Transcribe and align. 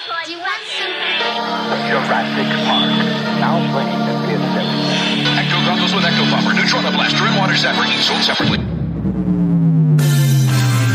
Do 0.00 0.32
you 0.32 0.38
want 0.38 0.62
some? 0.64 0.88
Jurassic 1.84 2.48
Park. 2.64 2.88
Now 3.36 3.60
playing 3.68 4.00
the 4.08 4.16
fifth 4.24 4.56
episode. 4.56 5.28
Ecto 5.36 5.60
goggles 5.68 5.92
with 5.92 6.04
Ecto 6.04 6.24
Buffer, 6.32 6.56
Neutrona 6.56 6.90
Blaster, 6.90 7.24
and 7.28 7.36
Water 7.36 7.52
Zapper, 7.52 7.84
each 7.84 8.08
sold 8.08 8.22
separately. 8.24 8.64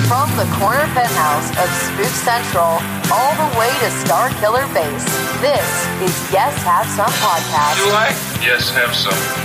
From 0.09 0.25
the 0.41 0.49
corner 0.57 0.89
penthouse 0.97 1.53
of 1.53 1.69
Spook 1.69 2.13
Central 2.25 2.81
all 3.13 3.33
the 3.37 3.59
way 3.59 3.69
to 3.85 3.91
Star 3.91 4.29
Killer 4.41 4.65
Base, 4.73 5.05
this 5.37 5.69
is 6.01 6.33
Yes 6.33 6.63
Have 6.63 6.87
Some 6.87 7.05
Podcast. 7.05 7.77
I? 7.93 8.09
Yes, 8.41 8.71
have 8.71 8.95
some. 8.95 9.44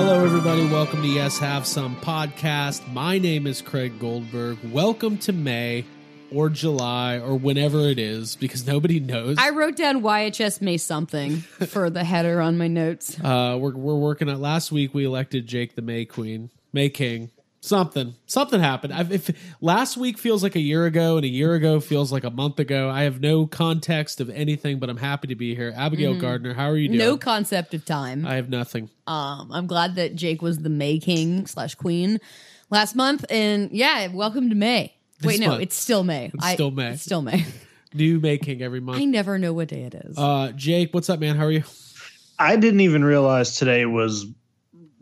Hello, 0.00 0.24
everybody. 0.24 0.64
Welcome 0.64 1.02
to 1.02 1.08
Yes 1.08 1.40
Have 1.40 1.66
Some 1.66 1.96
podcast. 1.96 2.86
My 2.92 3.18
name 3.18 3.48
is 3.48 3.60
Craig 3.60 3.98
Goldberg. 3.98 4.56
Welcome 4.70 5.18
to 5.18 5.32
May 5.32 5.86
or 6.30 6.48
July 6.48 7.18
or 7.18 7.34
whenever 7.34 7.80
it 7.80 7.98
is 7.98 8.36
because 8.36 8.64
nobody 8.64 9.00
knows. 9.00 9.38
I 9.40 9.50
wrote 9.50 9.74
down 9.74 10.02
YHS 10.02 10.62
May 10.62 10.76
something 10.76 11.38
for 11.38 11.90
the 11.90 12.04
header 12.04 12.40
on 12.40 12.56
my 12.56 12.68
notes. 12.68 13.18
Uh, 13.18 13.58
we're, 13.60 13.74
we're 13.74 13.96
working 13.96 14.28
at 14.28 14.38
last 14.38 14.70
week. 14.70 14.94
We 14.94 15.04
elected 15.04 15.48
Jake 15.48 15.74
the 15.74 15.82
May 15.82 16.04
Queen, 16.04 16.50
May 16.72 16.90
King. 16.90 17.32
Something, 17.68 18.14
something 18.24 18.60
happened. 18.60 18.94
I've, 18.94 19.12
if 19.12 19.30
last 19.60 19.98
week 19.98 20.16
feels 20.16 20.42
like 20.42 20.56
a 20.56 20.60
year 20.60 20.86
ago, 20.86 21.16
and 21.16 21.24
a 21.26 21.28
year 21.28 21.52
ago 21.52 21.80
feels 21.80 22.10
like 22.10 22.24
a 22.24 22.30
month 22.30 22.58
ago, 22.58 22.88
I 22.88 23.02
have 23.02 23.20
no 23.20 23.46
context 23.46 24.22
of 24.22 24.30
anything, 24.30 24.78
but 24.78 24.88
I'm 24.88 24.96
happy 24.96 25.28
to 25.28 25.34
be 25.34 25.54
here. 25.54 25.74
Abigail 25.76 26.18
Gardner, 26.18 26.54
how 26.54 26.70
are 26.70 26.78
you 26.78 26.88
doing? 26.88 26.98
No 26.98 27.18
concept 27.18 27.74
of 27.74 27.84
time. 27.84 28.24
I 28.24 28.36
have 28.36 28.48
nothing. 28.48 28.88
Um, 29.06 29.52
I'm 29.52 29.66
glad 29.66 29.96
that 29.96 30.14
Jake 30.14 30.40
was 30.40 30.60
the 30.60 30.70
May 30.70 30.98
King 30.98 31.46
slash 31.46 31.74
Queen 31.74 32.20
last 32.70 32.96
month, 32.96 33.26
and 33.28 33.70
yeah, 33.70 34.06
welcome 34.14 34.48
to 34.48 34.54
May. 34.54 34.94
Wait, 35.22 35.38
This 35.38 35.46
no, 35.46 35.56
it's 35.56 35.76
still 35.76 36.04
May. 36.04 36.30
It's 36.32 36.48
still 36.52 36.70
May. 36.70 36.92
It's 36.92 37.02
still 37.02 37.20
May. 37.20 37.44
New 37.92 38.18
May 38.18 38.38
King 38.38 38.62
every 38.62 38.80
month. 38.80 38.98
I 38.98 39.04
never 39.04 39.38
know 39.38 39.52
what 39.52 39.68
day 39.68 39.82
it 39.82 39.94
is. 39.94 40.16
Uh, 40.16 40.52
Jake, 40.52 40.94
what's 40.94 41.10
up, 41.10 41.20
man? 41.20 41.36
How 41.36 41.44
are 41.44 41.50
you? 41.50 41.64
I 42.38 42.56
didn't 42.56 42.80
even 42.80 43.04
realize 43.04 43.56
today 43.58 43.84
was 43.84 44.24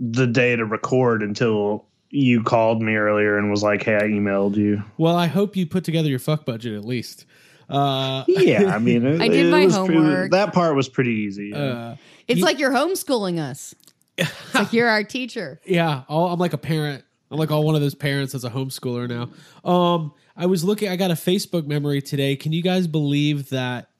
the 0.01 0.27
day 0.27 0.57
to 0.57 0.65
record 0.65 1.23
until 1.23 1.87
you 2.17 2.43
called 2.43 2.81
me 2.83 2.95
earlier 2.97 3.37
and 3.39 3.51
was 3.51 3.63
like, 3.63 3.83
"Hey, 3.83 3.97
I 3.97 4.03
emailed 4.05 4.57
you." 4.57 4.83
Well, 4.97 5.17
I 5.17 5.27
hope 5.27 5.55
you 5.57 5.67
put 5.67 5.85
together 5.85 6.09
your 6.09 6.19
fuck 6.19 6.45
budget 6.45 6.75
at 6.75 6.85
least. 6.85 7.27
Uh, 7.69 8.25
Yeah, 8.29 8.75
I 8.75 8.79
mean, 8.79 9.05
it, 9.07 9.21
I 9.21 9.29
did 9.29 9.47
it 9.47 9.51
my 9.51 9.65
was 9.67 9.77
pretty- 9.77 9.95
homework. 9.95 10.31
that 10.31 10.53
part 10.55 10.75
was 10.77 10.89
pretty 10.89 11.11
easy. 11.11 11.53
uh, 11.53 11.97
it's 12.29 12.39
you- 12.39 12.45
like 12.45 12.59
you're 12.59 12.71
homeschooling 12.73 13.39
us. 13.39 13.75
It's 14.17 14.55
like 14.55 14.73
you're 14.73 14.89
our 14.89 15.05
teacher. 15.05 15.61
yeah, 15.67 16.05
all, 16.09 16.33
I'm 16.33 16.39
like 16.39 16.55
a 16.55 16.59
parent. 16.59 17.05
I'm 17.31 17.39
like 17.39 17.51
all 17.51 17.65
one 17.65 17.75
of 17.75 17.81
those 17.83 17.95
parents 17.95 18.35
as 18.35 18.45
a 18.45 18.51
homeschooler 18.51 19.09
now. 19.09 19.71
Um, 19.71 20.13
I 20.37 20.47
was 20.47 20.65
looking. 20.65 20.89
I 20.89 20.97
got 20.97 21.11
a 21.11 21.15
Facebook 21.15 21.67
memory 21.67 22.01
today. 22.01 22.35
Can 22.37 22.53
you 22.53 22.63
guys 22.63 22.87
believe 22.87 23.51
that 23.51 23.91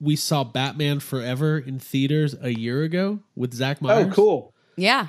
we 0.00 0.16
saw 0.16 0.42
Batman 0.44 0.98
Forever 0.98 1.58
in 1.58 1.78
theaters 1.78 2.34
a 2.40 2.50
year 2.50 2.82
ago 2.82 3.20
with 3.36 3.54
Zach 3.54 3.80
Myers? 3.80 4.06
oh, 4.08 4.10
cool. 4.12 4.54
Yeah. 4.76 5.08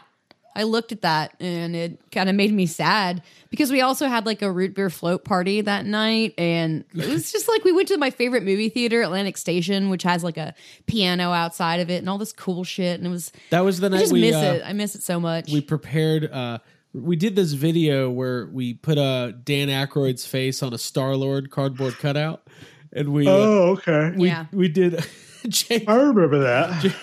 I 0.56 0.64
looked 0.64 0.92
at 0.94 1.02
that 1.02 1.36
and 1.42 1.76
it 1.76 2.00
kind 2.12 2.30
of 2.30 2.36
made 2.36 2.54
me 2.54 2.66
sad 2.66 3.22
because 3.50 3.72
we 3.72 3.82
also 3.82 4.08
had 4.08 4.26
like 4.26 4.42
a 4.42 4.50
root 4.52 4.74
beer 4.74 4.90
float 4.90 5.26
party 5.26 5.60
that 5.62 5.86
night. 5.86 6.34
And 6.38 6.86
it 6.94 7.08
was 7.10 7.32
just 7.32 7.48
like 7.50 7.64
we 7.66 7.72
went 7.74 7.90
to 7.90 7.98
my 7.98 8.10
favorite 8.10 8.44
movie 8.44 8.70
theater, 8.70 9.02
Atlantic 9.02 9.38
Station, 9.38 9.90
which 9.90 10.04
has 10.04 10.24
like 10.24 10.38
a 10.38 10.54
piano 10.86 11.32
outside 11.32 11.82
of 11.82 11.90
it 11.90 11.98
and 11.98 12.10
all 12.10 12.18
this 12.18 12.32
cool 12.32 12.64
shit. 12.64 12.98
And 13.00 13.06
it 13.08 13.10
was, 13.10 13.32
That 13.50 13.62
was 13.66 13.80
the 13.82 13.88
I 13.88 13.90
night 13.90 14.00
just 14.00 14.14
we 14.14 14.22
miss 14.22 14.36
uh, 14.36 14.60
it. 14.60 14.62
I 14.66 14.72
miss 14.74 14.96
it 14.96 15.04
so 15.04 15.20
much. 15.20 15.52
we 15.52 15.60
prepared. 15.62 16.32
Uh, 16.32 16.60
we 16.94 17.18
did 17.18 17.36
this 17.36 17.52
video 17.52 18.10
where 18.10 18.46
we 18.46 18.76
put 18.76 18.98
uh, 18.98 19.32
Dan 19.44 19.68
Aykroyd's 19.68 20.26
face 20.26 20.64
on 20.64 20.74
a 20.74 20.78
Star 20.78 21.18
Lord 21.18 21.52
cardboard 21.52 21.98
cutout, 21.98 22.48
and 22.94 23.10
we 23.12 23.28
uh, 23.28 23.32
Oh, 23.32 23.72
okay. 23.74 24.14
we 24.16 24.28
Yeah. 24.30 24.46
we 24.54 24.70
did. 24.70 25.04
Jake, 25.50 25.88
I 25.88 25.96
remember 25.96 26.40
that. 26.40 26.96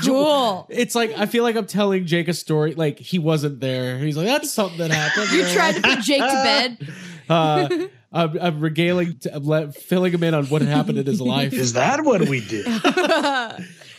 cool. 0.04 0.66
It's 0.70 0.94
like 0.94 1.12
I 1.16 1.26
feel 1.26 1.42
like 1.42 1.56
I'm 1.56 1.66
telling 1.66 2.06
Jake 2.06 2.28
a 2.28 2.34
story. 2.34 2.74
Like 2.74 2.98
he 2.98 3.18
wasn't 3.18 3.60
there. 3.60 3.98
He's 3.98 4.16
like, 4.16 4.26
"That's 4.26 4.50
something 4.50 4.78
that 4.78 4.90
happened." 4.90 5.30
You 5.30 5.44
tried 5.52 5.76
to 5.76 5.82
put 5.82 6.00
Jake 6.00 6.22
to 6.22 6.26
bed. 6.26 6.88
Uh, 7.28 7.68
I'm, 8.12 8.38
I'm 8.40 8.60
regaling, 8.60 9.18
I'm 9.32 9.42
let, 9.42 9.74
filling 9.74 10.14
him 10.14 10.22
in 10.22 10.32
on 10.32 10.46
what 10.46 10.62
happened 10.62 10.96
in 10.98 11.06
his 11.06 11.20
life. 11.20 11.52
Is 11.52 11.72
that 11.72 12.04
what 12.04 12.28
we 12.28 12.38
did? 12.38 12.68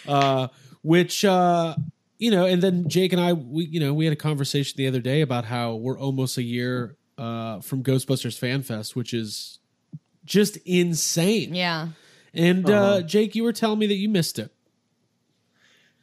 uh, 0.08 0.48
which 0.82 1.26
uh, 1.26 1.76
you 2.20 2.32
know, 2.32 2.46
and 2.46 2.64
then 2.64 2.88
Jake 2.88 3.12
and 3.12 3.22
I, 3.22 3.34
we 3.34 3.66
you 3.66 3.82
know, 3.82 3.94
we 3.94 4.06
had 4.06 4.14
a 4.14 4.16
conversation 4.16 4.76
the 4.78 4.88
other 4.88 5.02
day 5.02 5.20
about 5.20 5.44
how 5.44 5.76
we're 5.76 6.00
almost 6.00 6.38
a 6.38 6.42
year 6.42 6.96
uh, 7.18 7.60
from 7.60 7.84
Ghostbusters 7.84 8.40
Fan 8.40 8.64
Fest, 8.64 8.96
which 8.96 9.14
is 9.14 9.60
just 10.24 10.58
insane. 10.66 11.54
Yeah. 11.54 11.90
And 12.38 12.70
uh, 12.70 12.74
Uh-huh. 12.74 13.02
Jake, 13.02 13.36
you 13.36 13.44
were 13.44 13.52
telling 13.52 13.80
me 13.80 13.88
that 13.88 13.96
you 13.96 14.08
missed 14.08 14.38
it. 14.40 14.52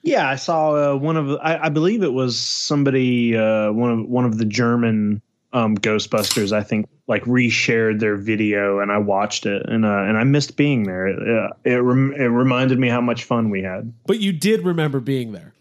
yeah, 0.02 0.28
I 0.28 0.34
saw 0.36 0.92
uh, 0.94 0.96
one 0.96 1.16
of. 1.16 1.30
I, 1.40 1.58
I 1.62 1.68
believe 1.70 2.02
it 2.02 2.12
was 2.12 2.38
somebody. 2.38 3.36
Uh, 3.36 3.72
one 3.72 3.90
of 3.90 4.06
one 4.08 4.24
of 4.26 4.36
the 4.36 4.44
German 4.44 5.22
um, 5.54 5.78
Ghostbusters. 5.78 6.52
I 6.52 6.62
think 6.62 6.88
like 7.06 7.22
reshared 7.24 8.00
their 8.00 8.16
video, 8.16 8.80
and 8.80 8.92
I 8.92 8.98
watched 8.98 9.46
it, 9.46 9.64
and 9.66 9.86
uh, 9.86 9.88
and 10.08 10.18
I 10.18 10.24
missed 10.24 10.56
being 10.56 10.82
there. 10.82 11.06
It 11.06 11.18
uh, 11.26 11.54
it, 11.64 11.76
rem- 11.76 12.12
it 12.12 12.26
reminded 12.26 12.78
me 12.78 12.88
how 12.88 13.00
much 13.00 13.24
fun 13.24 13.48
we 13.48 13.62
had. 13.62 13.92
But 14.06 14.20
you 14.20 14.32
did 14.32 14.62
remember 14.64 15.00
being 15.00 15.32
there. 15.32 15.53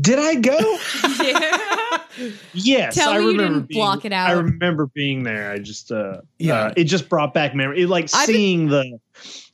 Did 0.00 0.18
I 0.18 0.34
go? 0.36 0.78
Yes, 2.52 2.94
Tell 2.94 3.10
I 3.10 3.18
me 3.18 3.24
you 3.24 3.30
remember 3.32 3.54
didn't 3.54 3.68
being, 3.70 3.80
block 3.80 4.04
it 4.04 4.12
out. 4.12 4.30
I 4.30 4.32
remember 4.34 4.86
being 4.94 5.24
there. 5.24 5.50
I 5.50 5.58
just 5.58 5.90
uh 5.90 6.20
Yeah. 6.38 6.68
yeah, 6.68 6.72
it 6.76 6.84
just 6.84 7.08
brought 7.08 7.34
back 7.34 7.56
memory. 7.56 7.82
It, 7.82 7.88
like 7.88 8.08
I've 8.14 8.28
been- 8.28 8.36
seeing 8.36 8.68
the 8.68 9.00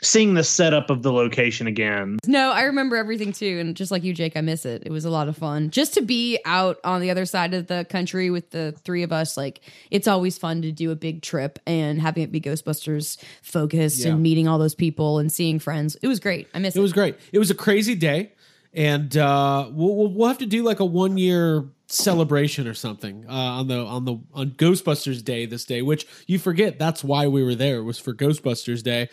seeing 0.02 0.34
the 0.34 0.44
setup 0.44 0.90
of 0.90 1.02
the 1.02 1.10
location 1.10 1.66
again. 1.66 2.18
No, 2.26 2.50
I 2.52 2.62
remember 2.64 2.96
everything 2.96 3.32
too. 3.32 3.58
And 3.60 3.74
just 3.74 3.90
like 3.90 4.04
you, 4.04 4.12
Jake, 4.12 4.36
I 4.36 4.42
miss 4.42 4.66
it. 4.66 4.82
It 4.84 4.92
was 4.92 5.06
a 5.06 5.10
lot 5.10 5.26
of 5.28 5.38
fun. 5.38 5.70
Just 5.70 5.94
to 5.94 6.02
be 6.02 6.38
out 6.44 6.78
on 6.84 7.00
the 7.00 7.10
other 7.10 7.24
side 7.24 7.54
of 7.54 7.66
the 7.66 7.86
country 7.88 8.28
with 8.30 8.50
the 8.50 8.72
three 8.84 9.02
of 9.04 9.12
us, 9.12 9.38
like 9.38 9.60
it's 9.90 10.06
always 10.06 10.36
fun 10.36 10.60
to 10.62 10.70
do 10.70 10.90
a 10.90 10.96
big 10.96 11.22
trip 11.22 11.58
and 11.66 11.98
having 12.00 12.22
it 12.22 12.30
be 12.30 12.42
Ghostbusters 12.42 13.16
focused 13.42 14.04
Yeah. 14.04 14.12
and 14.12 14.22
meeting 14.22 14.46
all 14.48 14.58
those 14.58 14.74
people 14.74 15.18
and 15.18 15.32
seeing 15.32 15.58
friends. 15.58 15.96
It 16.02 16.08
was 16.08 16.20
great. 16.20 16.46
I 16.52 16.58
miss 16.58 16.76
it. 16.76 16.78
It 16.78 16.82
was 16.82 16.92
great. 16.92 17.16
It 17.32 17.38
was 17.38 17.50
a 17.50 17.54
crazy 17.54 17.94
day, 17.94 18.32
and 18.72 19.16
uh, 19.16 19.68
we'll, 19.72 19.94
we'll 19.96 20.12
we'll 20.12 20.28
have 20.28 20.38
to 20.38 20.46
do 20.46 20.62
like 20.62 20.80
a 20.80 20.84
one 20.84 21.18
year 21.18 21.64
celebration 21.86 22.68
or 22.68 22.74
something 22.74 23.26
uh, 23.28 23.32
on 23.32 23.66
the 23.68 23.78
on 23.78 24.04
the 24.04 24.16
on 24.32 24.50
Ghostbusters 24.52 25.24
Day 25.24 25.46
this 25.46 25.64
day. 25.64 25.82
Which 25.82 26.06
you 26.26 26.38
forget 26.38 26.78
that's 26.78 27.02
why 27.02 27.26
we 27.26 27.42
were 27.42 27.54
there. 27.54 27.78
It 27.78 27.82
was 27.84 27.98
for 27.98 28.14
Ghostbusters 28.14 28.82
Day. 28.82 29.08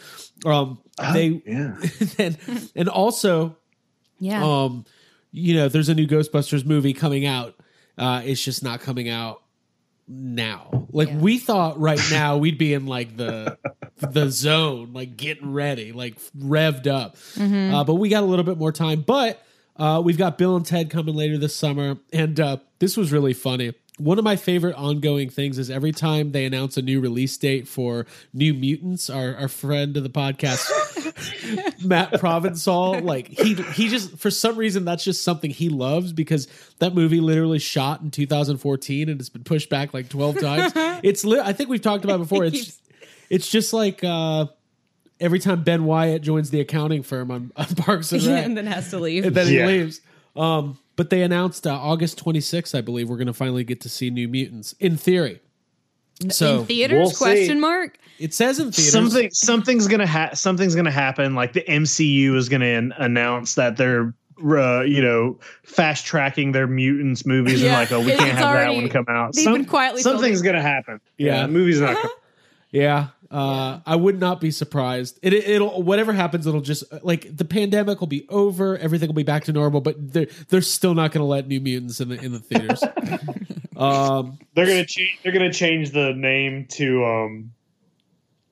Um, 0.46 0.80
they 1.14 1.42
yeah. 1.46 1.78
and 2.20 2.38
and 2.76 2.90
also 2.90 3.58
yeah. 4.20 4.44
um, 4.44 4.86
you 5.32 5.56
know, 5.56 5.68
there's 5.70 5.90
a 5.90 5.96
new 5.96 6.08
Ghostbusters 6.08 6.66
movie 6.66 6.94
coming 6.94 7.26
out. 7.26 7.56
Uh, 7.98 8.22
it's 8.24 8.44
just 8.44 8.64
not 8.64 8.80
coming 8.82 9.10
out 9.10 9.42
now. 10.08 10.88
Like 10.92 11.10
Yeah. 11.10 11.18
we 11.18 11.38
thought 11.40 11.80
right 11.80 12.02
now 12.12 12.38
we'd 12.38 12.58
be 12.60 12.74
in 12.74 12.86
like 12.86 13.18
the 13.18 13.58
the 14.00 14.30
zone, 14.30 14.94
like 14.94 15.18
getting 15.18 15.52
ready, 15.52 15.92
like 15.92 16.20
revved 16.38 16.86
up. 16.88 17.16
Mm-hmm. 17.36 17.74
Uh, 17.74 17.84
but 17.84 17.96
we 17.96 18.10
got 18.10 18.22
a 18.24 18.26
little 18.28 18.46
bit 18.46 18.58
more 18.58 18.72
time. 18.72 19.02
But 19.02 19.44
uh, 19.78 20.02
we've 20.04 20.18
got 20.18 20.38
Bill 20.38 20.56
and 20.56 20.66
Ted 20.66 20.90
coming 20.90 21.16
later 21.16 21.38
this 21.38 21.56
summer, 21.56 21.98
and 22.12 22.40
uh, 22.40 22.58
this 22.80 22.98
was 22.98 23.12
really 23.12 23.34
funny. 23.34 23.74
One 24.00 24.20
of 24.20 24.24
my 24.24 24.36
favorite 24.36 24.76
ongoing 24.76 25.30
things 25.30 25.58
is 25.58 25.72
every 25.72 25.92
time 25.92 26.32
they 26.32 26.46
announce 26.46 26.78
a 26.78 26.84
new 26.84 27.00
release 27.02 27.36
date 27.36 27.68
for 27.68 28.06
New 28.32 28.54
Mutants, 28.54 29.10
our, 29.10 29.36
our 29.36 29.48
friend 29.48 29.98
of 29.98 30.04
the 30.04 30.10
podcast, 30.10 30.68
Matt 31.84 32.12
Provençal, 32.14 33.04
like 33.04 33.28
he 33.28 33.56
he 33.56 33.88
just 33.90 34.20
for 34.20 34.30
some 34.30 34.56
reason 34.56 34.86
that's 34.86 35.04
just 35.04 35.24
something 35.24 35.50
he 35.50 35.70
loves 35.70 36.14
because 36.14 36.48
that 36.78 36.94
movie 36.94 37.20
literally 37.20 37.58
shot 37.58 38.02
in 38.02 38.12
2014 38.12 39.10
and 39.10 39.20
it's 39.20 39.30
been 39.30 39.44
pushed 39.44 39.70
back 39.70 39.96
like 39.96 40.10
12 40.10 40.40
times. 40.42 40.74
It's 41.04 41.26
li- 41.26 41.42
I 41.44 41.54
think 41.54 41.70
we've 41.70 41.82
talked 41.82 42.04
about 42.04 42.16
it 42.16 42.24
before. 42.30 42.44
It's 42.46 42.80
it's 43.30 43.50
just 43.50 43.74
like 43.74 44.04
uh 44.04 44.46
every 45.20 45.40
time 45.40 45.64
Ben 45.64 45.86
Wyatt 45.86 46.22
joins 46.22 46.50
the 46.50 46.60
accounting 46.60 47.04
firm 47.04 47.32
on, 47.32 47.52
on 47.56 47.66
Parks 47.76 48.12
and 48.12 48.22
Rec 48.26 48.46
and 48.46 48.58
then 48.58 48.68
has 48.68 48.90
to 48.92 49.00
leave. 49.00 49.26
and 49.26 49.36
then 49.36 49.48
he 49.48 49.64
leaves. 49.64 50.02
Um, 50.36 50.78
but 50.96 51.10
they 51.10 51.22
announced 51.24 51.66
uh, 51.68 51.74
August 51.74 52.24
26th, 52.24 52.76
I 52.78 52.82
believe, 52.82 53.10
we're 53.10 53.18
going 53.18 53.28
to 53.28 53.34
finally 53.34 53.64
get 53.64 53.82
to 53.82 53.90
see 53.90 54.10
New 54.10 54.28
Mutants 54.28 54.74
in 54.80 54.98
theory. 54.98 55.40
So 56.30 56.62
in 56.62 56.66
theaters? 56.66 56.98
we'll 56.98 57.10
see. 57.12 57.18
question 57.18 57.60
mark. 57.60 57.98
it 58.18 58.34
says 58.34 58.60
in 58.60 58.72
theaters. 58.72 58.92
Something 58.92 59.30
something's 59.30 59.88
gonna 59.88 60.08
ha- 60.08 60.32
something's 60.34 60.74
gonna 60.74 60.90
happen. 60.90 61.36
Like 61.36 61.54
the 61.54 61.62
MCU 61.62 62.36
is 62.36 62.50
gonna 62.50 62.66
an- 62.66 62.94
announce 62.98 63.54
that 63.54 63.78
they're 63.78 64.16
uh, 64.44 64.82
you 64.82 65.00
know 65.04 65.38
fast 65.64 66.08
tracking 66.08 66.54
their 66.54 66.66
mutants 66.66 67.24
movies 67.28 67.62
Yeah, 67.62 67.68
and 67.68 67.78
like 67.78 67.92
oh 67.92 68.00
we 68.04 68.14
it's 68.14 68.20
can't 68.20 68.32
have 68.36 68.54
that 68.56 68.74
one 68.74 68.90
come 68.90 69.06
out. 69.08 69.36
they've 69.36 69.46
been 69.46 69.66
quietly 69.66 70.02
something's 70.02 70.42
filming. 70.42 70.54
gonna 70.60 70.68
happen. 70.68 71.02
Yeah. 71.20 71.44
the 71.44 71.50
movie's 71.50 71.82
not. 71.82 71.96
coming. 72.02 72.12
Yeah, 72.72 73.08
uh, 73.30 73.80
I 73.86 73.96
would 73.96 74.20
not 74.20 74.40
be 74.40 74.52
surprised. 74.52 75.20
It, 75.22 75.34
it'll 75.34 75.82
whatever 75.82 76.14
happens, 76.14 76.48
it'll 76.48 76.62
just 76.62 76.84
like 77.04 77.36
the 77.36 77.46
pandemic 77.46 78.00
will 78.00 78.08
be 78.08 78.26
over, 78.30 78.78
everything 78.78 79.08
will 79.08 79.16
be 79.16 79.24
back 79.24 79.46
to 79.46 79.54
normal, 79.54 79.82
but 79.82 79.96
they're 80.14 80.28
they're 80.50 80.62
still 80.62 80.94
not 80.94 81.12
going 81.12 81.22
to 81.22 81.28
let 81.28 81.48
New 81.48 81.60
Mutants 81.60 82.00
in 82.00 82.10
the 82.10 82.20
in 82.22 82.32
the 82.32 82.40
theaters. 82.40 82.84
um, 83.78 84.40
They're 84.54 84.66
gonna 84.66 84.86
change. 84.86 85.20
They're 85.24 85.34
gonna 85.34 85.52
change 85.52 85.92
the 85.92 86.14
name 86.14 86.68
to 86.72 87.06
um, 87.06 87.52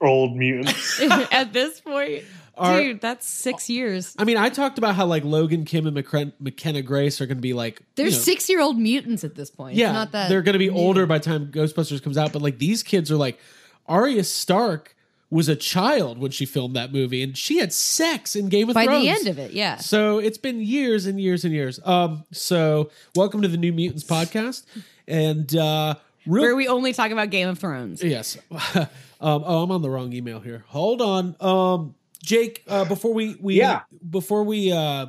Old 0.01 0.35
Mutants. 0.35 1.01
At 1.31 1.53
this 1.53 1.79
point, 1.79 2.23
Are- 2.57 2.81
dude, 2.81 3.01
that's 3.01 3.27
six 3.27 3.69
years. 3.69 4.13
I 4.19 4.25
mean, 4.25 4.37
I 4.37 4.49
talked 4.49 4.77
about 4.77 4.95
how 4.95 5.05
like 5.05 5.23
Logan, 5.23 5.63
Kim, 5.63 5.87
and 5.87 5.95
McCren- 5.95 6.33
McKenna 6.39 6.81
Grace 6.81 7.21
are 7.21 7.27
going 7.27 7.37
to 7.37 7.41
be 7.41 7.53
like 7.53 7.81
They're 7.95 8.07
you 8.07 8.11
know, 8.11 8.17
six 8.17 8.49
year 8.49 8.59
old 8.59 8.77
mutants 8.77 9.23
at 9.23 9.35
this 9.35 9.49
point. 9.49 9.75
Yeah, 9.77 9.87
it's 9.87 9.93
not 9.93 10.11
that 10.11 10.29
they're 10.29 10.41
going 10.41 10.53
to 10.53 10.59
be 10.59 10.69
new. 10.69 10.77
older 10.77 11.05
by 11.05 11.19
the 11.19 11.23
time 11.23 11.47
Ghostbusters 11.47 12.03
comes 12.03 12.17
out, 12.17 12.33
but 12.33 12.41
like 12.41 12.57
these 12.57 12.83
kids 12.83 13.09
are 13.09 13.17
like 13.17 13.39
Arya 13.87 14.23
Stark 14.23 14.95
was 15.29 15.49
a 15.49 15.55
child 15.55 16.17
when 16.17 16.31
she 16.31 16.45
filmed 16.45 16.75
that 16.75 16.93
movie, 16.93 17.21
and 17.23 17.37
she 17.37 17.57
had 17.57 17.73
sex 17.73 18.35
in 18.35 18.47
Game 18.49 18.69
of 18.69 18.75
by 18.75 18.85
Thrones 18.85 18.99
By 18.99 19.01
the 19.01 19.09
end 19.09 19.27
of 19.27 19.39
it. 19.39 19.51
Yeah. 19.51 19.77
So 19.77 20.19
it's 20.19 20.37
been 20.37 20.61
years 20.61 21.05
and 21.07 21.19
years 21.19 21.43
and 21.43 21.53
years. 21.53 21.79
Um, 21.83 22.23
so 22.31 22.89
welcome 23.15 23.41
to 23.41 23.47
the 23.47 23.57
New 23.57 23.73
Mutants 23.73 24.03
podcast, 24.03 24.63
and 25.07 25.53
uh, 25.55 25.95
real 26.25 26.43
Where 26.43 26.55
we 26.55 26.67
only 26.67 26.93
talk 26.93 27.11
about 27.11 27.29
Game 27.31 27.49
of 27.49 27.59
Thrones. 27.59 28.03
yes. 28.03 28.37
um, 28.75 28.87
oh, 29.21 29.63
I'm 29.63 29.71
on 29.71 29.81
the 29.81 29.89
wrong 29.89 30.13
email 30.13 30.39
here. 30.39 30.63
Hold 30.67 31.01
on, 31.01 31.35
um, 31.39 31.95
Jake. 32.23 32.63
Uh, 32.67 32.85
before 32.85 33.13
we 33.13 33.35
we 33.41 33.55
Yeah. 33.55 33.81
before 34.09 34.43
we 34.43 34.71
uh 34.71 35.07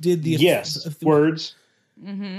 did 0.00 0.22
the 0.22 0.30
yes, 0.32 0.86
words. 1.02 1.54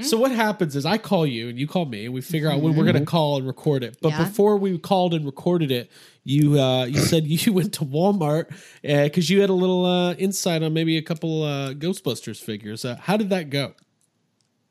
So 0.01 0.17
what 0.17 0.31
happens 0.31 0.75
is 0.75 0.85
I 0.85 0.97
call 0.97 1.25
you 1.25 1.49
and 1.49 1.57
you 1.57 1.67
call 1.67 1.85
me 1.85 2.05
and 2.05 2.13
we 2.13 2.21
figure 2.21 2.49
out 2.49 2.61
when 2.61 2.75
we're 2.75 2.83
going 2.83 2.95
to 2.95 3.05
call 3.05 3.37
and 3.37 3.47
record 3.47 3.83
it. 3.83 3.97
But 4.01 4.09
Yeah. 4.09 4.25
before 4.25 4.55
we 4.57 4.77
called 4.77 5.13
and 5.15 5.25
recorded 5.25 5.71
it, 5.71 5.89
you 6.23 6.59
uh, 6.59 6.85
you 6.85 6.99
said 6.99 7.25
you 7.27 7.53
went 7.53 7.73
to 7.75 7.85
Walmart 7.85 8.51
because 8.83 9.29
you 9.29 9.41
had 9.41 9.49
a 9.49 9.53
little 9.53 9.85
uh, 9.85 10.13
insight 10.13 10.61
on 10.61 10.73
maybe 10.73 10.97
a 10.97 11.01
couple 11.01 11.43
uh, 11.43 11.73
Ghostbusters 11.73 12.39
figures. 12.39 12.85
Uh, 12.85 12.97
how 13.01 13.17
did 13.17 13.29
that 13.31 13.49
go? 13.49 13.73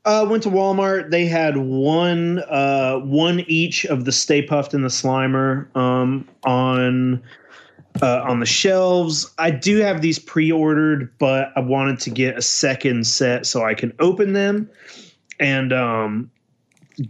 Uh, 0.05 0.25
went 0.31 0.45
to 0.45 0.51
Walmart. 0.51 1.11
They 1.11 1.27
had 1.27 1.57
one, 1.57 2.39
uh, 2.49 2.99
one 3.01 3.41
each 3.49 3.85
of 3.87 4.05
the 4.05 4.13
Stay 4.13 4.47
Puft 4.47 4.73
and 4.73 4.85
the 4.85 4.89
Slimer 4.89 5.75
um, 5.77 6.29
on 6.45 7.21
uh, 8.03 8.23
on 8.29 8.41
the 8.41 8.47
shelves. 8.47 9.31
I 9.39 9.51
do 9.51 9.79
have 9.79 10.01
these 10.03 10.19
pre-ordered, 10.19 11.11
but 11.19 11.53
I 11.57 11.61
wanted 11.61 11.99
to 12.01 12.11
get 12.11 12.37
a 12.37 12.43
second 12.43 13.07
set 13.07 13.47
so 13.47 13.65
I 13.65 13.75
can 13.75 13.93
open 13.99 14.33
them. 14.33 14.69
And 15.41 15.73
um, 15.73 16.31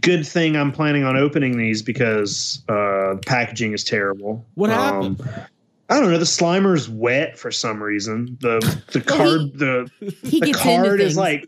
good 0.01 0.25
thing 0.27 0.55
I'm 0.55 0.71
planning 0.71 1.03
on 1.03 1.15
opening 1.15 1.57
these 1.57 1.81
because 1.81 2.61
uh, 2.69 3.15
the 3.15 3.21
packaging 3.25 3.73
is 3.73 3.83
terrible. 3.83 4.45
What 4.55 4.69
Um, 4.69 5.15
happened? 5.15 5.47
I 5.89 5.99
don't 6.01 6.11
know. 6.11 6.17
The 6.17 6.25
Slimer's 6.25 6.89
wet 6.89 7.39
for 7.39 7.49
some 7.51 7.81
reason. 7.81 8.37
The 8.41 8.59
the 8.91 9.01
Well, 9.07 9.17
card 9.17 9.41
he- 9.41 9.51
the 9.55 9.91
He 10.23 10.39
the 10.41 10.51
card 10.53 10.99
is 10.99 11.15
like 11.15 11.47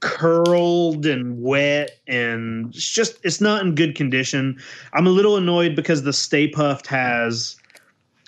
curled 0.00 1.06
and 1.06 1.42
wet 1.42 1.90
and 2.06 2.74
it's 2.74 2.90
just 2.90 3.18
it's 3.24 3.40
not 3.40 3.62
in 3.64 3.74
good 3.74 3.94
condition 3.94 4.54
i'm 4.92 5.06
a 5.06 5.10
little 5.10 5.38
annoyed 5.38 5.74
because 5.74 6.02
the 6.02 6.12
stay 6.12 6.46
puft 6.50 6.86
has 6.86 7.56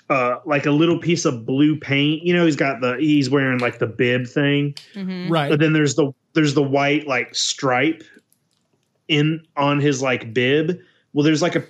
uh 0.09 0.37
like 0.45 0.65
a 0.65 0.71
little 0.71 0.97
piece 0.99 1.25
of 1.25 1.45
blue 1.45 1.77
paint 1.77 2.23
you 2.23 2.33
know 2.33 2.45
he's 2.45 2.55
got 2.55 2.79
the 2.81 2.95
he's 2.97 3.29
wearing 3.29 3.59
like 3.59 3.79
the 3.79 3.87
bib 3.87 4.25
thing 4.27 4.73
Mhm. 4.95 5.29
Right. 5.29 5.49
but 5.49 5.59
then 5.59 5.73
there's 5.73 5.95
the 5.95 6.11
there's 6.33 6.53
the 6.53 6.63
white 6.63 7.07
like 7.07 7.33
stripe 7.35 8.03
in 9.07 9.45
on 9.55 9.79
his 9.79 10.01
like 10.01 10.33
bib 10.33 10.77
well 11.13 11.23
there's 11.23 11.41
like 11.41 11.55
a 11.55 11.63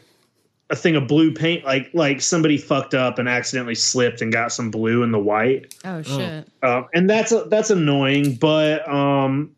a 0.69 0.75
thing 0.75 0.95
of 0.97 1.07
blue 1.07 1.33
paint 1.33 1.63
like 1.63 1.89
like 1.93 2.19
somebody 2.21 2.57
fucked 2.57 2.93
up 2.93 3.19
and 3.19 3.29
accidentally 3.29 3.73
slipped 3.75 4.21
and 4.21 4.33
got 4.33 4.51
some 4.51 4.69
blue 4.69 5.01
in 5.01 5.11
the 5.11 5.19
white 5.19 5.73
Oh 5.85 6.01
shit. 6.01 6.45
um, 6.61 6.87
and 6.93 7.09
that's 7.09 7.33
that's 7.49 7.69
annoying, 7.69 8.35
but 8.35 8.87
um, 8.91 9.55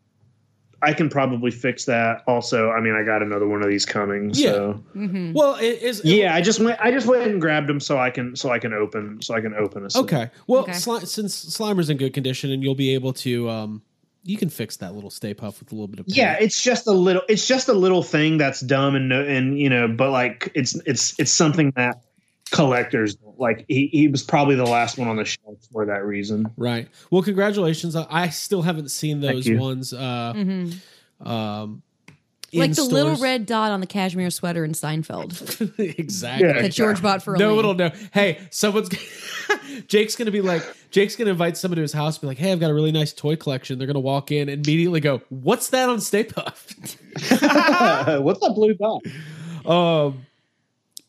I 0.82 0.92
can 0.94 1.08
probably 1.08 1.50
fix 1.50 1.84
that. 1.84 2.22
Also, 2.26 2.70
I 2.70 2.80
mean, 2.80 2.94
I 2.94 3.04
got 3.04 3.22
another 3.22 3.46
one 3.46 3.62
of 3.62 3.68
these 3.68 3.84
coming. 3.84 4.32
So 4.32 4.82
Mhm. 4.96 5.34
well, 5.34 5.56
it 5.56 5.82
is 5.82 6.02
yeah, 6.04 6.34
I 6.34 6.40
just 6.40 6.60
went. 6.60 6.78
I 6.80 6.90
just 6.90 7.06
went 7.06 7.22
and 7.30 7.40
grabbed 7.40 7.68
them 7.68 7.80
so 7.80 7.98
I 7.98 8.10
can 8.10 8.34
so 8.36 8.50
I 8.50 8.58
can 8.58 8.72
open 8.72 9.20
so 9.22 9.34
I 9.34 9.40
can 9.40 9.54
open 9.54 9.84
a. 9.84 9.90
set. 9.90 10.00
Okay. 10.02 10.30
Well, 10.46 10.62
Okay. 10.62 10.72
Sli- 10.72 11.06
since 11.06 11.34
Slimer's 11.56 11.90
in 11.90 11.96
good 11.96 12.14
condition 12.14 12.50
and 12.50 12.62
you'll 12.62 12.74
be 12.74 12.94
able 12.94 13.12
to, 13.14 13.48
um, 13.50 13.82
you 14.22 14.36
can 14.36 14.48
fix 14.50 14.76
that 14.78 14.94
little 14.94 15.10
Stay 15.10 15.32
Puff 15.34 15.60
with 15.60 15.72
a 15.72 15.74
little 15.74 15.88
bit 15.88 16.00
of 16.00 16.06
paint. 16.06 16.16
Yeah, 16.16 16.36
it's 16.40 16.62
just 16.62 16.86
a 16.86 16.92
little. 16.92 17.22
It's 17.28 17.46
just 17.46 17.68
a 17.68 17.72
little 17.72 18.02
thing 18.02 18.38
that's 18.38 18.60
dumb 18.60 18.94
and 18.94 19.12
and 19.12 19.58
you 19.58 19.68
know, 19.70 19.88
but 19.88 20.10
like 20.10 20.50
it's 20.54 20.74
it's 20.86 21.14
it's 21.18 21.30
something 21.32 21.72
that 21.76 22.02
collectors 22.50 23.16
like. 23.38 23.64
He 23.68 23.86
he 23.88 24.08
was 24.08 24.22
probably 24.22 24.54
the 24.56 24.64
last 24.66 24.98
one 24.98 25.08
on 25.08 25.16
the 25.16 25.24
shelf 25.24 25.56
for 25.72 25.86
that 25.86 26.04
reason. 26.04 26.50
Right. 26.56 26.88
Well, 27.10 27.22
congratulations. 27.22 27.96
I- 27.96 28.06
I 28.10 28.28
still 28.30 28.62
haven't 28.62 28.90
seen 28.90 29.20
those 29.20 29.48
ones. 29.50 29.92
Uh, 29.92 30.32
Mhm. 30.36 30.74
um, 31.26 31.82
Like 32.52 32.70
in 32.70 32.74
the 32.74 32.82
little 32.84 33.14
red 33.16 33.46
dot 33.46 33.70
on 33.70 33.80
the 33.80 33.86
cashmere 33.86 34.30
sweater 34.30 34.64
in 34.64 34.72
Seinfeld 34.72 35.78
exactly. 35.98 36.48
Yeah. 36.48 36.62
that 36.62 36.72
George 36.72 37.00
bought 37.00 37.22
for 37.22 37.34
a 37.36 37.38
No 37.38 37.54
one 37.54 37.64
will 37.64 37.74
know. 37.74 37.90
Hey, 38.12 38.38
someone's. 38.50 38.88
Jake's 39.86 40.16
gonna 40.16 40.32
be 40.32 40.40
like, 40.40 40.64
Jake's 40.90 41.14
gonna 41.14 41.30
invite 41.30 41.56
someone 41.56 41.76
to 41.76 41.82
his 41.82 41.92
house, 41.92 42.18
be 42.18 42.26
like, 42.26 42.38
"Hey, 42.38 42.50
I've 42.50 42.58
got 42.58 42.70
a 42.70 42.74
really 42.74 42.90
nice 42.90 43.12
toy 43.12 43.36
collection." 43.36 43.78
They're 43.78 43.86
gonna 43.86 44.00
walk 44.00 44.32
in 44.32 44.48
and 44.48 44.66
immediately 44.66 44.98
go, 45.00 45.22
"What's 45.28 45.68
that 45.70 45.88
on 45.88 46.00
Stay 46.00 46.24
Puft?" 46.24 46.96
What's 48.22 48.40
that 48.40 48.52
blue 48.54 48.74
dot? 48.74 49.02
Um, 49.64 50.26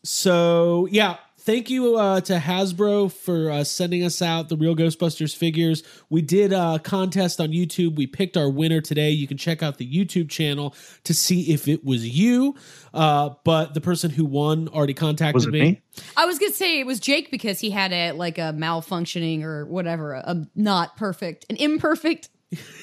so 0.04 0.86
yeah, 0.90 1.16
thank 1.42 1.70
you 1.70 1.96
uh, 1.96 2.20
to 2.22 2.38
Hasbro 2.38 3.12
for 3.12 3.50
uh, 3.50 3.64
sending 3.64 4.04
us 4.04 4.22
out 4.22 4.48
the 4.48 4.56
real 4.56 4.76
Ghostbusters 4.76 5.36
figures. 5.36 5.82
We 6.08 6.22
did 6.22 6.52
a 6.52 6.78
contest 6.78 7.40
on 7.40 7.48
YouTube. 7.48 7.96
We 7.96 8.06
picked 8.06 8.36
our 8.36 8.48
winner 8.48 8.80
today. 8.80 9.10
You 9.10 9.26
can 9.26 9.36
check 9.36 9.62
out 9.62 9.78
the 9.78 9.90
YouTube 9.90 10.30
channel 10.30 10.74
to 11.04 11.14
see 11.14 11.52
if 11.52 11.68
it 11.68 11.84
was 11.84 12.06
you. 12.06 12.54
Uh, 12.94 13.30
but 13.44 13.74
the 13.74 13.80
person 13.80 14.10
who 14.10 14.24
won 14.24 14.68
already 14.68 14.94
contacted 14.94 15.34
Was 15.34 15.46
it 15.46 15.52
me? 15.52 15.82
I 16.16 16.26
was 16.26 16.38
gonna 16.38 16.52
say 16.52 16.80
it 16.80 16.86
was 16.86 17.00
Jake 17.00 17.30
because 17.30 17.60
he 17.60 17.70
had 17.70 17.92
a 17.92 18.12
like 18.12 18.38
a 18.38 18.52
malfunctioning 18.52 19.42
or 19.42 19.66
whatever, 19.66 20.14
a, 20.14 20.20
a 20.24 20.46
not 20.54 20.96
perfect, 20.96 21.46
an 21.50 21.56
imperfect 21.56 22.28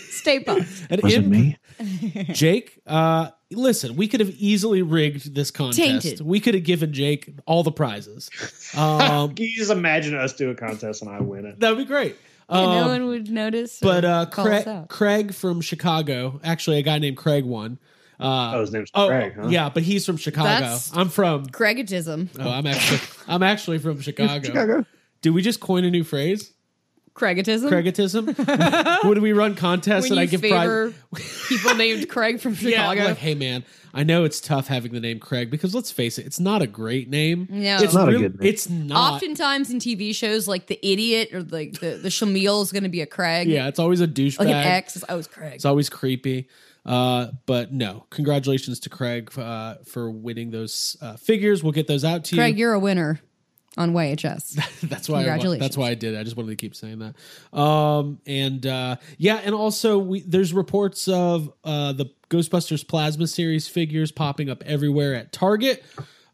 stay 0.09 0.39
puff. 0.39 0.87
And 0.89 1.01
Was 1.01 1.13
it 1.13 1.25
me? 1.25 1.57
Jake, 2.33 2.79
uh, 2.85 3.29
listen, 3.51 3.95
we 3.95 4.07
could 4.07 4.19
have 4.19 4.29
easily 4.31 4.81
rigged 4.81 5.33
this 5.35 5.51
contest. 5.51 5.79
Tainted. 5.79 6.21
We 6.21 6.39
could 6.39 6.53
have 6.53 6.63
given 6.63 6.93
Jake 6.93 7.29
all 7.45 7.63
the 7.63 7.71
prizes. 7.71 8.29
Um, 8.75 9.33
Can 9.35 9.45
you 9.45 9.55
just 9.55 9.71
imagine 9.71 10.15
us 10.15 10.33
do 10.33 10.49
a 10.49 10.55
contest 10.55 11.01
and 11.01 11.09
I 11.11 11.19
win 11.21 11.45
it? 11.45 11.59
that'd 11.59 11.77
be 11.77 11.85
great. 11.85 12.15
Yeah, 12.49 12.61
no 12.65 12.69
Um, 12.83 12.87
one 12.89 13.05
would 13.07 13.29
notice. 13.29 13.79
but 13.79 14.03
uh, 14.05 14.25
Craig. 14.25 14.67
Craig 14.89 15.33
from 15.33 15.61
Chicago, 15.61 16.39
actually, 16.43 16.79
a 16.79 16.81
guy 16.81 16.97
named 16.97 17.17
Craig 17.17 17.43
won. 17.45 17.77
Uh, 18.19 18.51
Oh, 18.55 18.61
his 18.61 18.71
name's 18.73 18.89
oh, 18.95 19.07
Craig, 19.07 19.33
huh? 19.39 19.47
yeah, 19.49 19.69
but 19.69 19.83
he's 19.83 20.05
from 20.05 20.17
Chicago. 20.17 20.49
That's- 20.49 20.91
I'm 20.95 21.09
from. 21.09 21.45
Craigitism. 21.47 22.29
Oh, 22.39 22.49
I'm 22.49 22.65
actually. 22.67 22.99
I'm 23.27 23.43
actually 23.43 23.77
from 23.77 24.01
Chicago. 24.01 24.43
Chicago. 24.43 24.85
Did 25.21 25.29
we 25.31 25.41
just 25.41 25.59
coin 25.59 25.83
a 25.85 25.89
new 25.91 26.03
phrase? 26.03 26.51
Craigitism. 27.19 27.69
Craigitism. 27.69 29.03
Would 29.07 29.17
we 29.19 29.33
run 29.33 29.55
contests 29.55 30.03
when 30.03 30.13
and 30.13 30.19
I 30.21 30.25
give 30.25 30.41
favor 30.41 30.93
prize? 31.11 31.45
people 31.49 31.75
named 31.75 32.07
Craig 32.09 32.39
from 32.39 32.53
Yeah, 32.59 32.69
Chicago. 32.89 33.03
like, 33.05 33.17
hey 33.17 33.35
man, 33.35 33.63
I 33.93 34.03
know 34.03 34.23
it's 34.23 34.39
tough 34.39 34.67
having 34.67 34.93
the 34.93 34.99
name 34.99 35.19
Craig 35.19 35.49
because 35.51 35.75
let's 35.75 35.91
face 35.91 36.17
it, 36.17 36.25
it's 36.25 36.39
not 36.39 36.61
a 36.61 36.67
great 36.67 37.09
name. 37.09 37.47
No. 37.49 37.77
it's 37.81 37.93
Not 37.93 38.09
a 38.09 38.17
good 38.17 38.39
name. 38.39 38.49
It's 38.49 38.69
not. 38.69 39.13
Oftentimes 39.15 39.69
in 39.71 39.79
TV 39.79 40.15
shows, 40.15 40.47
like 40.47 40.67
the 40.67 40.79
idiot 40.81 41.33
or 41.33 41.41
like 41.43 41.79
the 41.79 41.99
the 42.01 42.09
Shamil 42.09 42.61
is 42.63 42.71
going 42.71 42.83
to 42.83 42.89
be 42.89 43.01
a 43.01 43.05
Craig. 43.07 43.47
Yeah, 43.47 43.67
it's 43.67 43.79
always 43.79 44.01
a 44.01 44.07
douchebag. 44.07 44.39
like 44.39 44.47
an 44.47 44.53
X. 44.53 44.95
is- 44.95 45.05
Oh, 45.09 45.17
it's 45.17 45.27
Craig. 45.27 45.53
It's 45.55 45.65
always 45.65 45.89
creepy. 45.89 46.47
Uh, 46.85 47.27
but 47.45 47.71
no, 47.73 48.05
congratulations 48.09 48.79
to 48.79 48.89
Craig 48.89 49.31
uh, 49.37 49.75
for 49.85 50.09
winning 50.09 50.49
those 50.49 50.95
uh, 51.01 51.17
figures. 51.17 51.61
We'll 51.61 51.73
get 51.73 51.87
those 51.87 52.05
out 52.05 52.23
to 52.25 52.35
you. 52.35 52.41
Craig, 52.41 52.55
you. 52.57 52.61
you're 52.65 52.73
a 52.73 52.79
winner 52.79 53.19
on 53.79 53.93
YHS. 53.93 54.59
that's 54.89 55.09
why. 55.09 55.19
I, 55.19 55.23
Congratulations. 55.23 55.61
that's 55.61 55.77
why 55.77 55.89
I 55.89 55.95
did. 55.95 56.13
it. 56.13 56.19
I 56.19 56.23
just 56.23 56.35
wanted 56.37 56.49
to 56.49 56.55
keep 56.57 56.75
saying 56.75 56.99
that. 56.99 57.57
Um, 57.57 58.19
and 58.27 58.63
uh, 58.67 58.97
yeah, 59.17 59.37
and 59.43 59.55
also 59.55 59.97
we 59.97 60.21
there's 60.21 60.53
reports 60.53 61.07
of 61.07 61.51
uh, 61.63 61.93
the 61.93 62.11
Ghostbusters 62.29 62.87
Plasma 62.87 63.25
series 63.25 63.67
figures 63.67 64.11
popping 64.11 64.49
up 64.49 64.61
everywhere 64.65 65.15
at 65.15 65.31
Target. 65.31 65.83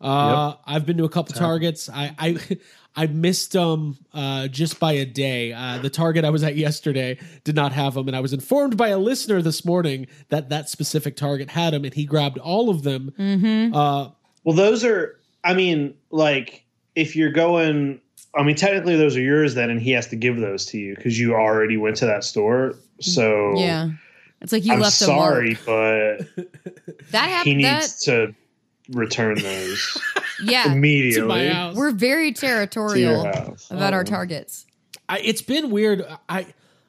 Uh, 0.02 0.56
I've 0.66 0.86
been 0.86 0.98
to 0.98 1.06
a 1.06 1.10
couple 1.10 1.34
Targets. 1.36 1.88
I 1.88 2.14
I, 2.18 2.58
I 2.98 3.08
missed 3.08 3.52
them 3.54 3.98
uh, 4.14 4.48
just 4.48 4.80
by 4.80 4.94
a 4.94 5.06
day. 5.06 5.54
Uh, 5.54 5.78
the 5.80 5.90
Target 5.90 6.26
I 6.26 6.32
was 6.32 6.44
at 6.44 6.56
yesterday 6.56 7.20
did 7.44 7.56
not 7.56 7.72
have 7.74 7.94
them, 7.94 8.08
and 8.08 8.16
I 8.16 8.22
was 8.22 8.34
informed 8.34 8.76
by 8.76 8.90
a 8.90 8.98
listener 8.98 9.42
this 9.42 9.64
morning 9.66 10.08
that 10.30 10.50
that 10.50 10.70
specific 10.70 11.16
Target 11.16 11.50
had 11.52 11.74
them, 11.74 11.86
and 11.86 11.94
he 11.94 12.06
grabbed 12.06 12.38
all 12.40 12.70
of 12.70 12.84
them. 12.84 13.14
Uh, 13.74 14.10
Well, 14.44 14.56
those 14.56 14.84
are 14.84 15.20
I 15.44 15.54
mean, 15.54 15.94
like 16.10 16.65
if 16.96 17.16
you're 17.16 17.32
going, 17.32 18.00
I 18.36 18.44
mean, 18.44 18.56
technically 18.56 18.96
those 18.96 19.16
are 19.18 19.22
yours 19.22 19.56
then, 19.56 19.70
and 19.70 19.82
he 19.82 19.92
has 19.92 20.08
to 20.08 20.16
give 20.16 20.38
those 20.38 20.66
to 20.68 20.78
you 20.78 20.96
because 20.96 21.20
you 21.20 21.34
already 21.34 21.78
went 21.78 21.98
to 21.98 22.06
that 22.06 22.24
store. 22.24 22.76
So 23.02 23.54
Yeah. 23.58 23.90
It's 24.42 24.52
like 24.52 24.66
you 24.66 24.74
I'm 24.74 24.80
left 24.82 24.94
sorry, 24.96 25.54
a 25.54 25.58
but 25.66 26.48
That 27.12 27.44
he 27.46 27.56
needs 27.56 28.06
That 28.06 28.12
to 28.12 28.36
return 28.98 29.36
those 29.42 29.98
yeah. 30.44 30.72
immediately 30.72 31.22
to 31.22 31.28
my 31.28 31.48
house. 31.48 31.76
We're 31.76 31.92
very 31.92 32.32
territorial 32.32 33.24
house. 33.26 33.70
about 33.72 33.94
our 33.94 34.02
Oh. 34.02 34.04
targets. 34.04 34.66
I, 35.10 35.20
it's 35.20 35.42
been 35.42 35.70
weird. 35.72 36.06
I 36.30 36.48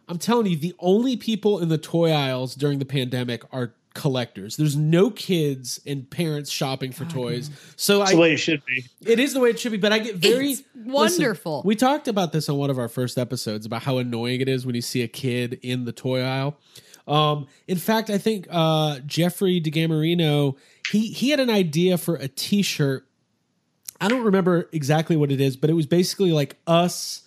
I'm 0.09 0.19
telling 0.19 0.47
you, 0.47 0.57
the 0.57 0.75
only 0.79 1.17
people 1.17 1.59
in 1.61 1.69
the 1.69 1.79
toy 1.79 2.13
aisles 2.13 2.55
during 2.55 2.79
the 2.79 2.85
pandemic 2.85 3.43
are 3.53 3.75
collectors. 3.97 4.57
There's 4.57 4.77
no 4.77 5.11
kids 5.11 5.81
and 5.87 6.09
parents 6.09 6.51
shopping 6.51 6.93
for 6.93 7.05
toys. 7.07 7.51
So 7.75 7.99
That's 7.99 8.11
I 8.11 8.15
the 8.15 8.21
way 8.21 8.33
it 8.35 8.37
should 8.37 8.63
be. 8.65 8.85
it 9.05 9.19
is 9.19 9.35
the 9.35 9.41
way 9.41 9.51
it 9.51 9.59
should 9.59 9.73
be, 9.73 9.79
but 9.79 9.93
I 9.93 9.99
get 9.99 10.17
very 10.17 10.51
It's 10.53 10.63
wonderful. 10.77 11.63
we 11.65 11.75
talked 11.75 12.07
about 12.07 12.31
this 12.33 12.49
on 12.49 12.57
one 12.59 12.71
of 12.71 12.79
our 12.79 12.89
first 12.89 13.19
episodes 13.19 13.67
about 13.67 13.83
how 13.83 13.99
annoying 13.99 14.41
it 14.41 14.49
is 14.49 14.65
when 14.65 14.75
you 14.77 14.83
see 14.83 15.03
a 15.03 15.09
kid 15.09 15.59
in 15.63 15.85
the 15.85 15.93
toy 15.93 16.23
aisle. 16.23 16.57
Um, 17.09 17.47
in 17.67 17.77
fact, 17.79 18.11
I 18.11 18.19
think 18.19 18.47
uh, 18.51 18.99
Jeffrey 19.07 19.61
DeGamarino 19.61 20.57
he 20.91 21.09
he 21.09 21.31
had 21.31 21.41
an 21.41 21.51
idea 21.51 21.99
for 21.99 22.17
a 22.17 22.29
T-shirt. 22.29 23.07
I 24.01 24.09
don't 24.09 24.25
remember 24.25 24.69
exactly 24.73 25.17
what 25.17 25.33
it 25.33 25.41
is, 25.41 25.57
but 25.57 25.71
it 25.71 25.73
was 25.73 25.87
basically 25.87 26.33
like 26.33 26.57
us, 26.67 27.23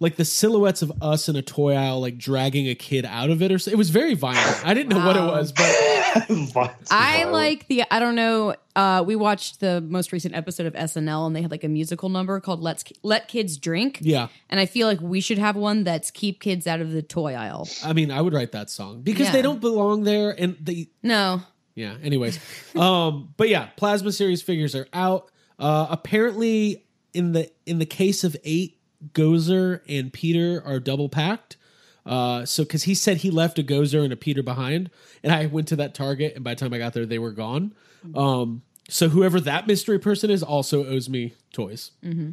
like 0.00 0.16
the 0.16 0.24
silhouettes 0.24 0.82
of 0.82 0.92
us 1.00 1.28
in 1.28 1.36
a 1.36 1.42
toy 1.42 1.74
aisle, 1.74 2.00
like 2.00 2.18
dragging 2.18 2.68
a 2.68 2.74
kid 2.74 3.04
out 3.04 3.30
of 3.30 3.40
it, 3.42 3.52
or 3.52 3.58
so. 3.58 3.70
it 3.70 3.78
was 3.78 3.90
very 3.90 4.14
violent. 4.14 4.66
I 4.66 4.74
didn't 4.74 4.90
know 4.90 5.04
what 5.06 5.16
it 5.16 5.20
was, 5.20 5.52
but 5.52 5.64
I 6.90 7.24
like 7.24 7.66
the 7.68 7.84
I 7.90 7.98
don't 7.98 8.14
know. 8.14 8.54
Uh, 8.76 9.04
we 9.06 9.14
watched 9.14 9.60
the 9.60 9.80
most 9.80 10.12
recent 10.12 10.34
episode 10.34 10.66
of 10.66 10.72
SNL, 10.74 11.26
and 11.26 11.34
they 11.36 11.42
had 11.42 11.50
like 11.50 11.64
a 11.64 11.68
musical 11.68 12.08
number 12.08 12.38
called 12.40 12.60
"Let's 12.60 12.84
Let 13.02 13.28
Kids 13.28 13.56
Drink." 13.56 13.98
yeah, 14.00 14.28
and 14.50 14.58
I 14.60 14.66
feel 14.66 14.86
like 14.86 15.00
we 15.00 15.20
should 15.20 15.38
have 15.38 15.56
one 15.56 15.84
that's 15.84 16.10
keep 16.10 16.40
kids 16.40 16.66
out 16.66 16.80
of 16.80 16.90
the 16.92 17.02
toy 17.02 17.34
aisle. 17.34 17.68
I 17.84 17.92
mean, 17.92 18.10
I 18.10 18.20
would 18.20 18.32
write 18.32 18.52
that 18.52 18.70
song 18.70 19.02
because 19.02 19.26
Yeah. 19.26 19.32
they 19.32 19.42
don't 19.42 19.60
belong 19.60 20.04
there, 20.04 20.30
and 20.30 20.56
they 20.60 20.88
No, 21.02 21.42
Yeah. 21.74 21.94
Anyways, 22.02 22.38
um, 22.76 23.32
but 23.36 23.48
yeah, 23.48 23.66
plasma 23.76 24.12
series 24.12 24.42
figures 24.42 24.74
are 24.74 24.88
out. 24.92 25.30
Uh, 25.58 25.86
apparently, 25.90 26.84
in 27.12 27.32
the 27.32 27.50
in 27.66 27.78
the 27.78 27.86
case 27.86 28.24
of 28.24 28.36
eight, 28.44 28.78
Gozer 29.12 29.80
and 29.88 30.12
Peter 30.12 30.62
are 30.64 30.80
double 30.80 31.08
packed. 31.08 31.56
Uh, 32.06 32.44
so 32.44 32.64
because 32.64 32.84
he 32.84 32.94
said 32.94 33.18
he 33.18 33.30
left 33.30 33.58
a 33.58 33.62
Gozer 33.62 34.04
and 34.04 34.12
a 34.12 34.16
Peter 34.16 34.42
behind, 34.42 34.90
and 35.22 35.32
I 35.32 35.46
went 35.46 35.68
to 35.68 35.76
that 35.76 35.94
Target, 35.94 36.34
and 36.34 36.44
by 36.44 36.54
the 36.54 36.60
time 36.60 36.74
I 36.74 36.78
got 36.78 36.92
there, 36.92 37.06
they 37.06 37.18
were 37.18 37.32
gone. 37.32 37.74
Um, 38.14 38.62
so 38.88 39.08
whoever 39.08 39.40
that 39.40 39.66
mystery 39.66 39.98
person 39.98 40.30
is 40.30 40.42
also 40.42 40.86
owes 40.86 41.08
me 41.08 41.34
toys. 41.52 41.92
Mm-hmm. 42.04 42.32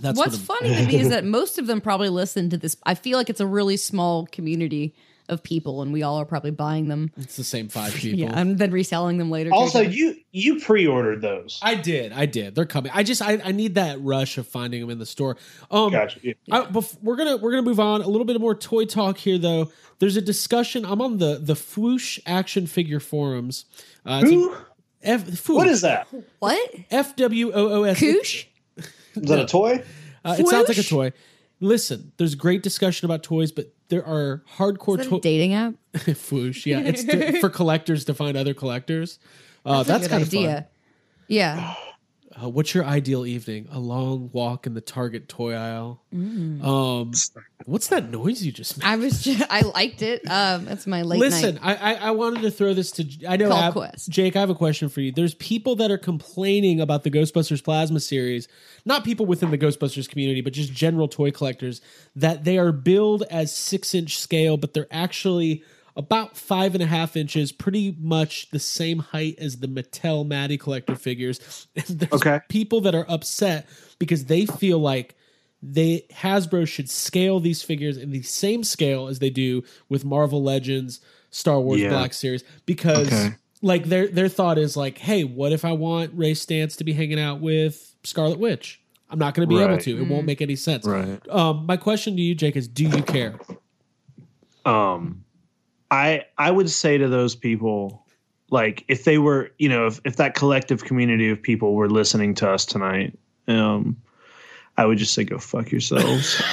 That's 0.00 0.18
what's 0.18 0.36
what 0.36 0.58
funny 0.58 0.74
to 0.74 0.86
me 0.86 0.96
is 0.96 1.10
that 1.10 1.24
most 1.24 1.58
of 1.58 1.66
them 1.66 1.80
probably 1.80 2.08
listen 2.08 2.50
to 2.50 2.56
this. 2.56 2.76
I 2.84 2.94
feel 2.94 3.18
like 3.18 3.30
it's 3.30 3.40
a 3.40 3.46
really 3.46 3.76
small 3.76 4.26
community 4.26 4.94
of 5.32 5.42
people, 5.42 5.82
and 5.82 5.92
we 5.92 6.02
all 6.04 6.18
are 6.18 6.24
probably 6.24 6.52
buying 6.52 6.86
them. 6.86 7.10
It's 7.16 7.36
the 7.36 7.42
same 7.44 7.68
five 7.68 7.92
people. 7.96 8.20
Yeah, 8.20 8.38
and 8.38 8.58
then 8.58 8.70
reselling 8.70 9.18
them 9.18 9.30
later. 9.30 9.50
Also, 9.52 9.82
each 9.82 9.96
you 9.96 10.16
you 10.30 10.60
pre-ordered 10.60 11.20
those. 11.22 11.58
I 11.62 11.74
did. 11.74 12.12
I 12.12 12.26
did. 12.26 12.54
They're 12.54 12.66
coming. 12.66 12.92
I 12.94 13.02
just 13.02 13.20
I, 13.20 13.40
I 13.44 13.52
need 13.52 13.74
that 13.74 14.00
rush 14.00 14.38
of 14.38 14.46
finding 14.46 14.80
them 14.80 14.90
in 14.90 14.98
the 14.98 15.06
store. 15.06 15.36
Um, 15.70 15.90
Gotcha. 15.90 16.20
Yeah. 16.22 16.34
I, 16.50 16.60
bef- 16.62 16.96
we're 17.02 17.16
gonna 17.16 17.38
we're 17.38 17.50
gonna 17.50 17.62
move 17.62 17.80
on. 17.80 18.02
A 18.02 18.08
little 18.08 18.24
bit 18.24 18.40
more 18.40 18.54
toy 18.54 18.84
talk 18.84 19.18
here, 19.18 19.38
though. 19.38 19.72
There's 19.98 20.16
a 20.16 20.22
discussion. 20.22 20.84
I'm 20.84 21.00
on 21.00 21.18
the 21.18 21.40
the 21.42 21.54
Fwoosh 21.54 22.20
action 22.26 22.66
figure 22.66 23.00
forums. 23.00 23.64
Uh, 24.04 24.20
Who? 24.20 24.54
F, 25.02 25.24
Fwoosh. 25.24 25.54
What 25.54 25.68
is 25.68 25.80
that? 25.80 26.06
what 26.38 26.74
F 26.90 27.16
W 27.16 27.50
O 27.52 27.68
O 27.80 27.82
S? 27.84 27.98
Koosh? 27.98 28.44
Is 28.76 29.22
that 29.28 29.40
a 29.40 29.46
toy? 29.46 29.82
Uh, 30.24 30.36
it 30.38 30.46
sounds 30.46 30.68
like 30.68 30.78
a 30.78 30.82
toy. 30.82 31.12
Listen, 31.60 32.12
there's 32.16 32.34
great 32.34 32.62
discussion 32.62 33.04
about 33.06 33.22
toys, 33.22 33.52
but 33.52 33.72
there 33.92 34.06
are 34.06 34.42
hardcore 34.56 34.98
a 34.98 35.20
dating 35.20 35.52
app? 35.52 35.74
Fwoosh, 35.94 36.64
yeah, 36.64 36.80
it's 36.80 37.04
to, 37.04 37.38
for 37.40 37.50
collectors 37.60 38.06
to 38.06 38.14
find 38.14 38.38
other 38.38 38.54
collectors. 38.54 39.18
Uh, 39.66 39.82
that's 39.82 40.04
good 40.04 40.10
kind 40.10 40.22
of 40.22 40.28
idea. 40.28 40.54
fun. 40.54 40.64
Yeah, 41.28 41.74
Uh, 42.40 42.48
what's 42.48 42.74
your 42.74 42.84
ideal 42.84 43.26
evening? 43.26 43.68
A 43.70 43.78
long 43.78 44.30
walk 44.32 44.66
in 44.66 44.74
the 44.74 44.80
Target 44.80 45.28
toy 45.28 45.54
aisle. 45.54 46.02
Mm. 46.14 46.64
Um, 46.64 47.12
what's 47.66 47.88
that 47.88 48.10
noise 48.10 48.42
you 48.42 48.52
just 48.52 48.78
made? 48.78 48.86
I 48.86 48.96
was. 48.96 49.22
Just, 49.22 49.44
I 49.50 49.60
liked 49.60 50.02
it. 50.02 50.22
Um, 50.28 50.64
that's 50.64 50.86
my 50.86 51.02
late 51.02 51.20
Listen, 51.20 51.56
night. 51.56 51.78
I, 51.80 51.94
I 51.94 51.94
I 51.94 52.10
wanted 52.12 52.42
to 52.42 52.50
throw 52.50 52.74
this 52.74 52.90
to. 52.92 53.06
I 53.28 53.36
know, 53.36 53.72
Quest. 53.72 54.08
Jake. 54.08 54.36
I 54.36 54.40
have 54.40 54.50
a 54.50 54.54
question 54.54 54.88
for 54.88 55.00
you. 55.00 55.12
There's 55.12 55.34
people 55.34 55.76
that 55.76 55.90
are 55.90 55.98
complaining 55.98 56.80
about 56.80 57.02
the 57.02 57.10
Ghostbusters 57.10 57.62
Plasma 57.62 58.00
series, 58.00 58.48
not 58.84 59.04
people 59.04 59.26
within 59.26 59.50
the 59.50 59.58
Ghostbusters 59.58 60.08
community, 60.08 60.40
but 60.40 60.52
just 60.52 60.72
general 60.72 61.08
toy 61.08 61.30
collectors, 61.30 61.80
that 62.16 62.44
they 62.44 62.58
are 62.58 62.72
billed 62.72 63.24
as 63.30 63.54
six 63.54 63.94
inch 63.94 64.18
scale, 64.18 64.56
but 64.56 64.74
they're 64.74 64.88
actually 64.90 65.64
about 65.96 66.36
five 66.36 66.74
and 66.74 66.82
a 66.82 66.86
half 66.86 67.16
inches, 67.16 67.52
pretty 67.52 67.96
much 68.00 68.50
the 68.50 68.58
same 68.58 68.98
height 68.98 69.36
as 69.38 69.58
the 69.58 69.66
Mattel 69.68 70.26
Matty 70.26 70.56
collector 70.58 70.94
figures. 70.96 71.66
And 71.76 72.00
there's 72.00 72.12
Okay. 72.12 72.40
people 72.48 72.80
that 72.82 72.94
are 72.94 73.06
upset 73.08 73.66
because 73.98 74.24
they 74.26 74.46
feel 74.46 74.78
like 74.78 75.14
they 75.62 76.06
Hasbro 76.12 76.66
should 76.66 76.90
scale 76.90 77.38
these 77.40 77.62
figures 77.62 77.96
in 77.96 78.10
the 78.10 78.22
same 78.22 78.64
scale 78.64 79.06
as 79.06 79.18
they 79.20 79.30
do 79.30 79.62
with 79.88 80.04
Marvel 80.04 80.42
Legends, 80.42 81.00
Star 81.30 81.60
Wars 81.60 81.80
Yeah. 81.80 81.90
Black 81.90 82.12
Series, 82.14 82.42
because 82.66 83.06
Okay. 83.12 83.34
like 83.62 83.84
their 83.84 84.08
their 84.08 84.28
thought 84.28 84.58
is 84.58 84.76
like, 84.76 84.98
hey, 84.98 85.22
what 85.24 85.52
if 85.52 85.64
I 85.64 85.72
want 85.72 86.10
Ray 86.14 86.32
Stantz 86.32 86.76
to 86.78 86.84
be 86.84 86.92
hanging 86.92 87.20
out 87.20 87.40
with 87.40 87.94
Scarlet 88.02 88.38
Witch? 88.38 88.80
I'm 89.08 89.18
not 89.18 89.34
going 89.34 89.46
to 89.48 89.54
be 89.54 89.60
able 89.62 89.76
to. 89.78 89.98
It 89.98 90.06
won't 90.06 90.26
make 90.26 90.40
any 90.40 90.56
sense. 90.56 90.86
Right. 90.86 91.20
Um, 91.28 91.66
my 91.66 91.76
question 91.76 92.16
to 92.16 92.22
you, 92.22 92.34
Jake, 92.34 92.56
is: 92.56 92.66
Do 92.66 92.84
you 92.84 93.02
care? 93.02 93.38
um 94.64 95.21
i 95.92 96.24
i 96.38 96.50
would 96.50 96.68
say 96.68 96.98
to 96.98 97.06
those 97.08 97.36
people 97.36 98.04
like 98.50 98.84
if 98.88 99.04
they 99.04 99.18
were 99.18 99.50
you 99.58 99.68
know 99.68 99.86
if, 99.86 100.00
if 100.04 100.16
that 100.16 100.34
collective 100.34 100.84
community 100.84 101.30
of 101.30 101.40
people 101.40 101.74
were 101.74 101.88
listening 101.88 102.34
to 102.34 102.48
us 102.50 102.66
tonight 102.66 103.16
um 103.46 103.96
i 104.78 104.84
would 104.84 104.98
just 104.98 105.12
say 105.14 105.22
go 105.22 105.38
fuck 105.38 105.70
yourselves 105.70 106.42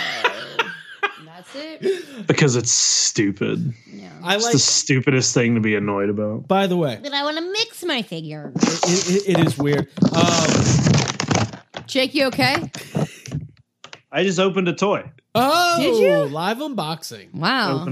That's 1.25 1.55
it. 1.55 2.27
because 2.27 2.55
it's 2.57 2.69
stupid 2.71 3.73
Yeah. 3.91 4.11
I 4.21 4.35
it's 4.35 4.43
like. 4.43 4.51
the 4.53 4.59
stupidest 4.59 5.33
thing 5.33 5.55
to 5.55 5.61
be 5.61 5.73
annoyed 5.75 6.09
about 6.09 6.47
By 6.49 6.67
the 6.67 6.75
way, 6.75 6.99
But 7.01 7.13
I 7.13 7.23
want 7.23 7.37
to 7.37 7.43
mix 7.51 7.83
my 7.85 8.01
figure. 8.01 8.51
it, 8.57 9.09
it, 9.09 9.39
it 9.39 9.47
is 9.47 9.57
weird. 9.57 9.87
Um, 10.13 11.83
Jake, 11.87 12.13
you 12.13 12.25
okay? 12.25 12.69
i 14.11 14.23
just 14.23 14.37
opened 14.39 14.67
a 14.67 14.73
toy 14.73 15.09
oh, 15.33 15.77
Did 15.79 15.95
you? 16.01 16.17
live 16.35 16.57
unboxing? 16.57 17.33
Wow. 17.33 17.85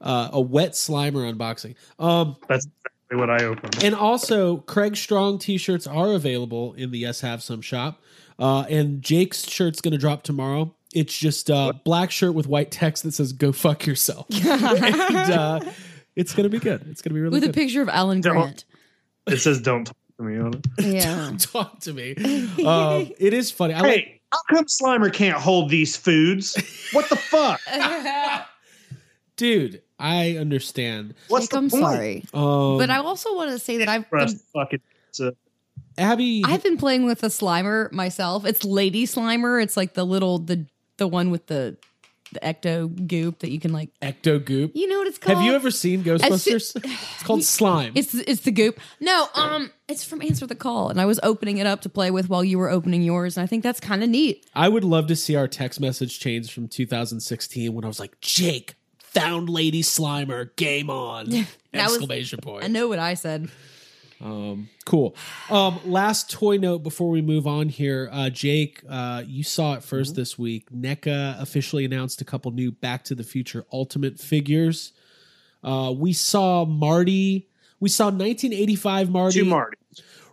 Opened 0.00 0.10
a, 0.10 0.14
Uh, 0.14 0.28
a 0.32 0.40
wet 0.40 0.72
Slimer 0.72 1.32
unboxing. 1.32 1.74
Um, 1.98 2.36
that's 2.48 2.66
exactly 2.66 3.16
what 3.18 3.30
i 3.30 3.44
opened 3.44 3.82
And 3.82 3.94
also, 3.94 4.58
Craig 4.58 4.96
Strong 4.96 5.38
t-shirts 5.38 5.86
are 5.86 6.12
available 6.12 6.74
in 6.74 6.90
the 6.90 6.98
Yes 6.98 7.20
Have 7.22 7.42
Some 7.42 7.60
shop. 7.62 8.02
Uh, 8.38 8.62
and 8.70 9.02
Jake's 9.02 9.48
shirt's 9.48 9.80
going 9.80 9.92
to 9.92 9.98
drop 9.98 10.22
tomorrow. 10.22 10.74
It's 10.94 11.16
just 11.16 11.50
uh, 11.50 11.72
black 11.84 12.10
shirt 12.10 12.34
with 12.34 12.46
white 12.46 12.70
text 12.70 13.02
that 13.02 13.12
says 13.12 13.32
"Go 13.34 13.52
fuck 13.52 13.84
yourself," 13.86 14.26
and 14.44 15.32
uh, 15.32 15.60
it's 16.16 16.34
going 16.34 16.44
to 16.44 16.48
be 16.48 16.58
good. 16.58 16.86
It's 16.88 17.02
going 17.02 17.10
to 17.10 17.14
be 17.14 17.20
really 17.20 17.40
good. 17.40 17.48
With 17.48 17.56
a 17.56 17.60
picture 17.60 17.82
of 17.82 17.88
Alan 17.90 18.20
Don't- 18.22 18.34
Grant. 18.34 18.64
it 19.26 19.38
says 19.38 19.60
don't 19.60 19.84
talk 19.86 19.96
to 20.18 20.22
me 20.22 20.38
on 20.38 20.54
it 20.54 20.66
Yeah. 20.78 21.32
Talk 21.38 21.80
to 21.80 21.92
me. 21.92 22.14
Um, 22.64 23.10
it 23.18 23.34
is 23.34 23.50
funny. 23.50 23.74
I 23.74 23.80
like, 23.80 23.90
hey 23.90 24.20
how 24.32 24.38
come 24.54 24.64
slimer 24.66 25.12
can't 25.12 25.36
hold 25.38 25.68
these 25.70 25.96
foods 25.96 26.54
what 26.92 27.08
the 27.08 27.16
fuck 27.16 27.60
dude. 29.36 29.82
I 29.98 30.36
understand. 30.36 31.14
what's 31.28 31.46
Jake, 31.46 31.50
the 31.50 31.56
I'm 31.58 31.70
point? 31.70 31.82
sorry. 31.82 32.24
Um, 32.32 32.78
But 32.78 32.90
I 32.90 32.98
also 32.98 33.34
want 33.34 33.50
to 33.50 33.58
say 33.58 33.78
that 33.78 33.88
I've 33.88 34.08
Breast 34.08 34.36
been, 34.36 34.62
fucking 34.62 34.80
pizza. 35.06 35.34
Abby, 35.96 36.42
I've 36.44 36.62
been 36.62 36.76
playing 36.76 37.04
with 37.04 37.22
a 37.24 37.28
Slimer 37.28 37.90
myself. 37.92 38.44
It's 38.46 38.64
Lady 38.64 39.06
Slimer. 39.06 39.62
It's 39.62 39.76
like 39.76 39.94
the 39.94 40.04
little 40.04 40.38
the 40.38 40.66
the 40.96 41.08
one 41.08 41.30
with 41.30 41.46
the 41.46 41.76
the 42.32 42.40
ecto 42.40 43.06
goop 43.08 43.40
that 43.40 43.50
you 43.50 43.58
can 43.58 43.72
like. 43.72 43.90
Ecto 44.02 44.44
Goop. 44.44 44.72
You 44.74 44.88
know 44.88 44.98
what 44.98 45.06
it's 45.06 45.18
called? 45.18 45.38
Have 45.38 45.46
you 45.46 45.54
ever 45.54 45.70
seen 45.70 46.04
Ghostbusters? 46.04 46.76
it's 46.84 47.22
called 47.22 47.42
Slime. 47.42 47.92
It's 47.94 48.14
it's 48.14 48.42
the 48.42 48.50
goop. 48.50 48.78
No, 49.00 49.28
um, 49.34 49.70
it's 49.88 50.04
from 50.04 50.22
Answer 50.22 50.46
the 50.46 50.54
Call, 50.54 50.90
and 50.90 51.00
I 51.00 51.06
was 51.06 51.18
opening 51.22 51.58
it 51.58 51.66
up 51.66 51.80
to 51.82 51.88
play 51.88 52.10
with 52.10 52.28
while 52.28 52.44
you 52.44 52.58
were 52.58 52.70
opening 52.70 53.02
yours, 53.02 53.36
and 53.36 53.44
I 53.44 53.46
think 53.46 53.62
that's 53.62 53.80
kind 53.80 54.02
of 54.02 54.08
neat. 54.10 54.46
I 54.54 54.68
would 54.68 54.84
love 54.84 55.06
to 55.08 55.16
see 55.16 55.36
our 55.36 55.48
text 55.48 55.80
message 55.80 56.20
change 56.20 56.52
from 56.52 56.68
2016 56.68 57.72
when 57.72 57.84
I 57.84 57.88
was 57.88 57.98
like, 58.00 58.20
Jake, 58.20 58.74
found 59.12 59.48
Lady 59.48 59.82
Slimer, 59.82 60.54
game 60.56 60.90
on! 60.90 61.26
That 61.72 61.84
was- 61.84 61.96
Exclamation 61.96 62.40
point. 62.40 62.64
I 62.64 62.68
know 62.68 62.88
what 62.88 62.98
I 62.98 63.12
said. 63.14 63.50
Um, 64.20 64.68
Cool. 64.86 65.14
Um, 65.50 65.78
last 65.84 66.30
toy 66.30 66.56
note 66.56 66.82
before 66.82 67.10
we 67.10 67.20
move 67.20 67.46
on 67.46 67.68
here. 67.68 68.08
Uh, 68.10 68.30
Jake, 68.30 68.82
uh, 68.88 69.22
you 69.26 69.44
saw 69.44 69.74
it 69.74 69.80
1st 69.80 70.14
this 70.14 70.38
week. 70.38 70.70
NECA 70.72 71.38
officially 71.40 71.84
announced 71.84 72.22
a 72.22 72.24
couple 72.24 72.50
new 72.52 72.72
Back 72.72 73.04
to 73.04 73.14
the 73.14 73.22
Future 73.22 73.66
Ultimate 73.70 74.18
figures. 74.18 74.92
Uh, 75.62 75.92
we 75.94 76.14
saw 76.14 76.64
Marty. 76.64 77.48
We 77.80 77.90
saw 77.90 78.06
1985 78.06 79.10
Marty. 79.10 79.40
Two 79.40 79.44
Marty. 79.44 79.76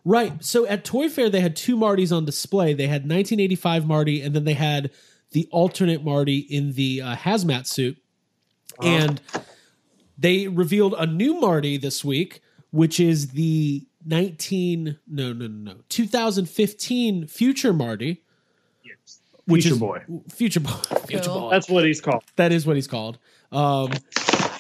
Right. 0.06 0.44
So 0.44 0.66
at 0.66 0.86
Toy 0.86 1.10
Fair, 1.10 1.30
they 1.30 1.42
had 1.42 1.56
two 1.58 1.76
Martys 1.76 2.16
on 2.16 2.24
display. 2.24 2.74
They 2.74 2.88
had 2.88 3.02
1985 3.02 3.86
Marty, 3.86 4.22
and 4.22 4.34
then 4.34 4.46
they 4.46 4.54
had 4.54 4.90
the 5.32 5.50
alternate 5.52 6.04
Marty 6.04 6.38
in 6.38 6.74
the 6.74 7.02
uh, 7.02 7.16
hazmat 7.18 7.68
suit. 7.68 7.98
And 8.82 9.22
they 10.18 10.48
revealed 10.48 10.96
a 10.98 11.06
new 11.06 11.40
Marty 11.40 11.78
this 11.78 12.04
week, 12.04 12.42
which 12.72 13.00
is 13.00 13.30
the 13.32 13.86
19 14.06 14.98
no 15.08 15.34
no 15.34 15.48
no 15.48 15.74
no 15.74 15.76
2015 15.90 17.28
future 17.28 17.74
Marty. 17.74 18.22
Which 19.48 19.64
Future 19.64 19.76
is- 19.76 19.80
boy. 19.80 20.04
Future 20.34 20.60
boy. 20.60 20.70
Future 21.08 21.30
boy. 21.30 21.50
That's 21.52 21.70
what 21.70 21.86
he's 21.86 22.02
called. 22.02 22.24
That 22.36 22.52
is 22.52 22.66
what 22.66 22.76
he's 22.76 22.88
called. 22.88 23.20
Um, 23.52 23.92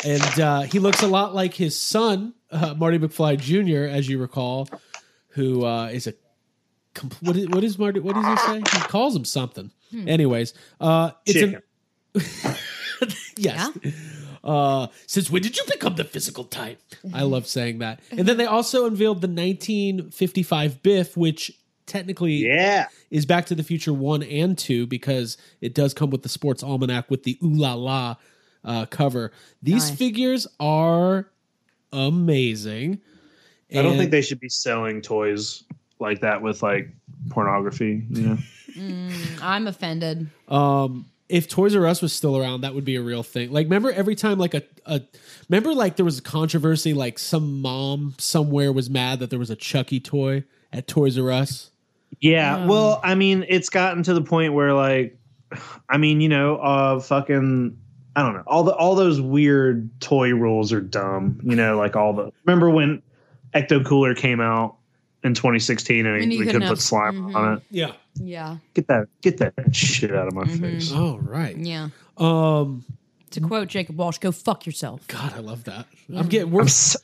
and 0.05 0.39
uh, 0.39 0.61
he 0.61 0.77
looks 0.77 1.01
a 1.01 1.07
lot 1.07 1.33
like 1.33 1.55
his 1.55 1.79
son, 1.79 2.35
uh, 2.51 2.75
Marty 2.75 2.99
McFly 2.99 3.39
Jr., 3.39 3.89
as 3.91 4.07
you 4.07 4.19
recall, 4.19 4.69
who 5.29 5.65
uh, 5.65 5.87
is 5.87 6.05
a. 6.05 6.13
Compl- 6.93 7.23
what, 7.23 7.35
is, 7.35 7.47
what 7.49 7.63
is 7.63 7.79
Marty? 7.79 7.99
What 7.99 8.13
does 8.13 8.25
he 8.27 8.37
say? 8.45 8.57
He 8.59 8.83
calls 8.87 9.15
him 9.15 9.25
something. 9.25 9.71
Anyways, 10.05 10.53
uh, 10.79 11.11
it's 11.25 11.39
Chicken. 11.39 11.61
an. 12.13 12.21
yes. 13.37 13.69
Uh, 14.43 14.87
since 15.07 15.29
when 15.31 15.41
did 15.41 15.57
you 15.57 15.63
become 15.71 15.95
the 15.95 16.03
physical 16.03 16.43
type? 16.43 16.79
I 17.13 17.23
love 17.23 17.47
saying 17.47 17.79
that. 17.79 17.99
And 18.11 18.27
then 18.27 18.37
they 18.37 18.45
also 18.45 18.85
unveiled 18.85 19.21
the 19.21 19.27
1955 19.27 20.83
Biff, 20.83 21.17
which 21.17 21.51
technically 21.85 22.45
Yeah. 22.47 22.87
is 23.11 23.25
Back 23.25 23.45
to 23.47 23.55
the 23.55 23.63
Future 23.63 23.93
one 23.93 24.23
and 24.23 24.57
two 24.57 24.85
because 24.87 25.37
it 25.61 25.73
does 25.73 25.93
come 25.93 26.09
with 26.09 26.23
the 26.23 26.29
sports 26.29 26.63
almanac 26.63 27.09
with 27.09 27.23
the 27.23 27.37
ooh 27.43 27.53
la 27.53 27.73
la 27.73 28.15
uh, 28.63 28.85
cover. 28.87 29.31
These 29.61 29.89
Nice. 29.89 29.97
figures 29.97 30.47
are 30.59 31.29
amazing. 31.93 32.99
I 33.71 33.75
don't 33.81 33.87
And- 33.87 33.97
think 33.99 34.11
they 34.11 34.21
should 34.21 34.39
be 34.39 34.49
selling 34.49 35.01
toys 35.01 35.63
like 35.99 36.21
that 36.21 36.41
with 36.41 36.61
like 36.61 36.89
pornography. 37.29 38.03
You 38.09 38.21
know, 38.21 38.37
I'm 39.41 39.67
offended. 39.67 40.27
um 40.47 41.05
if 41.27 41.47
Toys 41.47 41.75
R 41.75 41.85
Us 41.85 42.01
was 42.01 42.13
still 42.13 42.37
around, 42.37 42.61
that 42.61 42.75
would 42.75 42.85
be 42.85 42.95
a 42.95 43.01
real 43.01 43.23
thing. 43.23 43.51
Like, 43.51 43.65
remember 43.65 43.91
every 43.91 44.15
time, 44.15 44.37
like 44.37 44.53
a, 44.53 44.63
a 44.85 45.01
remember, 45.49 45.73
like 45.73 45.95
there 45.95 46.05
was 46.05 46.19
a 46.19 46.21
controversy, 46.21 46.93
like 46.93 47.17
some 47.17 47.61
mom 47.61 48.15
somewhere 48.17 48.71
was 48.71 48.89
mad 48.89 49.19
that 49.19 49.29
there 49.29 49.39
was 49.39 49.49
a 49.49 49.55
Chucky 49.55 49.99
toy 49.99 50.43
at 50.71 50.87
Toys 50.87 51.17
R 51.17 51.31
Us. 51.31 51.71
Yeah, 52.19 52.65
well, 52.65 53.01
I 53.03 53.15
mean, 53.15 53.45
it's 53.49 53.69
gotten 53.69 54.03
to 54.03 54.13
the 54.13 54.21
point 54.21 54.53
where 54.53 54.73
like 54.73 55.17
I 55.89 55.97
mean, 55.97 56.21
you 56.21 56.29
know, 56.29 56.57
uh 56.57 56.99
fucking 56.99 57.77
I 58.15 58.21
don't 58.21 58.33
know. 58.33 58.43
All 58.47 58.63
the 58.63 58.73
all 58.73 58.95
those 58.95 59.19
weird 59.19 59.89
toy 59.99 60.33
rules 60.33 60.71
are 60.71 60.81
dumb. 60.81 61.39
You 61.43 61.55
know, 61.55 61.77
like 61.77 61.95
all 61.95 62.13
the 62.13 62.31
Remember 62.45 62.69
when 62.69 63.01
Ecto 63.53 63.85
Cooler 63.85 64.15
came 64.15 64.39
out 64.39 64.77
in 65.25 65.33
2016 65.33 66.05
and, 66.05 66.21
And 66.21 66.31
you 66.31 66.39
we 66.39 66.45
couldn't 66.45 66.47
couldn't 66.47 66.61
have- 66.67 66.77
put 66.77 66.81
slime 66.81 67.35
on 67.35 67.57
it? 67.57 67.63
Yeah. 67.71 67.91
Yeah. 68.15 68.57
Get 68.73 68.87
that 68.87 69.07
get 69.21 69.37
that 69.37 69.53
shit 69.75 70.13
out 70.15 70.27
of 70.27 70.33
my 70.33 70.45
face. 70.45 70.91
All 70.93 71.19
right. 71.19 71.57
Yeah. 71.57 71.89
Um. 72.17 72.85
To 73.31 73.41
quote 73.41 73.67
Jacob 73.67 73.97
Walsh, 73.97 74.19
go 74.19 74.31
fuck 74.31 74.65
yourself. 74.65 75.05
God, 75.09 75.33
I 75.35 75.39
love 75.39 75.65
that. 75.65 75.87
I'm 76.15 76.27
getting. 76.29 76.51
We're 76.51 76.61
I'm 76.61 76.67
s- 76.67 76.95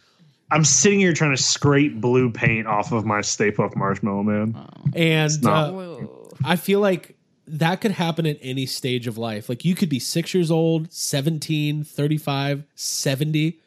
I'm 0.49 0.63
sitting 0.63 0.99
here 0.99 1.11
trying 1.13 1.35
to 1.35 1.41
scrape 1.41 1.99
blue 1.99 2.29
paint 2.31 2.67
off 2.67 2.93
of 2.93 3.05
my 3.05 3.19
Stay 3.21 3.51
Puft 3.51 3.75
Marshmallow 3.75 4.23
Man. 4.23 4.55
and 4.95 5.41
not- 5.43 5.73
uh, 5.73 6.05
I 6.45 6.55
feel 6.55 6.79
like 6.79 7.15
that 7.47 7.81
could 7.81 7.91
happen 7.91 8.25
at 8.25 8.37
any 8.41 8.65
stage 8.65 9.07
of 9.07 9.17
life. 9.17 9.49
Like 9.49 9.65
you 9.65 9.75
could 9.75 9.89
be 9.89 9.99
six 9.99 10.33
years 10.33 10.49
old, 10.51 10.93
17, 10.93 11.83
35, 11.83 12.63
70. 12.75 13.57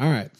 All 0.00 0.10
right. 0.10 0.30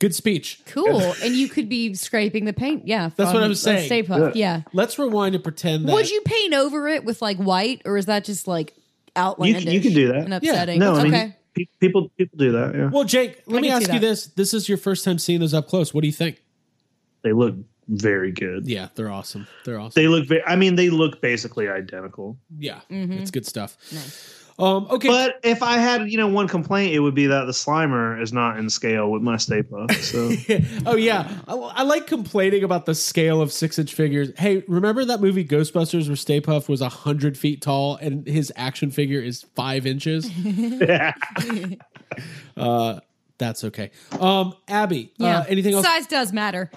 Good 0.00 0.14
speech. 0.14 0.60
Cool. 0.66 1.14
and 1.22 1.34
you 1.36 1.48
could 1.48 1.68
be 1.68 1.94
scraping 1.94 2.44
the 2.46 2.52
paint. 2.52 2.88
Yeah. 2.88 3.10
That's 3.14 3.30
from 3.30 3.34
what 3.40 3.44
I 3.44 3.48
was 3.48 3.60
saying. 3.62 3.86
Stay 3.86 4.02
Puft. 4.02 4.34
Yeah. 4.34 4.62
Let's 4.72 4.98
rewind 4.98 5.34
and 5.36 5.44
pretend 5.44 5.86
that. 5.86 5.92
Would 5.92 6.10
you 6.10 6.20
paint 6.24 6.54
over 6.54 6.88
it 6.88 7.04
with 7.04 7.20
like 7.22 7.36
white, 7.36 7.82
or 7.84 7.96
is 7.98 8.06
that 8.06 8.24
just 8.24 8.48
like 8.48 8.72
You, 8.76 9.22
outlandish? 9.22 9.64
you 9.66 9.80
can 9.80 9.92
do 9.92 10.08
that. 10.08 10.24
and 10.24 10.34
upsetting. 10.34 10.78
No, 10.80 10.94
I 10.94 11.02
mean, 11.04 11.14
okay. 11.14 11.36
pe- 11.54 11.66
people 11.80 12.08
people 12.18 12.38
do 12.38 12.52
that. 12.52 12.74
Yeah, 12.74 12.88
Well, 12.90 13.04
Jake, 13.04 13.42
let 13.46 13.58
I 13.58 13.60
me 13.60 13.68
can 13.68 13.78
see 13.80 13.84
ask 13.84 13.92
you 13.94 14.00
that. 14.00 14.06
this. 14.06 14.26
This 14.26 14.54
is 14.54 14.68
your 14.68 14.78
first 14.78 15.04
time 15.04 15.18
seeing 15.18 15.38
those 15.40 15.52
up 15.54 15.68
close. 15.68 15.92
What 15.94 16.00
do 16.00 16.06
you 16.08 16.12
think? 16.14 16.42
they 17.22 17.32
look 17.34 17.54
very 17.88 18.32
good. 18.32 18.66
Yeah, 18.66 18.88
they're 18.94 19.10
awesome. 19.10 19.46
They're 19.66 19.78
awesome. 19.78 20.00
They 20.00 20.08
look. 20.08 20.26
Very, 20.28 20.42
I 20.46 20.56
mean, 20.56 20.76
they 20.76 20.88
look 20.88 21.20
basically 21.20 21.68
identical. 21.68 22.38
yeah, 22.58 22.80
Mm-hmm. 22.90 23.12
it's 23.14 23.30
good 23.30 23.44
stuff. 23.44 23.76
Um, 24.60 24.86
okay. 24.90 25.08
But 25.08 25.40
if 25.42 25.62
I 25.62 25.78
had, 25.78 26.10
you 26.10 26.18
know, 26.18 26.28
one 26.28 26.46
complaint, 26.46 26.94
it 26.94 27.00
would 27.00 27.14
be 27.14 27.26
that 27.26 27.46
the 27.46 27.52
Slimer 27.52 28.20
is 28.20 28.32
not 28.32 28.58
in 28.58 28.68
scale 28.68 29.10
with 29.10 29.22
my 29.22 29.36
Stay 29.38 29.62
Puft. 29.62 29.94
So 29.94 30.30
oh 30.90 30.96
yeah, 30.96 31.30
I, 31.48 31.54
I 31.54 31.82
like 31.84 32.06
complaining 32.06 32.62
about 32.62 32.84
the 32.84 32.94
scale 32.94 33.40
of 33.40 33.52
six 33.52 33.78
inch 33.78 33.94
figures. 33.94 34.30
Hey, 34.38 34.62
remember 34.68 35.04
that 35.06 35.20
movie 35.20 35.44
Ghostbusters 35.44 36.08
where 36.08 36.16
Stay 36.16 36.40
Puft 36.40 36.68
was 36.68 36.80
a 36.82 36.88
hundred 36.90 37.38
feet 37.38 37.62
tall 37.62 37.96
and 37.96 38.26
his 38.26 38.52
action 38.54 38.90
figure 38.90 39.20
is 39.20 39.42
five 39.54 39.86
inches? 39.86 40.30
uh, 42.56 43.00
that's 43.38 43.64
okay. 43.64 43.90
Um, 44.20 44.54
Abby, 44.68 45.12
Yeah. 45.16 45.38
uh, 45.38 45.44
anything 45.48 45.74
else? 45.74 45.86
Size 45.86 46.06
does 46.06 46.32
matter. 46.32 46.70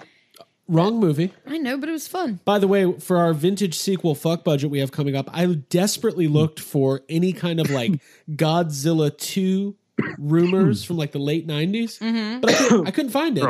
Wrong 0.66 0.98
movie. 0.98 1.32
I 1.46 1.58
know, 1.58 1.76
but 1.76 1.88
it 1.88 1.92
was 1.92 2.08
fun. 2.08 2.40
By 2.44 2.58
the 2.58 2.66
way, 2.66 2.90
for 2.98 3.18
our 3.18 3.34
vintage 3.34 3.74
sequel 3.76 4.14
fuck 4.14 4.44
budget 4.44 4.70
we 4.70 4.78
have 4.78 4.92
coming 4.92 5.14
up, 5.14 5.28
I 5.32 5.44
desperately 5.46 6.26
looked 6.26 6.58
for 6.58 7.02
any 7.08 7.32
kind 7.34 7.60
of 7.60 7.70
like 7.70 7.92
Godzilla 8.30 9.16
2 9.16 9.74
rumors 10.18 10.82
from 10.84 10.96
like 10.96 11.12
the 11.12 11.18
late 11.18 11.46
90s, 11.46 11.98
Mm-hmm. 11.98 12.40
but 12.40 12.50
I 12.50 12.54
couldn't, 12.56 12.88
I 12.88 12.90
couldn't 12.92 13.10
find 13.10 13.38
it. 13.38 13.44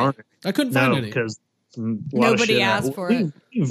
I 0.45 0.53
couldn't 0.53 0.73
find 0.73 0.93
no, 0.93 0.99
any. 0.99 1.07
because 1.07 1.39
Nobody 1.77 2.61
asked 2.61 2.95
for 2.95 3.11
it. 3.11 3.33
We've, 3.55 3.71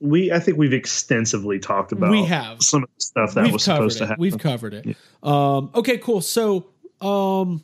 we, 0.00 0.32
I 0.32 0.38
think 0.40 0.56
we've 0.56 0.72
extensively 0.72 1.58
talked 1.58 1.92
about. 1.92 2.10
We 2.10 2.24
have. 2.24 2.62
some 2.62 2.82
of 2.84 2.88
the 2.96 3.02
stuff 3.02 3.34
that 3.34 3.44
We've 3.44 3.52
was 3.52 3.64
covered 3.64 3.76
supposed 3.92 3.98
to 3.98 4.04
it. 4.04 4.06
happen. 4.08 4.20
We've 4.22 4.38
covered 4.38 4.74
it. 4.74 4.96
Um, 5.22 5.70
okay, 5.74 5.98
cool. 5.98 6.22
So, 6.22 6.66
um, 7.02 7.62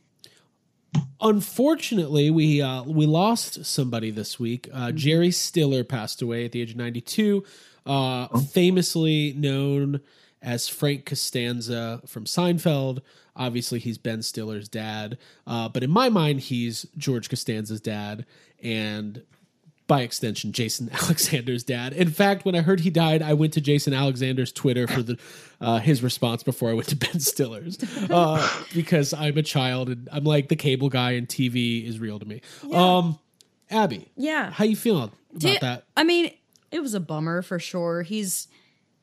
unfortunately, 1.21 2.31
we 2.31 2.63
uh, 2.63 2.83
we 2.85 3.07
lost 3.07 3.65
somebody 3.65 4.11
this 4.11 4.39
week. 4.41 4.69
Uh, 4.73 4.87
Mm-hmm. 4.89 4.97
Jerry 4.97 5.31
Stiller 5.31 5.85
passed 5.85 6.23
away 6.23 6.45
at 6.45 6.53
the 6.53 6.61
age 6.63 6.71
of 6.73 6.77
ninety 6.77 7.01
two. 7.01 7.45
Uh, 7.87 8.27
Oh. 8.33 8.41
famously 8.41 9.33
known 9.35 10.01
as 10.43 10.69
Frank 10.69 11.05
Costanza 11.07 12.01
from 12.07 12.25
Seinfeld. 12.25 13.01
Obviously, 13.37 13.79
he's 13.79 13.99
Ben 13.99 14.23
Stiller's 14.23 14.69
dad, 14.69 15.19
uh, 15.47 15.69
but 15.69 15.83
in 15.85 15.91
my 15.91 16.09
mind, 16.09 16.41
he's 16.41 16.87
George 16.97 17.29
Costanza's 17.29 17.81
dad, 17.81 18.25
and 18.63 19.23
by 19.87 20.03
extension, 20.03 20.53
Jason 20.53 20.91
Alexander's 21.03 21.63
dad. 21.63 21.93
In 21.93 22.11
fact, 22.11 22.45
when 22.45 22.55
I 22.55 22.61
heard 22.61 22.81
he 22.81 22.91
died, 22.91 23.23
I 23.23 23.35
went 23.35 23.53
to 23.55 23.61
Jason 23.61 23.93
Alexander's 23.95 24.51
Twitter 24.53 24.87
for 24.87 25.03
the 25.03 25.19
uh, 25.61 25.79
his 25.79 26.03
response 26.03 26.43
before 26.43 26.71
I 26.71 26.75
went 26.75 26.89
to 26.89 26.97
Ben 26.97 27.21
Stiller's 27.21 27.79
uh, 28.11 28.49
because 28.75 29.15
I'm 29.15 29.39
a 29.39 29.43
child 29.43 29.89
and 29.89 30.09
I'm 30.13 30.25
like 30.25 30.49
the 30.49 30.57
cable 30.57 30.89
guy 30.89 31.13
and 31.13 31.29
TV 31.29 31.87
is 31.89 31.99
real 31.99 32.19
to 32.19 32.27
me. 32.27 32.41
Um, 32.73 33.19
Abby, 33.71 34.09
Yeah. 34.17 34.51
how 34.51 34.65
you 34.65 34.77
feeling 34.77 35.05
about 35.05 35.41
Did- 35.41 35.61
that? 35.61 35.85
I 35.97 36.05
mean, 36.05 36.31
it 36.71 36.81
was 36.81 36.95
a 36.95 37.01
bummer 37.01 37.43
for 37.43 37.59
sure. 37.59 38.03
He's 38.03 38.49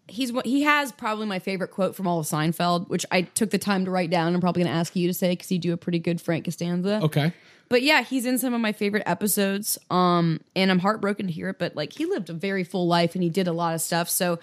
he's 0.09 0.33
what 0.33 0.45
he 0.45 0.63
has 0.63 0.91
probably 0.91 1.25
my 1.25 1.39
favorite 1.39 1.69
quote 1.71 1.95
from 1.95 2.07
all 2.07 2.19
of 2.19 2.25
Seinfeld, 2.25 2.89
which 2.89 3.05
I 3.09 3.21
took 3.21 3.51
the 3.51 3.57
time 3.57 3.85
to 3.85 3.91
write 3.91 4.09
down. 4.09 4.35
I'm 4.35 4.41
probably 4.41 4.63
going 4.63 4.73
to 4.73 4.77
ask 4.77 4.95
you 4.97 5.07
to 5.07 5.13
say 5.13 5.29
because 5.31 5.49
you 5.51 5.59
do 5.59 5.71
a 5.71 5.77
pretty 5.77 5.99
good 5.99 6.19
Frank 6.19 6.43
Costanza. 6.45 6.99
Okay, 7.03 7.33
But 7.73 7.81
yeah, 7.81 8.03
he's 8.03 8.27
in 8.27 8.37
some 8.37 8.53
of 8.53 8.61
my 8.61 8.71
favorite 8.71 9.01
episodes. 9.07 9.79
Um, 9.89 10.41
and 10.55 10.69
I'm 10.69 10.77
heartbroken 10.77 11.25
to 11.25 11.33
hear 11.33 11.49
it, 11.49 11.57
but 11.57 11.75
like 11.75 11.91
he 11.91 12.05
lived 12.05 12.29
a 12.29 12.33
very 12.33 12.63
full 12.63 12.85
life 12.85 13.15
and 13.15 13.23
he 13.23 13.31
did 13.31 13.47
a 13.47 13.51
lot 13.51 13.73
of 13.73 13.81
stuff. 13.81 14.09
So 14.11 14.37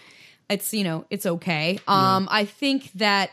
it's 0.48 0.74
you 0.74 0.82
know 0.82 1.04
it's 1.10 1.26
okay. 1.26 1.78
Um, 1.86 2.26
I 2.28 2.44
think 2.44 2.90
that 2.94 3.30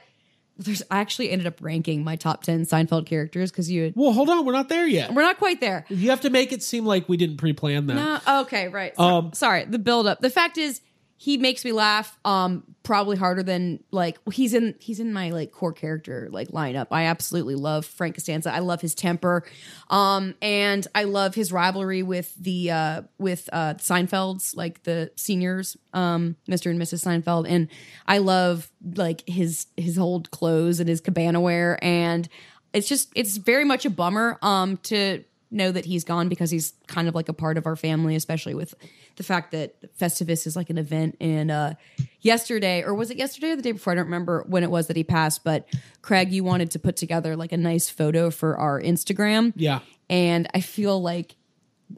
there's 0.60 0.84
I 0.92 1.00
actually 1.00 1.32
ended 1.32 1.48
up 1.48 1.56
ranking 1.62 2.04
my 2.04 2.16
top 2.16 2.44
ten 2.44 2.64
Seinfeld 2.64 3.08
characters 3.08 3.50
because 3.50 3.72
you 3.72 3.86
had, 3.86 3.94
well, 3.96 4.12
hold 4.14 4.30
on, 4.30 4.46
we're 4.46 4.54
not 4.54 4.70
there 4.70 4.86
yet. 4.86 5.12
we're 5.16 5.24
not 5.24 5.40
quite 5.40 5.62
there. 5.62 5.84
You 5.90 6.12
have 6.12 6.22
to 6.22 6.30
make 6.30 6.52
it 6.54 6.62
seem 6.62 6.86
like 6.86 7.10
we 7.10 7.18
didn't 7.18 7.38
pre-plan 7.38 7.88
that. 7.88 7.96
No, 7.96 8.42
okay, 8.42 8.68
right. 8.68 8.96
So- 8.96 9.02
Um, 9.04 9.34
sorry, 9.34 9.66
the 9.66 9.80
build 9.80 10.06
up. 10.06 10.20
The 10.22 10.30
fact 10.30 10.60
is, 10.60 10.80
he 11.20 11.38
makes 11.38 11.66
me 11.66 11.72
laugh. 11.72 12.18
Um, 12.24 12.64
probably 12.84 13.18
harder 13.18 13.44
than 13.44 13.84
like 13.92 14.18
he's 14.32 14.54
in 14.54 14.76
he's 14.80 15.00
in 15.02 15.12
my 15.12 15.32
like 15.32 15.52
core 15.52 15.74
character 15.74 16.30
like 16.32 16.50
lineup. 16.50 16.88
I 16.92 17.06
absolutely 17.06 17.56
love 17.56 17.86
Frank 17.86 18.16
Costanza. 18.16 18.54
I 18.54 18.60
love 18.60 18.80
his 18.82 18.96
temper, 18.96 19.44
um, 19.90 20.36
and 20.42 20.88
I 20.96 21.04
love 21.04 21.36
his 21.36 21.52
rivalry 21.52 22.04
with 22.04 22.34
the 22.36 22.72
uh 22.72 23.02
with 23.18 23.50
uh 23.52 23.74
Seinfeld's 23.74 24.56
like 24.56 24.84
the 24.84 25.12
seniors, 25.16 25.76
um, 25.92 26.38
Mr. 26.48 26.70
and 26.70 26.80
Mrs. 26.80 27.04
Seinfeld, 27.04 27.46
and 27.50 27.68
I 28.06 28.20
love 28.20 28.72
like 28.96 29.28
his 29.28 29.66
his 29.76 29.98
old 29.98 30.30
clothes 30.32 30.80
and 30.80 30.88
his 30.88 31.02
cabana 31.02 31.42
wear, 31.42 31.84
and 31.84 32.30
it's 32.74 32.88
just 32.88 33.12
it's 33.16 33.38
very 33.38 33.66
much 33.66 33.86
a 33.86 33.90
bummer 33.90 34.38
um 34.44 34.78
to 34.84 35.24
know 35.50 35.72
that 35.72 35.86
he's 35.86 36.04
gone 36.04 36.28
because 36.30 36.52
he's 36.52 36.74
kind 36.88 37.08
of 37.08 37.16
like 37.16 37.30
a 37.30 37.34
part 37.34 37.58
of 37.58 37.66
our 37.66 37.76
family, 37.76 38.16
especially 38.16 38.54
with 38.54 38.76
the 39.16 39.24
fact 39.24 39.52
that 39.52 39.98
Festivus 39.98 40.46
is 40.46 40.56
like 40.56 40.70
an 40.70 40.78
event. 40.78 41.16
And 41.22 41.50
uh, 41.50 41.74
yesterday, 42.22 42.84
or 42.84 42.94
was 42.94 43.10
it 43.12 43.18
yesterday 43.18 43.52
or 43.52 43.56
the 43.56 43.62
day 43.62 43.72
before? 43.72 43.94
I 43.94 43.96
don't 43.96 44.06
remember 44.06 44.44
when 44.48 44.64
it 44.64 44.70
was 44.72 44.88
that 44.88 44.98
he 44.98 45.04
passed. 45.04 45.44
But 45.44 45.68
Craig, 46.02 46.32
you 46.32 46.44
wanted 46.44 46.72
to 46.72 46.80
put 46.80 46.96
together 46.98 47.36
like 47.36 47.52
a 47.52 47.58
nice 47.58 47.90
photo 47.90 48.30
for 48.30 48.58
our 48.58 48.82
Instagram. 48.82 49.54
Yeah. 49.56 49.80
And 50.10 50.48
I 50.54 50.62
feel 50.62 51.02
like 51.02 51.36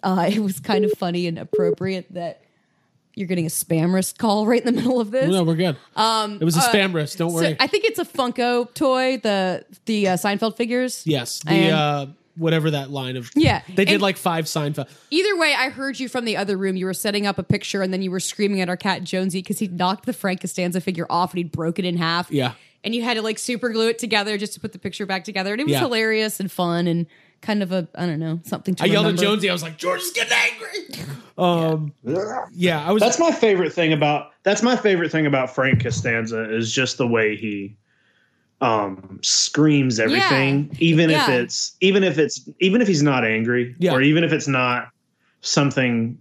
uh, 0.04 0.30
it 0.32 0.40
was 0.40 0.60
kind 0.60 0.86
of 0.86 0.92
funny 0.94 1.26
and 1.28 1.38
appropriate 1.40 2.14
that 2.14 2.44
you're 3.16 3.28
getting 3.28 3.46
a 3.48 3.50
spam 3.50 3.94
risk 3.94 4.18
call 4.18 4.46
right 4.46 4.64
in 4.64 4.68
the 4.74 4.80
middle 4.82 5.00
of 5.02 5.12
this. 5.12 5.30
No, 5.30 5.44
we're 5.44 5.56
good. 5.56 5.76
Um, 5.96 6.38
it 6.40 6.44
was 6.46 6.56
a 6.56 6.62
spam 6.62 6.94
risk. 6.94 7.18
Don't 7.18 7.32
So 7.32 7.36
worry. 7.36 7.58
I 7.60 7.68
think 7.68 7.84
it's 7.84 8.00
a 8.00 8.06
Funko 8.06 8.72
toy, 8.74 9.18
the 9.18 9.66
the 9.86 10.10
uh, 10.10 10.14
Seinfeld 10.18 10.56
figures. 10.56 11.02
yes, 11.06 11.40
the 11.40 11.50
And- 11.52 11.76
uh, 11.76 12.06
whatever 12.40 12.72
that 12.72 12.90
line 12.90 13.18
of 13.18 13.30
Yeah, 13.36 13.62
they 13.76 13.86
did 13.86 13.96
and- 13.96 14.02
like 14.02 14.18
five 14.18 14.46
Seinfeld. 14.46 14.88
Either 15.12 15.38
way, 15.38 15.54
I 15.56 15.70
heard 15.70 16.00
you 16.00 16.10
from 16.10 16.26
the 16.26 16.38
other 16.38 16.58
room. 16.58 16.76
You 16.76 16.86
were 16.86 16.94
setting 16.94 17.28
up 17.28 17.38
a 17.38 17.44
picture, 17.44 17.82
and 17.84 17.94
then 17.94 18.02
you 18.02 18.10
were 18.10 18.20
screaming 18.20 18.62
at 18.62 18.70
our 18.70 18.78
cat 18.78 19.04
Jonesy 19.04 19.42
because 19.42 19.60
he 19.60 19.68
knocked 19.68 20.06
the 20.06 20.14
Frank 20.14 20.42
Costanza 20.42 20.82
figure 20.82 21.06
off 21.10 21.32
and 21.34 21.38
he'd 21.40 21.52
broke 21.52 21.78
it 21.80 21.86
in 21.86 21.98
half. 21.98 22.32
Yeah. 22.32 22.54
and 22.84 22.96
you 22.96 23.04
had 23.04 23.16
to 23.16 23.22
like 23.22 23.38
super 23.38 23.68
glue 23.70 23.90
it 23.90 24.00
together 24.00 24.38
just 24.38 24.54
to 24.54 24.60
put 24.62 24.72
the 24.72 24.80
picture 24.80 25.06
back 25.06 25.26
together, 25.26 25.52
and 25.52 25.60
it 25.60 25.66
was 25.66 25.74
Yeah. 25.74 25.80
hilarious 25.82 26.40
and 26.40 26.50
fun 26.50 26.88
and 26.88 27.08
kind 27.42 27.62
of 27.62 27.72
a 27.74 27.88
I 27.94 28.06
don't 28.06 28.20
know 28.20 28.40
something. 28.46 28.74
to 28.76 28.84
I 28.84 28.88
yelled 28.88 29.06
remember. 29.06 29.22
at 29.22 29.26
Jonesy. 29.28 29.50
I 29.50 29.54
was 29.54 29.64
like, 29.64 29.78
George 29.78 30.00
is 30.02 30.12
getting 30.12 30.32
angry. 30.34 31.06
Um, 31.38 31.94
yeah, 32.54 32.86
I 32.86 32.92
was. 32.92 33.02
That's 33.02 33.18
my 33.18 33.32
favorite 33.32 33.72
thing 33.72 33.94
about 33.94 34.32
that's 34.44 34.62
my 34.62 34.76
favorite 34.76 35.10
thing 35.10 35.26
about 35.26 35.56
Frank 35.56 35.82
Costanza 35.82 36.54
is 36.54 36.70
just 36.74 36.98
the 36.98 37.08
way 37.08 37.38
he 37.38 37.78
um 38.62 39.20
screams 39.22 40.00
everything 40.00 40.70
even 40.80 41.10
if 41.10 41.30
it's 41.30 41.78
even 41.80 42.04
if 42.04 42.18
it's 42.18 42.42
even 42.60 42.82
if 42.82 42.88
he's 42.88 43.02
not 43.04 43.24
angry 43.24 43.74
Yeah. 43.80 43.94
or 43.94 44.02
even 44.02 44.24
if 44.24 44.34
it's 44.34 44.48
not 44.50 44.90
something 45.42 46.18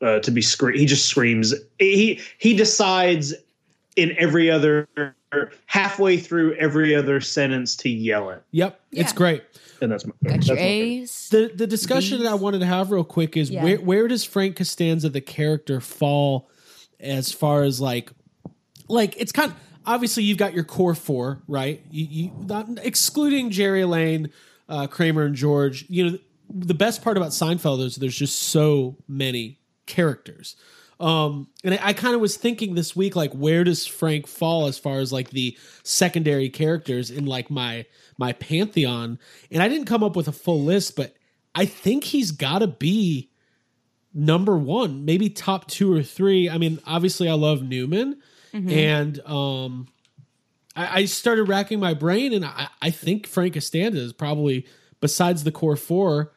uh, 0.00 0.18
to 0.20 0.30
be 0.30 0.40
scre- 0.42 0.70
he 0.72 0.86
just 0.86 1.06
screams 1.06 1.54
he 1.78 2.20
he 2.38 2.56
decides 2.56 3.34
in 3.96 4.14
every 4.18 4.50
other 4.50 4.88
halfway 5.66 6.16
through 6.16 6.54
every 6.54 6.94
other 6.94 7.20
sentence 7.20 7.76
to 7.76 7.88
yell 7.90 8.30
it 8.30 8.42
yep, 8.50 8.80
it's 8.92 9.12
great. 9.12 9.42
and 9.82 9.92
that's 9.92 10.06
my, 10.06 10.12
Got 10.24 10.34
that's 10.34 10.46
your 10.48 10.56
my 10.56 10.62
favorite. 10.62 11.02
A's. 11.02 11.28
The 11.30 11.52
the 11.54 11.66
discussion 11.66 12.22
that 12.22 12.30
I 12.30 12.34
wanted 12.34 12.60
to 12.60 12.66
have 12.66 12.90
real 12.90 13.04
quick 13.04 13.36
is 13.36 13.50
Yeah. 13.50 13.62
where 13.62 13.76
where 13.78 14.08
does 14.08 14.24
Frank 14.24 14.56
Costanza 14.56 15.08
the 15.10 15.20
character 15.20 15.80
fall 15.80 16.48
as 17.00 17.30
far 17.32 17.62
as 17.64 17.80
like 17.80 18.10
like 18.88 19.14
it's 19.18 19.32
kind 19.32 19.50
of 19.52 19.56
obviously 19.86 20.22
you've 20.22 20.38
got 20.38 20.54
your 20.54 20.64
core 20.64 20.94
four 20.94 21.42
right 21.48 21.84
you, 21.90 22.06
you 22.10 22.32
not 22.46 22.68
excluding 22.82 23.50
Jerry 23.50 23.82
Elaine, 23.82 24.30
uh, 24.68 24.86
Kramer 24.86 25.22
and 25.22 25.34
George 25.34 25.84
you 25.88 26.10
know 26.10 26.18
the 26.48 26.74
best 26.74 27.02
part 27.02 27.16
about 27.16 27.30
Seinfeld 27.30 27.82
is 27.84 27.96
there's 27.96 28.16
just 28.16 28.38
so 28.38 28.96
many 29.08 29.58
characters. 29.86 30.56
Um, 31.00 31.48
and 31.64 31.74
I, 31.74 31.88
I 31.88 31.92
kind 31.92 32.14
of 32.14 32.20
was 32.20 32.36
thinking 32.36 32.74
this 32.74 32.94
week, 32.94 33.16
like, 33.16 33.32
where 33.32 33.64
does 33.64 33.86
Frank 33.86 34.26
fall 34.26 34.66
as 34.66 34.78
far 34.78 35.00
as 35.00 35.12
like 35.12 35.30
the 35.30 35.56
secondary 35.82 36.48
characters 36.48 37.10
in 37.10 37.26
like 37.26 37.50
my 37.50 37.86
my 38.16 38.32
pantheon? 38.32 39.18
And 39.50 39.62
I 39.62 39.68
didn't 39.68 39.86
come 39.86 40.04
up 40.04 40.16
with 40.16 40.28
a 40.28 40.32
full 40.32 40.62
list, 40.62 40.96
but 40.96 41.14
I 41.54 41.66
think 41.66 42.04
he's 42.04 42.30
got 42.30 42.60
to 42.60 42.66
be 42.66 43.30
number 44.14 44.56
one, 44.56 45.04
maybe 45.04 45.28
top 45.28 45.66
two 45.66 45.92
or 45.92 46.02
three. 46.02 46.48
I 46.48 46.56
mean, 46.58 46.78
obviously, 46.86 47.28
I 47.28 47.34
love 47.34 47.62
Newman, 47.62 48.20
and 48.70 49.20
um, 49.26 49.88
I, 50.76 51.00
I 51.00 51.04
started 51.06 51.44
racking 51.44 51.80
my 51.80 51.92
brain, 51.94 52.32
and 52.32 52.44
I, 52.44 52.68
I 52.80 52.90
think 52.90 53.26
Frank 53.26 53.54
Costanza 53.54 53.98
is 53.98 54.12
probably 54.12 54.66
besides 55.00 55.44
the 55.44 55.52
core 55.52 55.76
four 55.76 56.32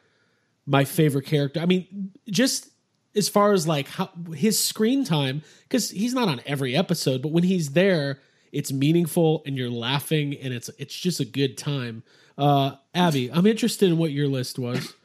my 0.68 0.84
favorite 0.84 1.24
character. 1.24 1.60
I 1.60 1.66
mean, 1.66 2.12
just 2.28 2.68
as 3.16 3.28
far 3.28 3.52
as 3.52 3.66
like 3.66 3.88
how, 3.88 4.10
his 4.34 4.58
screen 4.58 5.02
time, 5.02 5.42
because 5.62 5.90
he's 5.90 6.12
not 6.12 6.28
on 6.28 6.42
every 6.44 6.76
episode, 6.76 7.22
but 7.22 7.32
when 7.32 7.42
he's 7.42 7.70
there, 7.70 8.20
it's 8.52 8.70
meaningful 8.70 9.42
and 9.46 9.56
you're 9.56 9.70
laughing 9.70 10.36
and 10.36 10.52
it's 10.52 10.68
it's 10.78 10.94
just 10.94 11.20
a 11.20 11.24
good 11.24 11.56
time. 11.56 12.02
Uh, 12.36 12.72
Abby, 12.94 13.32
I'm 13.32 13.46
interested 13.46 13.88
in 13.88 13.98
what 13.98 14.12
your 14.12 14.28
list 14.28 14.58
was. 14.58 14.94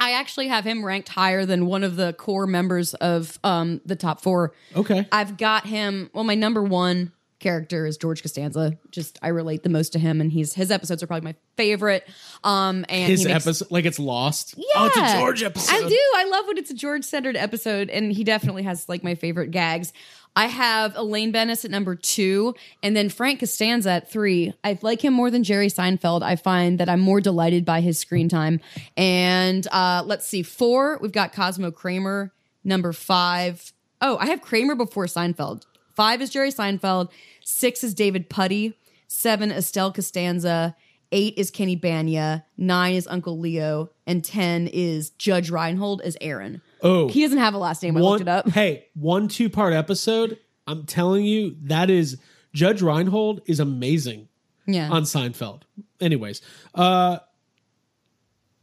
I 0.00 0.12
actually 0.12 0.48
have 0.48 0.64
him 0.64 0.84
ranked 0.84 1.10
higher 1.10 1.44
than 1.46 1.66
one 1.66 1.84
of 1.84 1.96
the 1.96 2.12
core 2.14 2.46
members 2.46 2.94
of 2.94 3.38
um, 3.44 3.80
the 3.84 3.96
top 3.96 4.20
four. 4.22 4.54
Okay, 4.74 5.06
I've 5.12 5.36
got 5.36 5.66
him. 5.66 6.10
Well, 6.14 6.24
my 6.24 6.34
number 6.34 6.62
one 6.62 7.12
character 7.38 7.86
is 7.86 7.96
George 7.96 8.20
Costanza. 8.22 8.76
Just 8.90 9.18
I 9.22 9.28
relate 9.28 9.62
the 9.62 9.68
most 9.70 9.92
to 9.94 9.98
him, 9.98 10.20
and 10.20 10.30
he's 10.32 10.52
his 10.54 10.70
episodes 10.70 11.02
are 11.02 11.06
probably 11.06 11.24
my 11.24 11.34
favorite. 11.56 12.06
Um, 12.44 12.84
and 12.88 13.10
his 13.10 13.24
makes- 13.24 13.46
episode 13.46 13.70
like 13.70 13.84
it's 13.84 13.98
lost. 13.98 14.54
Yeah, 14.56 14.64
Oh, 14.76 14.86
it's 14.86 14.96
a 14.96 15.18
George 15.18 15.42
episode. 15.42 15.74
I 15.84 15.88
do. 15.88 16.00
I 16.16 16.24
love 16.30 16.46
when 16.46 16.58
it's 16.58 16.70
a 16.70 16.74
George 16.74 17.04
centered 17.04 17.36
episode, 17.36 17.90
and 17.90 18.12
he 18.12 18.24
definitely 18.24 18.62
has 18.64 18.88
like 18.88 19.02
my 19.04 19.14
favorite 19.14 19.50
gags. 19.50 19.92
I 20.36 20.46
have 20.46 20.96
Elaine 20.96 21.32
Benes 21.32 21.64
at 21.64 21.70
number 21.70 21.94
two, 21.96 22.54
and 22.82 22.96
then 22.96 23.08
Frank 23.08 23.40
Costanza 23.40 23.90
at 23.90 24.10
three. 24.10 24.54
I 24.62 24.78
like 24.80 25.04
him 25.04 25.12
more 25.12 25.30
than 25.30 25.42
Jerry 25.42 25.66
Seinfeld. 25.66 26.22
I 26.22 26.36
find 26.36 26.78
that 26.78 26.88
I'm 26.88 27.00
more 27.00 27.20
delighted 27.20 27.64
by 27.64 27.80
his 27.80 27.98
screen 27.98 28.28
time. 28.28 28.60
And 28.96 29.66
uh, 29.72 30.02
let's 30.06 30.26
see, 30.26 30.42
four, 30.42 30.98
we've 31.02 31.12
got 31.12 31.32
Cosmo 31.32 31.70
Kramer. 31.70 32.32
Number 32.62 32.92
five, 32.92 33.72
oh, 34.00 34.18
I 34.18 34.26
have 34.26 34.42
Kramer 34.42 34.74
before 34.74 35.06
Seinfeld. 35.06 35.64
Five 35.94 36.22
is 36.22 36.30
Jerry 36.30 36.52
Seinfeld. 36.52 37.10
Six 37.44 37.82
is 37.82 37.94
David 37.94 38.30
Puddy. 38.30 38.76
Seven, 39.08 39.50
Estelle 39.50 39.92
Costanza. 39.92 40.76
Eight 41.12 41.34
is 41.36 41.50
Kenny 41.50 41.76
Bania. 41.76 42.44
Nine 42.56 42.94
is 42.94 43.08
Uncle 43.08 43.38
Leo. 43.38 43.90
And 44.06 44.24
10 44.24 44.68
is 44.68 45.10
Judge 45.10 45.50
Reinhold 45.50 46.00
as 46.02 46.16
Aaron. 46.20 46.62
Oh, 46.82 47.08
He 47.08 47.22
doesn't 47.22 47.38
have 47.38 47.54
a 47.54 47.58
last 47.58 47.82
name. 47.82 47.96
I 47.96 48.00
one, 48.00 48.10
looked 48.12 48.22
it 48.22 48.28
up. 48.28 48.48
Hey, 48.50 48.86
one 48.94 49.28
two 49.28 49.50
part 49.50 49.72
episode. 49.74 50.38
I'm 50.66 50.84
telling 50.86 51.24
you, 51.24 51.56
that 51.64 51.90
is 51.90 52.18
Judge 52.54 52.80
Reinhold 52.82 53.42
is 53.46 53.60
amazing 53.60 54.28
Yeah. 54.66 54.88
on 54.90 55.02
Seinfeld. 55.02 55.62
Anyways, 56.00 56.42
uh, 56.74 57.18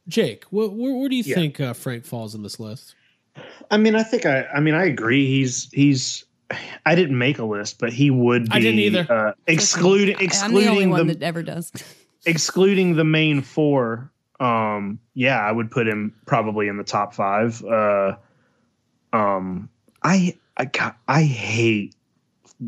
Jake, 0.08 0.46
wh- 0.46 0.54
where, 0.74 0.94
where 0.96 1.10
do 1.10 1.16
you 1.16 1.24
Yeah. 1.26 1.36
think 1.36 1.60
uh, 1.60 1.74
Frank 1.74 2.06
falls 2.06 2.34
in 2.36 2.44
this 2.44 2.60
list? 2.60 2.96
I 3.70 3.78
mean, 3.78 3.96
I 3.96 4.04
think 4.04 4.26
I. 4.26 4.46
I 4.46 4.60
mean, 4.62 4.74
I 4.74 4.86
agree. 4.86 5.28
He's 5.28 5.70
he's. 5.72 6.26
I 6.86 6.96
didn't 6.96 7.18
make 7.18 7.38
a 7.40 7.44
list, 7.44 7.78
but 7.78 7.92
he 7.94 8.10
would. 8.10 8.46
Be, 8.46 8.52
I 8.52 8.60
didn't 8.60 8.80
either. 8.80 9.06
Uh, 9.12 9.34
excluding 9.46 10.16
I'm 10.16 10.20
the 10.20 10.24
only 10.24 10.26
excluding 10.26 10.90
one 10.90 11.08
the, 11.08 11.14
that 11.14 11.24
ever 11.24 11.44
does. 11.44 11.72
excluding 12.26 12.96
the 12.96 13.04
main 13.04 13.42
four. 13.42 14.12
Um, 14.40 15.00
yeah, 15.16 15.40
I 15.40 15.52
would 15.52 15.72
put 15.72 15.88
him 15.88 16.14
probably 16.26 16.68
in 16.68 16.78
the 16.78 16.84
top 16.84 17.14
five. 17.14 17.64
Uh, 17.64 18.16
um, 19.14 19.70
I 20.04 20.38
I 20.56 20.66
got 20.66 20.98
I 21.08 21.24
hate 21.24 21.96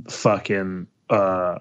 fucking 0.09 0.87
uh. 1.09 1.59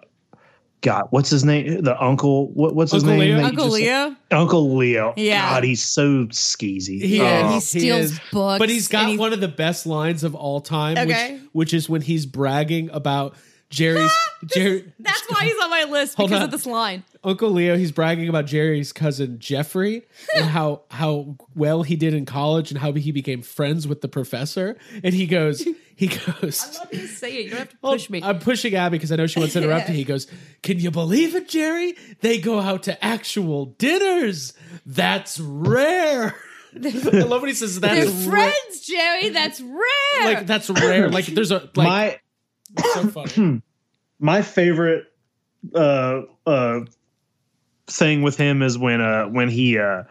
God, 0.81 1.09
what's 1.11 1.29
his 1.29 1.44
name? 1.44 1.83
The 1.83 2.01
uncle. 2.01 2.53
What, 2.53 2.73
what's 2.77 2.92
his 2.92 3.03
name? 3.03 3.18
Leo? 3.18 3.42
Uncle 3.42 3.64
just- 3.64 3.75
Leo? 3.79 4.16
Uncle 4.31 4.77
Leo. 4.77 5.12
Yeah. 5.16 5.51
God, 5.51 5.64
he's 5.64 5.83
so 5.85 6.27
skeezy. 6.27 7.01
He 7.03 7.18
Yeah, 7.18 7.51
he 7.51 7.57
Uh, 7.57 7.61
steals 7.61 8.12
is. 8.12 8.21
books. 8.31 8.61
But 8.61 8.68
he's 8.68 8.87
got 8.87 9.03
and 9.03 9.11
he- 9.11 9.18
one 9.18 9.33
of 9.33 9.40
the 9.40 9.49
best 9.49 9.87
lines 9.87 10.23
of 10.23 10.37
all 10.37 10.61
time, 10.61 10.97
Okay. 10.97 11.33
which, 11.33 11.42
which 11.53 11.75
is 11.75 11.88
when 11.88 12.03
he's 12.03 12.27
bragging 12.27 12.90
about 12.92 13.35
Jerry's 13.70 14.11
Jerry. 14.46 14.92
That's 14.98 15.22
why 15.31 15.44
he's 15.44 15.57
on 15.62 15.70
my 15.70 15.85
list 15.85 16.16
because 16.16 16.33
on. 16.33 16.42
of 16.42 16.50
this 16.50 16.64
line. 16.66 17.04
Uncle 17.22 17.50
Leo, 17.50 17.76
he's 17.76 17.92
bragging 17.92 18.28
about 18.28 18.46
Jerry's 18.46 18.92
cousin 18.92 19.38
Jeffrey 19.38 20.02
and 20.35 20.46
how 20.50 20.83
how 20.90 21.37
well 21.54 21.83
he 21.83 21.96
did 21.96 22.14
in 22.14 22.24
college 22.24 22.70
and 22.70 22.81
how 22.81 22.92
he 22.92 23.12
became 23.12 23.42
friends 23.42 23.87
with 23.87 24.00
the 24.00 24.09
professor. 24.09 24.76
And 25.04 25.12
he 25.14 25.26
goes, 25.26 25.66
he 25.96 26.07
goes. 26.40 26.78
Let 26.78 26.92
me 26.92 27.07
say 27.07 27.37
it. 27.37 27.44
You 27.44 27.50
don't 27.50 27.59
have 27.59 27.68
to 27.70 27.76
Hold- 27.83 27.94
push 27.96 28.11
me. 28.11 28.22
I'm 28.22 28.38
pushing 28.38 28.74
Abby 28.74 28.96
because 28.96 29.12
I 29.12 29.16
know 29.16 29.26
she 29.26 29.38
wants 29.38 29.52
to 29.54 29.62
interrupt. 29.62 29.88
Yeah. 29.88 29.94
He 29.96 30.04
goes, 30.04 30.26
"Can 30.62 30.78
you 30.78 30.90
believe 30.90 31.35
it, 31.35 31.48
Jerry? 31.48 31.94
They 32.20 32.38
go 32.38 32.61
out 32.61 32.85
to 32.85 33.04
actual 33.04 33.66
dinners. 33.66 34.54
That's 34.87 35.38
rare." 35.40 36.35
I 36.74 36.78
love 37.22 37.40
when 37.42 37.48
he 37.48 37.54
says 37.54 37.81
They're 37.81 38.04
that's 38.04 38.11
rare. 38.26 38.50
friends, 38.50 38.81
Jerry. 38.87 39.31
That's 39.31 39.61
rare. 39.61 40.24
Like 40.24 40.46
that's 40.46 40.70
rare. 40.70 41.09
Like 41.11 41.24
there's 41.26 41.50
a 41.50 41.59
like 41.74 41.88
my 41.88 42.18
so 42.94 43.07
funny. 43.09 43.62
my 44.18 44.42
favorite 44.42 45.04
uh 45.74 46.22
uh 46.46 46.81
thing 47.87 48.22
with 48.22 48.37
him 48.37 48.62
is 48.62 48.76
when 48.78 49.00
uh 49.00 49.24
when 49.26 49.48
he 49.48 49.78
uh 49.78 50.02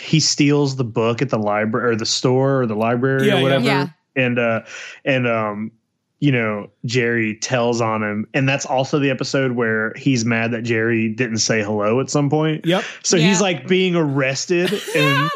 he 0.00 0.20
steals 0.20 0.76
the 0.76 0.84
book 0.84 1.22
at 1.22 1.30
the 1.30 1.38
library 1.38 1.92
or 1.92 1.96
the 1.96 2.06
store 2.06 2.60
or 2.62 2.66
the 2.66 2.74
library 2.76 3.26
Yeah, 3.26 3.34
yeah. 3.34 3.40
or 3.40 3.42
whatever 3.42 3.64
Yeah. 3.64 3.86
and 4.14 4.38
uh 4.38 4.60
and 5.04 5.26
um 5.26 5.72
you 6.20 6.30
know 6.32 6.70
Jerry 6.86 7.36
tells 7.36 7.80
on 7.80 8.02
him 8.02 8.26
and 8.34 8.48
that's 8.48 8.64
also 8.66 8.98
the 8.98 9.10
episode 9.10 9.52
where 9.52 9.92
he's 9.96 10.24
mad 10.24 10.50
that 10.52 10.62
Jerry 10.62 11.08
didn't 11.10 11.38
say 11.38 11.62
hello 11.62 12.00
at 12.00 12.08
some 12.10 12.30
point. 12.30 12.64
Yep. 12.64 12.84
So 13.02 13.16
Yeah. 13.16 13.28
he's 13.28 13.40
like 13.42 13.66
being 13.66 13.94
arrested 13.96 14.72
and 14.94 15.30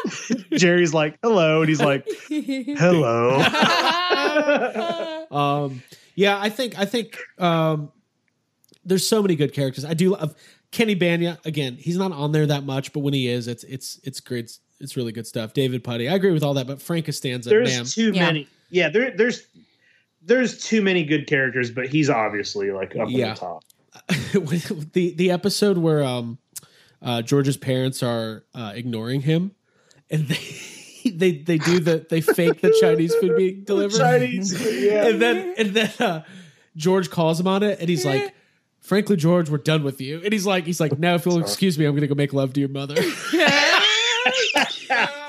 Jerry's 0.53 0.93
like 0.93 1.17
hello 1.23 1.61
and 1.61 1.69
he's 1.69 1.81
like 1.81 2.07
hello. 2.29 3.41
Um, 5.31 5.81
yeah, 6.21 6.39
I 6.39 6.49
think 6.49 6.77
I 6.77 6.85
think 6.85 7.17
um, 7.39 7.91
there's 8.85 9.05
so 9.07 9.21
many 9.21 9.35
good 9.35 9.53
characters. 9.53 9.83
I 9.85 9.93
do 9.95 10.11
love 10.11 10.35
Kenny 10.71 10.95
Bania. 10.95 11.43
Again, 11.45 11.77
he's 11.79 11.97
not 11.97 12.11
on 12.11 12.31
there 12.31 12.45
that 12.45 12.63
much, 12.63 12.93
but 12.93 12.99
when 12.99 13.13
he 13.13 13.27
is, 13.27 13.47
it's 13.47 13.63
it's 13.63 13.99
it's 14.03 14.19
great. 14.19 14.45
It's, 14.45 14.59
it's 14.79 14.95
really 14.97 15.11
good 15.11 15.25
stuff. 15.27 15.53
David 15.53 15.83
Puddy, 15.83 16.07
I 16.09 16.13
agree 16.15 16.31
with 16.31 16.43
all 16.43 16.53
that, 16.55 16.67
but 16.67 16.81
Frank 16.81 17.05
Costanza, 17.05 17.49
there's 17.49 17.75
man, 17.75 17.85
too 17.85 18.11
Yeah. 18.13 18.25
many. 18.27 18.47
Yeah, 18.69 18.89
there, 18.89 19.11
there's 19.17 19.47
there's 20.21 20.63
too 20.63 20.81
many 20.83 21.03
good 21.03 21.25
characters, 21.27 21.71
but 21.71 21.87
he's 21.87 22.09
obviously 22.09 22.71
like 22.71 22.95
up 22.95 23.07
Yeah. 23.09 23.31
at 23.31 23.35
the 23.35 23.39
top. 23.39 23.63
the 24.93 25.13
the 25.17 25.31
episode 25.31 25.77
where 25.77 26.03
um 26.03 26.37
uh 27.01 27.21
George's 27.23 27.57
parents 27.57 28.01
are 28.03 28.45
uh 28.55 28.71
ignoring 28.75 29.21
him 29.21 29.51
and 30.09 30.27
they 30.27 30.39
they 31.15 31.37
they 31.37 31.57
do 31.57 31.79
the 31.79 32.05
they 32.09 32.21
fake 32.21 32.61
the 32.61 32.75
Chinese 32.79 33.13
food 33.15 33.35
being 33.37 33.63
delivered. 33.65 33.97
Chinese, 33.97 34.53
yeah. 34.83 35.07
and 35.07 35.21
then 35.21 35.53
and 35.57 35.69
then 35.73 35.91
uh, 35.99 36.23
George 36.75 37.09
calls 37.09 37.39
him 37.39 37.47
on 37.47 37.63
it, 37.63 37.79
and 37.79 37.89
he's 37.89 38.05
like, 38.05 38.33
"Frankly, 38.79 39.15
George, 39.15 39.49
we're 39.49 39.57
done 39.57 39.83
with 39.83 39.99
you." 40.01 40.21
And 40.23 40.31
he's 40.33 40.45
like, 40.45 40.65
"He's 40.65 40.79
like, 40.79 40.97
now 40.99 41.15
if 41.15 41.25
you'll 41.25 41.39
excuse 41.39 41.77
me, 41.79 41.85
I'm 41.85 41.95
gonna 41.95 42.07
go 42.07 42.15
make 42.15 42.33
love 42.33 42.53
to 42.53 42.59
your 42.59 42.69
mother." 42.69 42.95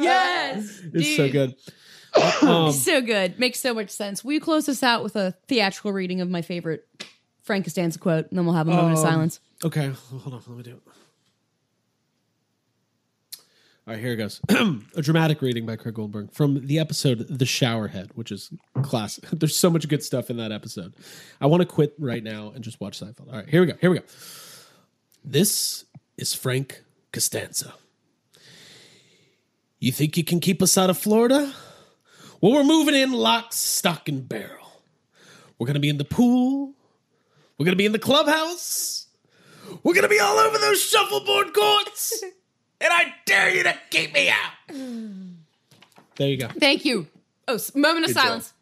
yes. 0.00 0.80
it's 0.92 1.16
so 1.16 1.30
good. 1.30 1.54
Um, 2.42 2.72
so 2.72 3.00
good. 3.00 3.38
Makes 3.38 3.60
so 3.60 3.72
much 3.72 3.90
sense. 3.90 4.22
Will 4.24 4.34
you 4.34 4.40
close 4.40 4.68
us 4.68 4.82
out 4.82 5.02
with 5.02 5.16
a 5.16 5.32
theatrical 5.48 5.92
reading 5.92 6.20
of 6.20 6.28
my 6.28 6.42
favorite 6.42 6.86
Frank 7.42 7.64
Costanza 7.64 7.98
quote, 7.98 8.28
and 8.28 8.38
then 8.38 8.44
we'll 8.44 8.54
have 8.54 8.68
a 8.68 8.70
moment 8.70 8.98
of 8.98 9.04
Um, 9.04 9.10
silence. 9.10 9.40
okay, 9.64 9.88
hold 9.88 10.34
on, 10.34 10.42
let 10.46 10.56
me 10.58 10.62
do 10.62 10.70
it. 10.72 10.82
All 13.84 13.94
right, 13.94 14.00
here 14.00 14.12
it 14.12 14.16
goes. 14.16 14.40
a 14.94 15.02
dramatic 15.02 15.42
reading 15.42 15.66
by 15.66 15.74
Craig 15.74 15.96
Goldberg 15.96 16.32
from 16.32 16.68
the 16.68 16.78
episode 16.78 17.26
The 17.28 17.44
Showerhead, 17.44 18.12
which 18.14 18.30
is 18.30 18.52
classic. 18.82 19.24
There's 19.32 19.56
so 19.56 19.70
much 19.70 19.88
good 19.88 20.04
stuff 20.04 20.30
in 20.30 20.36
that 20.36 20.52
episode. 20.52 20.94
I 21.40 21.46
want 21.46 21.62
to 21.62 21.66
quit 21.66 21.92
right 21.98 22.22
now 22.22 22.52
and 22.54 22.62
just 22.62 22.80
watch 22.80 23.00
Seinfeld. 23.00 23.26
All 23.26 23.34
right, 23.34 23.48
here 23.48 23.60
we 23.60 23.66
go. 23.66 23.74
Here 23.80 23.90
we 23.90 23.98
go. 23.98 24.04
This 25.24 25.84
is 26.16 26.32
Frank 26.32 26.84
Costanza. 27.12 27.74
You 29.80 29.90
think 29.90 30.16
you 30.16 30.22
can 30.22 30.38
keep 30.38 30.62
us 30.62 30.78
out 30.78 30.88
of 30.88 30.96
Florida? 30.96 31.52
Well, 32.40 32.52
we're 32.52 32.62
moving 32.62 32.94
in 32.94 33.10
lock, 33.10 33.52
stock, 33.52 34.08
and 34.08 34.28
barrel. 34.28 34.84
We're 35.58 35.66
going 35.66 35.74
to 35.74 35.80
be 35.80 35.88
in 35.88 35.98
the 35.98 36.04
pool. 36.04 36.74
We're 37.58 37.64
going 37.64 37.72
to 37.72 37.82
be 37.82 37.86
in 37.86 37.92
the 37.92 37.98
clubhouse. 37.98 39.08
We're 39.82 39.94
going 39.94 40.02
to 40.04 40.08
be 40.08 40.20
all 40.20 40.38
over 40.38 40.56
those 40.56 40.80
shuffleboard 40.80 41.52
courts. 41.52 42.22
and 42.82 42.92
I 42.92 43.14
dare 43.26 43.54
you 43.54 43.62
to 43.62 43.74
keep 43.90 44.12
me 44.12 44.28
out. 44.28 44.76
There 46.16 46.28
you 46.28 46.36
go. 46.36 46.48
Thank 46.48 46.84
you. 46.84 47.06
Oh, 47.48 47.54
s- 47.54 47.74
moment 47.74 48.04
of 48.04 48.08
Good 48.10 48.14
job. 48.16 48.24
silence. 48.24 48.52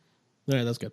All 0.51 0.57
right, 0.57 0.65
that's 0.65 0.79
good. 0.79 0.93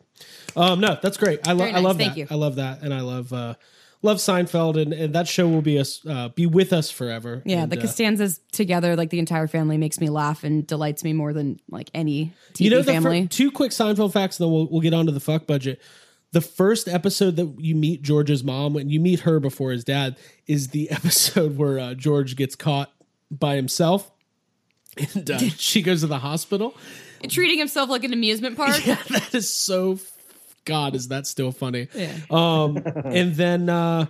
Um, 0.55 0.79
no, 0.79 0.97
that's 1.01 1.17
great. 1.17 1.47
I, 1.47 1.51
lo- 1.53 1.59
Very 1.59 1.69
I 1.71 1.73
nice. 1.75 1.83
love 1.83 1.97
Thank 1.97 2.13
that. 2.13 2.19
you. 2.19 2.27
I 2.29 2.35
love 2.35 2.55
that, 2.55 2.81
and 2.81 2.93
I 2.93 3.01
love 3.01 3.31
uh, 3.33 3.55
love 4.01 4.17
Seinfeld, 4.17 4.79
and, 4.81 4.93
and 4.93 5.15
that 5.15 5.27
show 5.27 5.47
will 5.47 5.61
be 5.61 5.79
us 5.79 6.01
uh, 6.07 6.29
be 6.29 6.45
with 6.45 6.73
us 6.73 6.91
forever. 6.91 7.41
Yeah, 7.45 7.63
And, 7.63 7.71
the 7.71 7.77
uh, 7.77 7.81
Costanzas 7.81 8.39
together, 8.51 8.95
like 8.95 9.09
the 9.09 9.19
entire 9.19 9.47
family, 9.47 9.77
makes 9.77 9.99
me 9.99 10.09
laugh 10.09 10.43
and 10.43 10.65
delights 10.67 11.03
me 11.03 11.13
more 11.13 11.33
than 11.33 11.59
like 11.69 11.89
any 11.93 12.33
TV 12.53 12.65
you 12.65 12.69
know, 12.71 12.77
the 12.77 12.83
fir- 12.85 12.91
family. 12.93 13.27
two 13.27 13.51
quick 13.51 13.71
Seinfeld 13.71 14.13
facts, 14.13 14.39
and 14.39 14.45
then 14.47 14.53
we'll 14.53 14.67
we'll 14.69 14.81
get 14.81 14.93
on 14.93 15.05
to 15.05 15.11
the 15.11 15.19
fuck 15.19 15.47
budget. 15.47 15.81
The 16.33 16.41
first 16.41 16.87
episode 16.89 17.37
that 17.37 17.55
you 17.59 17.73
meet 17.73 18.01
George's 18.01 18.43
mom, 18.43 18.73
when 18.73 18.89
you 18.89 18.99
meet 18.99 19.21
her 19.21 19.39
before 19.39 19.71
his 19.71 19.83
dad, 19.85 20.17
is 20.45 20.69
the 20.69 20.91
episode 20.91 21.57
where 21.57 21.79
uh, 21.79 21.93
George 21.93 22.35
gets 22.35 22.55
caught 22.55 22.91
by 23.31 23.55
himself, 23.55 24.11
and 25.15 25.29
uh, 25.29 25.37
she 25.57 25.81
goes 25.81 26.01
to 26.01 26.07
the 26.07 26.19
hospital. 26.19 26.75
Treating 27.29 27.57
himself 27.57 27.89
like 27.89 28.03
an 28.03 28.13
amusement 28.13 28.57
park. 28.57 28.85
Yeah, 28.85 28.95
that 29.09 29.33
is 29.33 29.51
so. 29.53 29.99
God, 30.65 30.95
is 30.95 31.07
that 31.07 31.25
still 31.25 31.51
funny? 31.51 31.87
Yeah. 31.95 32.13
Um, 32.29 32.77
and 32.77 33.33
then 33.35 33.69
uh, 33.69 34.07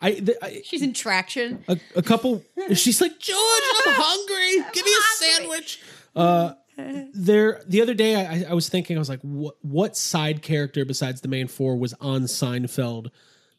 I, 0.00 0.12
th- 0.12 0.38
I 0.42 0.62
She's 0.64 0.80
in 0.82 0.92
traction. 0.94 1.62
a, 1.68 1.78
a 1.96 2.02
couple. 2.02 2.42
She's 2.74 3.00
like, 3.00 3.18
George, 3.18 3.38
I'm 3.86 3.94
hungry. 3.94 4.70
Give 4.72 4.84
me 4.84 4.90
a 4.90 5.16
sandwich. 5.16 5.80
Uh, 6.16 6.52
there. 7.12 7.62
The 7.66 7.82
other 7.82 7.94
day, 7.94 8.16
I, 8.16 8.50
I 8.50 8.54
was 8.54 8.68
thinking, 8.68 8.96
I 8.96 8.98
was 9.00 9.08
like, 9.08 9.20
what 9.20 9.56
what 9.62 9.96
side 9.96 10.40
character 10.42 10.84
besides 10.84 11.20
the 11.20 11.28
main 11.28 11.46
four 11.46 11.76
was 11.76 11.94
on 12.00 12.22
Seinfeld 12.22 13.08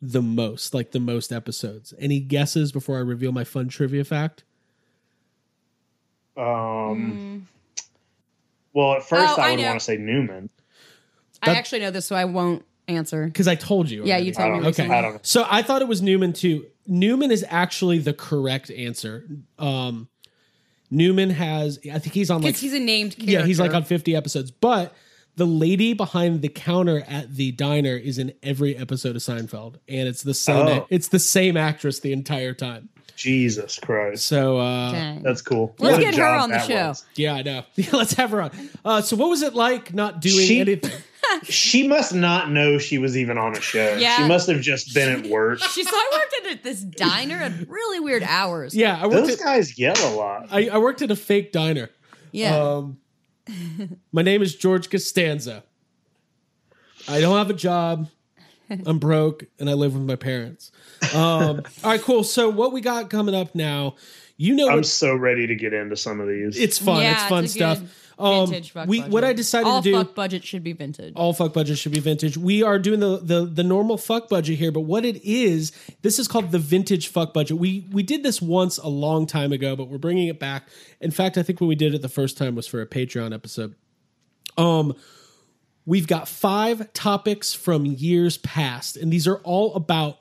the 0.02 0.22
most, 0.22 0.74
like 0.74 0.92
the 0.92 1.00
most 1.00 1.32
episodes? 1.32 1.94
Any 2.00 2.20
guesses 2.20 2.72
before 2.72 2.98
I 2.98 3.02
reveal 3.02 3.32
my 3.32 3.44
fun 3.44 3.68
trivia 3.70 4.04
fact? 4.04 4.44
Um. 6.40 7.48
Well, 8.74 8.94
at 8.96 9.04
first 9.04 9.38
Oh, 9.38 9.42
I 9.42 9.48
I 9.48 9.52
would 9.52 9.60
know. 9.62 9.68
want 9.68 9.80
to 9.80 9.86
say 9.86 9.98
Newman. 9.98 10.50
I 11.42 11.56
actually 11.56 11.80
know 11.80 11.92
this, 11.92 12.06
so 12.06 12.16
I 12.16 12.26
won't 12.26 12.64
answer. 12.88 13.26
Because 13.26 13.48
I 13.48 13.56
told 13.56 13.90
you. 13.90 14.06
Yeah, 14.06 14.18
you 14.18 14.32
told 14.34 14.52
me 14.64 14.72
don't 14.72 14.92
I 14.92 15.02
don't 15.02 15.14
know. 15.14 15.20
So 15.24 15.46
I 15.50 15.62
thought 15.62 15.82
it 15.82 15.88
was 15.88 16.02
Newman 16.02 16.34
too. 16.34 16.66
Newman 16.86 17.32
is 17.32 17.46
actually 17.50 18.00
the 18.00 18.14
correct 18.14 18.70
answer. 18.72 19.26
Um, 19.58 20.08
Newman 20.92 21.30
has, 21.30 21.80
I 21.94 22.00
think 22.00 22.14
he's 22.14 22.30
on 22.32 22.42
like, 22.42 22.50
Because 22.50 22.62
he's 22.62 22.74
a 22.74 22.80
named 22.80 23.16
character. 23.16 23.32
yeah, 23.32 23.46
he's 23.46 23.60
like 23.60 23.74
on 23.74 23.84
50 23.84 24.16
episodes. 24.16 24.50
But 24.52 24.94
the 25.36 25.46
lady 25.46 25.94
behind 25.94 26.42
the 26.42 26.50
counter 26.50 27.04
at 27.08 27.36
the 27.36 27.52
diner 27.52 27.96
is 27.96 28.18
in 28.18 28.34
every 28.44 28.76
episode 28.76 29.16
of 29.16 29.22
Seinfeld, 29.22 29.76
and 29.88 30.08
it's 30.08 30.24
the 30.24 30.34
same. 30.34 30.68
Oh. 30.68 30.88
It's 30.90 31.08
the 31.10 31.20
same 31.20 31.56
actress 31.58 32.00
the 32.02 32.12
entire 32.12 32.54
time. 32.54 32.90
Jesus 33.20 33.78
Christ, 33.80 34.26
So 34.26 34.58
uh, 34.60 34.92
Dang. 34.94 35.22
that's 35.24 35.42
cool. 35.42 35.76
Let's 35.78 35.98
What 35.98 36.02
get 36.02 36.16
her 36.16 36.26
on 36.26 36.50
the 36.52 36.60
show. 36.60 36.88
was. 36.88 37.06
yeah, 37.16 37.34
I 37.34 37.42
know. 37.42 37.64
Yeah, 37.76 37.90
let's 37.94 38.14
have 38.14 38.32
her 38.32 38.42
on. 38.44 38.52
Uh, 38.86 39.02
so 39.02 39.18
what 39.18 39.30
was 39.30 39.42
it 39.42 39.54
like 39.54 39.94
not 39.94 40.22
doing 40.22 40.46
She- 40.48 40.60
anything? 40.62 40.92
She 41.44 41.86
must 41.88 42.14
not 42.16 42.50
know 42.50 42.78
she 42.80 42.98
was 42.98 43.16
even 43.18 43.38
on 43.38 43.56
a 43.56 43.60
show. 43.62 43.98
Yeah. 43.98 44.16
She 44.18 44.28
must 44.28 44.48
have 44.48 44.62
just 44.62 44.94
been 44.96 45.10
at 45.26 45.30
work. 45.30 45.60
She 45.60 45.84
saw 45.84 45.92
I 45.94 46.10
worked 46.14 46.48
at 46.54 46.64
this 46.64 46.82
diner 46.82 47.36
at 47.36 47.68
really 47.68 48.00
weird 48.00 48.24
hours. 48.24 48.74
Yeah, 48.74 48.98
I 49.00 49.06
worked. 49.06 49.28
Those 49.28 49.40
At, 49.40 49.46
guys 49.46 49.78
yell 49.78 49.96
a 49.98 50.16
lot. 50.16 50.48
I, 50.50 50.70
I 50.70 50.78
worked 50.78 51.02
at 51.02 51.12
a 51.12 51.16
fake 51.18 51.52
diner. 51.52 51.90
Yeah. 52.32 52.58
Um, 52.58 52.98
my 54.14 54.22
name 54.22 54.42
is 54.42 54.56
George 54.56 54.90
Costanza. 54.90 55.64
I 57.08 57.20
don't 57.20 57.38
have 57.38 57.50
a 57.50 57.54
job. 57.54 58.10
I'm 58.86 59.00
broke 59.00 59.46
and 59.60 59.70
I 59.70 59.74
live 59.74 59.94
with 59.94 60.04
my 60.04 60.16
parents. 60.16 60.72
Um, 61.14 61.20
all 61.84 61.92
right, 61.92 62.02
cool. 62.02 62.24
So 62.24 62.50
what 62.50 62.72
we 62.72 62.82
got 62.82 63.10
coming 63.10 63.36
up 63.36 63.56
now? 63.56 63.96
You 64.38 64.56
know, 64.56 64.70
I'm 64.70 64.78
what, 64.78 64.86
so 64.86 65.16
ready 65.16 65.48
to 65.48 65.56
get 65.56 65.74
into 65.74 65.98
some 65.98 66.22
of 66.22 66.28
these. 66.28 66.58
it's 66.58 66.78
fun. 66.78 67.02
Yeah, 67.02 67.14
it's 67.14 67.30
fun 67.30 67.44
a 67.44 67.48
stuff. 67.48 67.80
good 67.80 67.90
Um, 68.20 68.52
fuck 68.52 68.88
we 68.88 69.00
budget. 69.00 69.14
what 69.14 69.24
I 69.24 69.34
decided 69.34 69.68
All 69.68 69.82
to 69.82 69.90
do. 69.90 69.96
All 69.96 70.04
fuck 70.04 70.14
budget 70.16 70.44
should 70.44 70.62
be 70.64 70.74
vintage. 70.74 71.14
all 71.16 71.32
fuck 71.34 71.54
budget 71.54 71.78
should 71.78 71.94
be 71.94 72.02
vintage. 72.02 72.38
We 72.38 72.64
are 72.64 72.78
doing 72.78 73.00
the, 73.00 73.18
the 73.18 73.46
the 73.46 73.64
normal 73.64 73.98
fuck 73.98 74.28
budget 74.28 74.60
here, 74.60 74.72
but 74.74 74.82
what 74.82 75.06
it 75.06 75.24
is, 75.26 75.72
this 76.02 76.20
is 76.20 76.28
called 76.28 76.52
the 76.52 76.60
vintage 76.60 77.08
fuck 77.08 77.34
budget. 77.34 77.58
We 77.58 77.88
we 77.92 78.04
did 78.04 78.24
this 78.24 78.42
once 78.42 78.78
a 78.78 78.90
long 78.90 79.26
time 79.26 79.54
ago, 79.54 79.76
but 79.78 79.88
we're 79.88 79.98
bringing 79.98 80.28
it 80.28 80.38
back. 80.40 80.68
In 81.00 81.12
fact, 81.12 81.38
I 81.38 81.44
think 81.44 81.62
when 81.62 81.70
we 81.70 81.76
did 81.76 81.94
it 81.94 82.02
the 82.02 82.10
first 82.10 82.38
time 82.38 82.56
was 82.56 82.68
for 82.68 82.82
a 82.82 82.86
Patreon 82.86 83.34
episode. 83.34 83.76
Um, 84.58 84.96
we've 85.90 86.06
got 86.06 86.28
five 86.28 86.94
topics 86.94 87.52
from 87.52 87.84
years 87.84 88.38
past, 88.38 88.96
and 88.96 89.12
these 89.12 89.28
are 89.28 89.38
all 89.38 89.74
about 89.74 90.20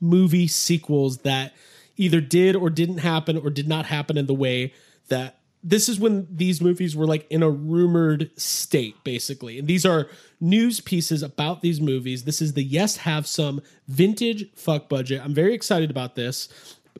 movie 0.00 0.48
sequels 0.48 1.18
that 1.18 1.54
either 1.96 2.20
did 2.20 2.56
or 2.56 2.68
didn't 2.68 2.98
happen 2.98 3.36
or 3.36 3.50
did 3.50 3.68
not 3.68 3.86
happen 3.86 4.18
in 4.18 4.26
the 4.26 4.34
way 4.34 4.74
that 5.06 5.38
this 5.62 5.88
is 5.88 6.00
when 6.00 6.26
these 6.28 6.60
movies 6.60 6.96
were 6.96 7.06
like 7.06 7.24
in 7.30 7.40
a 7.40 7.50
rumored 7.50 8.30
state 8.36 8.96
basically. 9.04 9.60
And 9.60 9.68
these 9.68 9.86
are 9.86 10.08
news 10.40 10.80
pieces 10.80 11.22
about 11.22 11.60
these 11.60 11.80
movies. 11.80 12.24
This 12.24 12.42
is 12.42 12.54
the 12.54 12.64
yes 12.64 12.96
have 12.98 13.28
some 13.28 13.60
vintage 13.86 14.50
fuck 14.56 14.88
budget. 14.88 15.20
I'm 15.22 15.34
very 15.34 15.54
excited 15.54 15.90
about 15.90 16.16
this. 16.16 16.48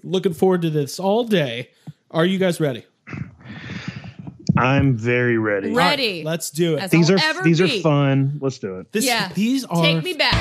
Looking 0.04 0.34
forward 0.34 0.62
to 0.62 0.70
this 0.70 1.00
all 1.00 1.24
day. 1.24 1.70
Are 2.10 2.26
you 2.26 2.38
guys 2.38 2.60
ready 2.60 2.84
I'm 4.58 4.96
very 4.96 5.38
ready. 5.38 5.72
Ready. 5.72 6.22
let's 6.24 6.50
do 6.50 6.74
it 6.76 6.82
As 6.82 6.90
These 6.90 7.10
I'll 7.10 7.16
are 7.16 7.20
ever 7.24 7.42
these 7.42 7.60
are 7.60 7.68
fun. 7.80 8.38
Let's 8.40 8.58
do 8.58 8.78
it. 8.80 8.92
this, 8.92 9.04
Yeah. 9.06 9.30
these 9.34 9.64
are 9.64 9.82
Take 9.82 10.02
me 10.04 10.12
back. 10.14 10.34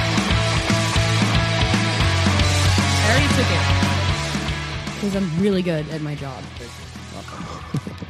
I 2.92 3.12
already 3.12 3.28
took 3.36 3.50
it. 3.52 4.96
Because 4.96 5.16
I'm 5.16 5.42
really 5.42 5.62
good 5.62 5.88
at 5.90 6.02
my 6.02 6.16
job. 6.16 6.44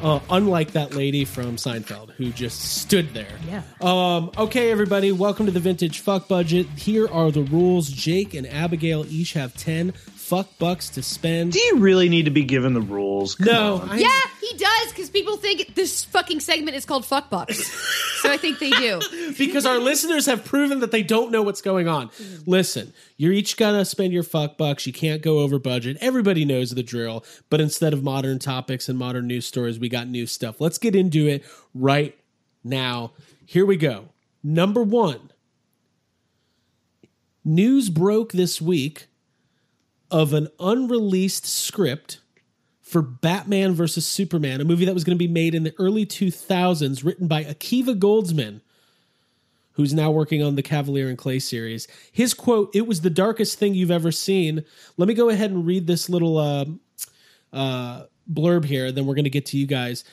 uh, 0.02 0.20
unlike 0.30 0.72
that 0.72 0.94
lady 0.96 1.26
from 1.26 1.56
Seinfeld 1.58 2.12
who 2.12 2.32
just 2.32 2.60
stood 2.80 3.14
there. 3.14 3.38
Yeah. 3.48 3.62
Um, 3.82 4.32
okay, 4.38 4.72
everybody, 4.72 5.12
welcome 5.12 5.46
to 5.46 5.52
the 5.52 5.60
Vintage 5.60 6.00
Fuck 6.00 6.28
Budget. 6.28 6.68
Here 6.78 7.08
are 7.08 7.30
the 7.32 7.44
rules. 7.44 7.90
Jake 7.90 8.34
and 8.34 8.48
Abigail 8.48 9.06
each 9.08 9.34
have 9.34 9.56
10 9.56 9.94
fuck 10.30 10.48
bucks 10.60 10.90
to 10.90 11.02
spend. 11.02 11.54
Do 11.54 11.60
you 11.60 11.78
really 11.78 12.08
need 12.08 12.26
to 12.26 12.32
be 12.32 12.44
given 12.44 12.74
the 12.76 12.82
rules? 12.82 13.34
Come 13.34 13.48
No, 13.48 13.76
on. 13.82 13.90
I, 13.90 13.98
Yeah, 13.98 14.22
he 14.40 14.58
does 14.58 14.90
because 14.90 15.10
people 15.10 15.38
think 15.38 15.74
this 15.74 16.04
fucking 16.06 16.40
segment 16.40 16.78
is 16.78 16.86
called 16.86 17.04
Fuck 17.06 17.32
Bucks. 17.32 17.66
so 18.22 18.32
I 18.32 18.38
think 18.38 18.60
they 18.60 18.70
do. 18.70 19.02
because 19.38 19.66
our 19.66 19.80
listeners 19.80 20.28
have 20.28 20.46
proven 20.46 20.82
that 20.82 20.92
they 20.92 21.02
don't 21.02 21.32
know 21.32 21.42
what's 21.42 21.62
going 21.62 21.88
on. 21.88 22.12
Listen, 22.46 22.94
you're 23.18 23.34
each 23.34 23.58
gonna 23.58 23.84
spend 23.86 24.14
your 24.14 24.24
fuck 24.24 24.56
bucks. 24.58 24.86
You 24.86 24.94
can't 24.94 25.22
go 25.24 25.40
over 25.40 25.58
budget. 25.58 25.98
Everybody 26.00 26.46
knows 26.46 26.70
the 26.72 26.84
drill. 26.84 27.26
But 27.50 27.60
instead 27.60 27.92
of 27.94 28.04
modern 28.04 28.38
topics 28.40 28.88
and 28.88 29.00
modern 29.00 29.26
news 29.28 29.48
stories, 29.48 29.80
we 29.80 29.90
got 29.90 30.08
new 30.08 30.28
stuff. 30.28 30.62
Let's 30.62 30.78
get 30.78 30.96
into 30.96 31.28
it 31.28 31.44
right 31.74 32.16
now. 32.64 33.14
Here 33.46 33.66
we 33.66 33.78
go. 33.78 34.10
Number 34.44 34.84
one. 34.84 35.32
News 37.44 37.90
broke 37.90 38.32
this 38.32 38.62
week 38.62 39.08
of 40.12 40.34
an 40.34 40.48
unreleased 40.60 41.46
script 41.46 42.20
for 42.82 43.02
Batman 43.02 43.74
versus 43.74 44.08
Superman, 44.08 44.62
a 44.62 44.66
movie 44.66 44.86
that 44.86 44.94
was 44.94 45.04
going 45.04 45.16
to 45.16 45.24
be 45.24 45.32
made 45.32 45.54
in 45.54 45.64
the 45.64 45.76
early 45.78 46.06
2000s, 46.06 47.06
written 47.06 47.28
by 47.28 47.44
Akiva 47.44 47.98
Goldsman, 47.98 48.62
who's 49.74 49.94
now 49.94 50.10
working 50.10 50.42
on 50.42 50.56
the 50.56 50.64
Kavalier 50.64 51.08
and 51.08 51.18
Clay 51.18 51.38
series. 51.38 51.88
His 52.12 52.34
quote, 52.34 52.76
It 52.76 52.88
was 52.88 53.02
the 53.02 53.12
darkest 53.12 53.60
thing 53.60 53.76
you've 53.76 53.92
ever 53.92 54.12
seen. 54.12 54.66
Let 54.98 55.08
me 55.08 55.14
go 55.14 55.30
ahead 55.30 55.52
and 55.52 55.68
read 55.68 55.86
this 55.86 56.10
little 56.10 56.38
uh, 56.38 56.66
uh, 57.54 58.06
blurb 58.32 58.66
here, 58.66 58.92
then 58.92 59.06
we're 59.06 59.16
going 59.16 59.24
to 59.24 59.30
get 59.30 59.46
to 59.48 59.58
you 59.58 59.68
guys. 59.68 60.04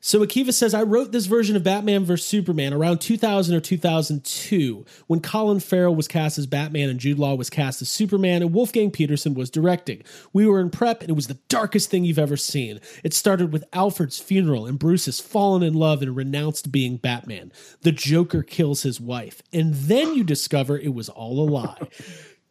So 0.00 0.20
Akiva 0.20 0.54
says, 0.54 0.74
I 0.74 0.84
wrote 0.84 1.10
this 1.10 1.26
version 1.26 1.56
of 1.56 1.64
Batman 1.64 2.04
vs. 2.04 2.26
Superman 2.26 2.72
around 2.72 3.00
2000 3.00 3.54
or 3.54 3.60
2002 3.60 4.84
when 5.08 5.20
Colin 5.20 5.58
Farrell 5.58 5.94
was 5.94 6.06
cast 6.06 6.38
as 6.38 6.46
Batman 6.46 6.88
and 6.88 7.00
Jude 7.00 7.18
Law 7.18 7.34
was 7.34 7.50
cast 7.50 7.82
as 7.82 7.88
Superman 7.88 8.42
and 8.42 8.54
Wolfgang 8.54 8.92
Petersen 8.92 9.34
was 9.34 9.50
directing. 9.50 10.02
We 10.32 10.46
were 10.46 10.60
in 10.60 10.70
prep 10.70 11.00
and 11.00 11.10
it 11.10 11.14
was 11.14 11.26
the 11.26 11.40
darkest 11.48 11.90
thing 11.90 12.04
you've 12.04 12.18
ever 12.18 12.36
seen. 12.36 12.80
It 13.02 13.12
started 13.12 13.52
with 13.52 13.64
Alfred's 13.72 14.20
funeral 14.20 14.66
and 14.66 14.78
Bruce 14.78 15.06
has 15.06 15.20
fallen 15.20 15.64
in 15.64 15.74
love 15.74 16.00
and 16.00 16.14
renounced 16.14 16.70
being 16.70 16.96
Batman. 16.96 17.52
The 17.82 17.92
Joker 17.92 18.44
kills 18.44 18.82
his 18.82 19.00
wife. 19.00 19.42
And 19.52 19.74
then 19.74 20.14
you 20.14 20.22
discover 20.22 20.78
it 20.78 20.94
was 20.94 21.08
all 21.08 21.40
a 21.40 21.48
lie. 21.48 21.78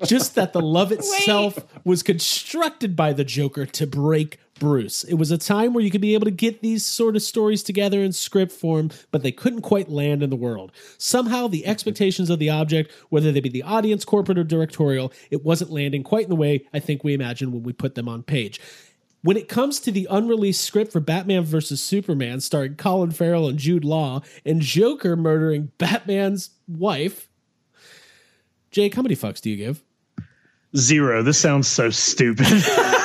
Just 0.06 0.36
that 0.36 0.54
the 0.54 0.62
love 0.62 0.92
itself 0.92 1.66
was 1.84 2.04
constructed 2.04 2.96
by 2.96 3.14
the 3.14 3.24
Joker 3.24 3.66
to 3.66 3.88
break 3.88 4.38
Bruce. 4.60 5.04
It 5.04 5.16
was 5.16 5.32
a 5.32 5.38
time 5.38 5.74
where 5.74 5.84
you 5.84 5.92
could 5.92 6.02
be 6.02 6.14
able 6.14 6.26
to 6.26 6.32
get 6.32 6.62
these 6.62 6.86
sort 6.86 7.16
of 7.16 7.22
stories 7.22 7.64
together 7.64 8.02
in 8.02 8.12
script 8.12 8.52
form, 8.52 8.90
but 9.12 9.24
they 9.24 9.32
couldn't 9.32 9.62
quite 9.62 9.90
land 9.90 10.24
in 10.24 10.30
the 10.30 10.36
world. 10.36 10.72
Somehow, 10.98 11.48
the 11.48 11.66
expectations 11.66 12.30
of 12.30 12.40
the 12.40 12.50
object, 12.50 12.92
whether 13.10 13.32
they 13.32 13.40
be 13.40 13.50
the 13.50 13.64
audience, 13.64 14.06
corporate, 14.06 14.38
or 14.38 14.44
directorial, 14.44 15.12
it 15.32 15.44
wasn't 15.44 15.72
landing 15.72 16.04
quite 16.04 16.24
in 16.24 16.30
the 16.30 16.36
way 16.36 16.66
I 16.74 16.80
think 16.80 17.04
we 17.04 17.14
imagined 17.14 17.54
when 17.54 17.64
we 17.64 17.74
put 17.74 17.96
them 17.96 18.10
on 18.10 18.24
page. 18.24 18.60
When 19.24 19.38
it 19.38 19.50
comes 19.50 19.80
to 19.82 19.92
the 19.92 20.08
unreleased 20.10 20.64
script 20.64 20.92
for 20.92 21.00
Batman 21.00 21.44
vs. 21.44 21.82
Superman, 21.82 22.40
starring 22.40 22.76
Colin 22.76 23.12
Farrell 23.12 23.48
and 23.48 23.58
Jude 23.58 23.84
Law, 23.84 24.22
and 24.46 24.62
Joker 24.62 25.16
murdering 25.16 25.72
Batman's 25.78 26.52
wife, 26.68 27.30
Jake, 28.72 28.94
how 28.94 29.02
many 29.02 29.16
fucks 29.16 29.42
do 29.42 29.50
you 29.50 29.58
give? 29.58 29.84
Zero. 30.76 31.24
This 31.24 31.40
sounds 31.40 31.68
so 31.68 31.90
stupid. 31.90 32.46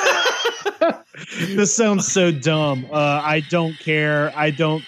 this 1.39 1.75
sounds 1.75 2.07
so 2.11 2.31
dumb. 2.31 2.85
Uh, 2.91 2.95
I 3.23 3.41
don't 3.49 3.77
care. 3.79 4.31
I 4.35 4.51
don't. 4.51 4.83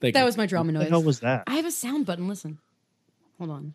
Thank 0.00 0.14
That 0.14 0.20
you. 0.20 0.26
was 0.26 0.36
my 0.36 0.46
drama 0.46 0.72
What 0.72 0.78
the 0.78 0.84
noise. 0.84 0.90
hell 0.90 1.02
was 1.02 1.20
that? 1.20 1.44
I 1.46 1.54
have 1.54 1.64
a 1.66 1.70
sound 1.70 2.06
button. 2.06 2.28
Listen. 2.28 2.58
Hold 3.38 3.50
on. 3.50 3.74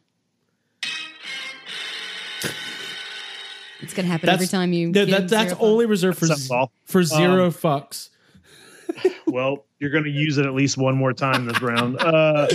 It's 3.82 3.94
gonna 3.96 4.08
happen 4.08 4.30
every 4.30 4.46
time 4.48 4.74
you. 4.74 4.92
No, 4.92 5.06
that, 5.06 5.28
that's 5.28 5.50
zero 5.54 5.62
only 5.62 5.88
reserved 5.88 6.20
for 6.20 6.28
Sounds 6.28 6.72
for 6.86 7.04
zero 7.04 7.48
Um, 7.48 7.52
fucks. 7.52 8.10
Well, 9.28 9.66
you're 9.80 9.90
going 9.92 10.04
to 10.04 10.10
use 10.10 10.38
it 10.38 10.46
at 10.46 10.54
least 10.54 10.78
one 10.78 10.96
more 10.96 11.14
time 11.14 11.46
this 11.46 11.62
round. 11.62 11.98
Uh, 12.02 12.48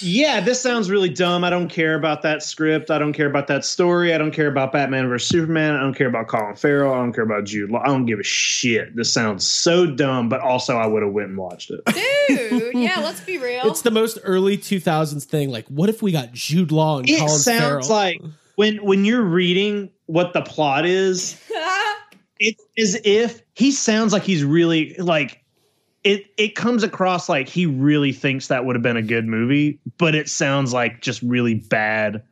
yeah, 0.00 0.40
this 0.40 0.60
sounds 0.60 0.90
really 0.90 1.08
dumb. 1.08 1.42
I 1.44 1.50
don't 1.50 1.68
care 1.68 1.94
about 1.94 2.22
that 2.22 2.42
script. 2.42 2.90
I 2.90 2.98
don't 2.98 3.12
care 3.12 3.26
about 3.26 3.48
that 3.48 3.64
story. 3.64 4.14
I 4.14 4.18
don't 4.18 4.30
care 4.30 4.46
about 4.46 4.72
Batman 4.72 5.08
versus 5.08 5.28
Superman. 5.28 5.74
I 5.74 5.80
don't 5.80 5.94
care 5.94 6.06
about 6.08 6.28
Colin 6.28 6.54
Farrell. 6.54 6.92
I 6.94 6.98
don't 6.98 7.12
care 7.12 7.24
about 7.24 7.44
Jude 7.44 7.70
Law. 7.70 7.80
I 7.82 7.86
don't 7.86 8.06
give 8.06 8.20
a 8.20 8.24
shit. 8.24 8.94
This 8.94 9.12
sounds 9.12 9.46
so 9.46 9.86
dumb, 9.86 10.28
but 10.28 10.40
also 10.40 10.76
I 10.76 10.86
would 10.86 11.02
have 11.02 11.12
went 11.12 11.28
and 11.30 11.38
watched 11.38 11.70
it. 11.70 11.80
Dude, 12.28 12.74
yeah, 12.74 13.00
let's 13.00 13.20
be 13.20 13.38
real. 13.38 13.62
It's 13.66 13.82
the 13.82 13.90
most 13.90 14.18
early 14.22 14.56
2000s 14.56 15.24
thing. 15.24 15.50
Like, 15.50 15.66
what 15.68 15.88
if 15.88 16.02
we 16.02 16.12
got 16.12 16.32
Jude 16.32 16.70
Law 16.72 16.98
and 16.98 17.08
It 17.08 17.18
Colin 17.18 17.28
sounds 17.38 17.88
Farrell? 17.88 17.88
like 17.88 18.20
when 18.56 18.76
when 18.84 19.04
you're 19.04 19.22
reading 19.24 19.90
what 20.06 20.32
the 20.34 20.42
plot 20.42 20.86
is, 20.86 21.40
it's 22.38 22.62
as 22.78 23.00
if 23.04 23.42
he 23.54 23.70
sounds 23.72 24.12
like 24.12 24.22
he's 24.22 24.44
really 24.44 24.94
like 24.98 25.42
it 26.02 26.26
it 26.36 26.54
comes 26.54 26.82
across 26.82 27.28
like 27.28 27.48
he 27.48 27.66
really 27.66 28.12
thinks 28.12 28.48
that 28.48 28.64
would 28.64 28.76
have 28.76 28.82
been 28.82 28.96
a 28.96 29.02
good 29.02 29.26
movie, 29.26 29.80
but 29.98 30.14
it 30.14 30.28
sounds 30.28 30.72
like 30.72 31.00
just 31.00 31.22
really 31.22 31.54
bad. 31.54 32.22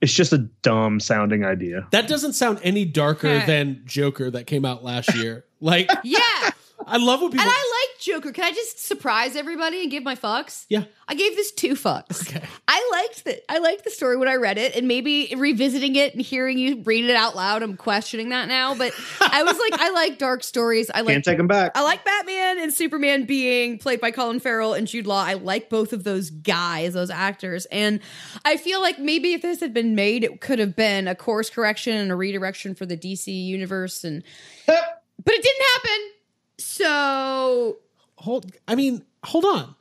It's 0.00 0.12
just 0.12 0.32
a 0.32 0.38
dumb 0.38 1.00
sounding 1.00 1.44
idea. 1.44 1.88
that 1.90 2.06
doesn't 2.06 2.34
sound 2.34 2.60
any 2.62 2.84
darker 2.84 3.44
than 3.46 3.82
Joker 3.84 4.30
that 4.30 4.46
came 4.46 4.64
out 4.64 4.84
last 4.84 5.12
year. 5.16 5.44
Like, 5.60 5.90
yeah, 6.04 6.50
I 6.86 6.98
love 6.98 7.20
what 7.20 7.32
people. 7.32 7.44
and 7.44 7.52
I 7.52 7.77
like 7.77 7.77
Joker. 8.08 8.32
Can 8.32 8.44
I 8.44 8.52
just 8.52 8.84
surprise 8.84 9.36
everybody 9.36 9.82
and 9.82 9.90
give 9.90 10.02
my 10.02 10.14
fucks? 10.14 10.64
yeah. 10.68 10.84
I 11.10 11.14
gave 11.14 11.36
this 11.36 11.52
two 11.52 11.72
fucks. 11.72 12.28
Okay. 12.28 12.46
I 12.68 12.88
liked 12.92 13.26
it. 13.26 13.42
I 13.48 13.58
liked 13.58 13.84
the 13.84 13.90
story 13.90 14.18
when 14.18 14.28
I 14.28 14.34
read 14.34 14.58
it, 14.58 14.76
and 14.76 14.86
maybe 14.86 15.32
revisiting 15.34 15.96
it 15.96 16.12
and 16.12 16.20
hearing 16.20 16.58
you 16.58 16.82
read 16.82 17.06
it 17.06 17.16
out 17.16 17.34
loud, 17.34 17.62
I'm 17.62 17.78
questioning 17.78 18.28
that 18.28 18.46
now. 18.48 18.74
But 18.74 18.92
I 19.20 19.42
was 19.42 19.58
like, 19.58 19.80
I 19.80 19.90
like 19.90 20.18
dark 20.18 20.44
stories. 20.44 20.90
I 20.90 21.00
like 21.00 21.14
Can't 21.14 21.24
take 21.24 21.38
him 21.38 21.46
back. 21.46 21.72
I 21.74 21.82
like 21.82 22.04
Batman 22.04 22.58
and 22.58 22.74
Superman 22.74 23.24
being 23.24 23.78
played 23.78 24.02
by 24.02 24.10
Colin 24.10 24.38
Farrell 24.38 24.74
and 24.74 24.86
Jude 24.86 25.06
Law. 25.06 25.24
I 25.24 25.34
like 25.34 25.70
both 25.70 25.94
of 25.94 26.04
those 26.04 26.28
guys, 26.28 26.92
those 26.92 27.10
actors. 27.10 27.66
And 27.66 28.00
I 28.44 28.58
feel 28.58 28.82
like 28.82 28.98
maybe 28.98 29.32
if 29.32 29.40
this 29.40 29.60
had 29.60 29.72
been 29.72 29.94
made, 29.94 30.24
it 30.24 30.42
could 30.42 30.58
have 30.58 30.76
been 30.76 31.08
a 31.08 31.14
course 31.14 31.48
correction 31.48 31.96
and 31.96 32.12
a 32.12 32.16
redirection 32.16 32.74
for 32.74 32.84
the 32.84 32.98
DC 32.98 33.28
universe. 33.28 34.04
And 34.04 34.22
but 34.66 35.34
it 35.34 35.42
didn't 35.42 35.66
happen. 35.74 36.10
So 36.58 37.78
Hold. 38.18 38.50
I 38.66 38.74
mean, 38.74 39.04
hold 39.24 39.44
on. 39.44 39.74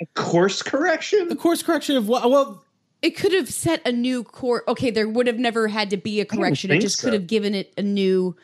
A 0.00 0.06
course 0.14 0.62
correction. 0.62 1.28
A 1.30 1.36
course 1.36 1.62
correction 1.62 1.96
of 1.96 2.06
what? 2.06 2.30
Well, 2.30 2.62
it 3.00 3.10
could 3.16 3.32
have 3.32 3.48
set 3.48 3.86
a 3.86 3.92
new 3.92 4.22
course. 4.22 4.62
Okay, 4.68 4.90
there 4.90 5.08
would 5.08 5.26
have 5.26 5.38
never 5.38 5.68
had 5.68 5.90
to 5.90 5.96
be 5.96 6.20
a 6.20 6.24
correction. 6.24 6.70
It 6.70 6.80
just 6.80 6.98
so. 6.98 7.06
could 7.06 7.14
have 7.14 7.26
given 7.26 7.54
it 7.54 7.72
a 7.76 7.82
new. 7.82 8.36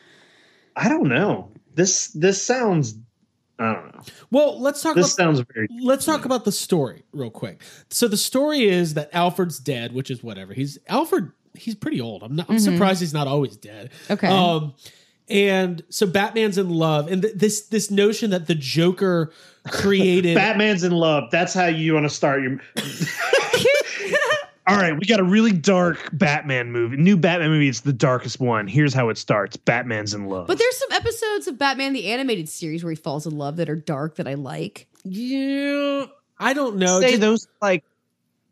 I 0.75 0.89
don't 0.89 1.07
know. 1.07 1.51
This 1.73 2.07
this 2.09 2.41
sounds. 2.41 2.95
I 3.59 3.73
don't 3.73 3.95
know. 3.95 4.01
well. 4.31 4.59
Let's 4.59 4.81
talk. 4.81 4.95
This 4.95 5.13
about, 5.13 5.23
sounds 5.23 5.45
very. 5.53 5.67
let's 5.81 6.05
talk 6.05 6.25
about 6.25 6.43
the 6.43 6.51
story 6.51 7.03
real 7.13 7.29
quick. 7.29 7.61
So 7.89 8.07
the 8.07 8.17
story 8.17 8.65
is 8.65 8.95
that 8.95 9.09
Alfred's 9.13 9.59
dead, 9.59 9.93
which 9.93 10.09
is 10.09 10.23
whatever. 10.23 10.53
He's 10.53 10.77
Alfred. 10.87 11.31
He's 11.53 11.75
pretty 11.75 12.01
old. 12.01 12.23
I'm 12.23 12.35
not. 12.35 12.49
I'm 12.49 12.59
surprised 12.59 12.99
he's 12.99 13.13
not 13.13 13.27
always 13.27 13.55
dead. 13.55 13.91
Okay. 14.09 14.27
Um, 14.27 14.73
and 15.29 15.83
so 15.89 16.05
Batman's 16.05 16.57
in 16.57 16.69
love, 16.69 17.11
and 17.11 17.21
th- 17.21 17.35
this 17.35 17.61
this 17.67 17.89
notion 17.91 18.29
that 18.31 18.47
the 18.47 18.55
Joker 18.55 19.31
created. 19.67 20.35
Batman's 20.35 20.83
in 20.83 20.91
love. 20.91 21.31
That's 21.31 21.53
how 21.53 21.65
you 21.65 21.93
want 21.93 22.05
to 22.05 22.09
start 22.09 22.41
your. 22.43 22.59
All 24.67 24.75
right, 24.77 24.93
we 24.97 25.05
got 25.05 25.19
a 25.19 25.23
really 25.23 25.51
dark 25.51 26.09
Batman 26.11 26.71
movie. 26.71 26.97
New 26.97 27.17
Batman 27.17 27.51
movie. 27.51 27.69
It's 27.69 27.81
the 27.81 27.93
darkest 27.93 28.39
one. 28.39 28.67
Here's 28.67 28.95
how 28.95 29.09
it 29.09 29.17
starts. 29.19 29.55
Batman's 29.57 30.15
in 30.15 30.25
love. 30.25 30.47
But 30.47 30.57
there's 30.57 30.77
some 30.77 30.91
episodes 30.91 31.47
of 31.47 31.59
Batman 31.59 31.93
the 31.93 32.07
animated 32.07 32.49
series 32.49 32.83
where 32.83 32.89
he 32.89 32.95
falls 32.95 33.27
in 33.27 33.37
love 33.37 33.57
that 33.57 33.69
are 33.69 33.75
dark 33.75 34.15
that 34.15 34.27
I 34.27 34.33
like. 34.33 34.87
yeah, 35.03 36.05
I 36.39 36.53
don't 36.53 36.77
know. 36.77 36.99
say 36.99 37.09
Just- 37.11 37.21
those 37.21 37.47
like 37.61 37.83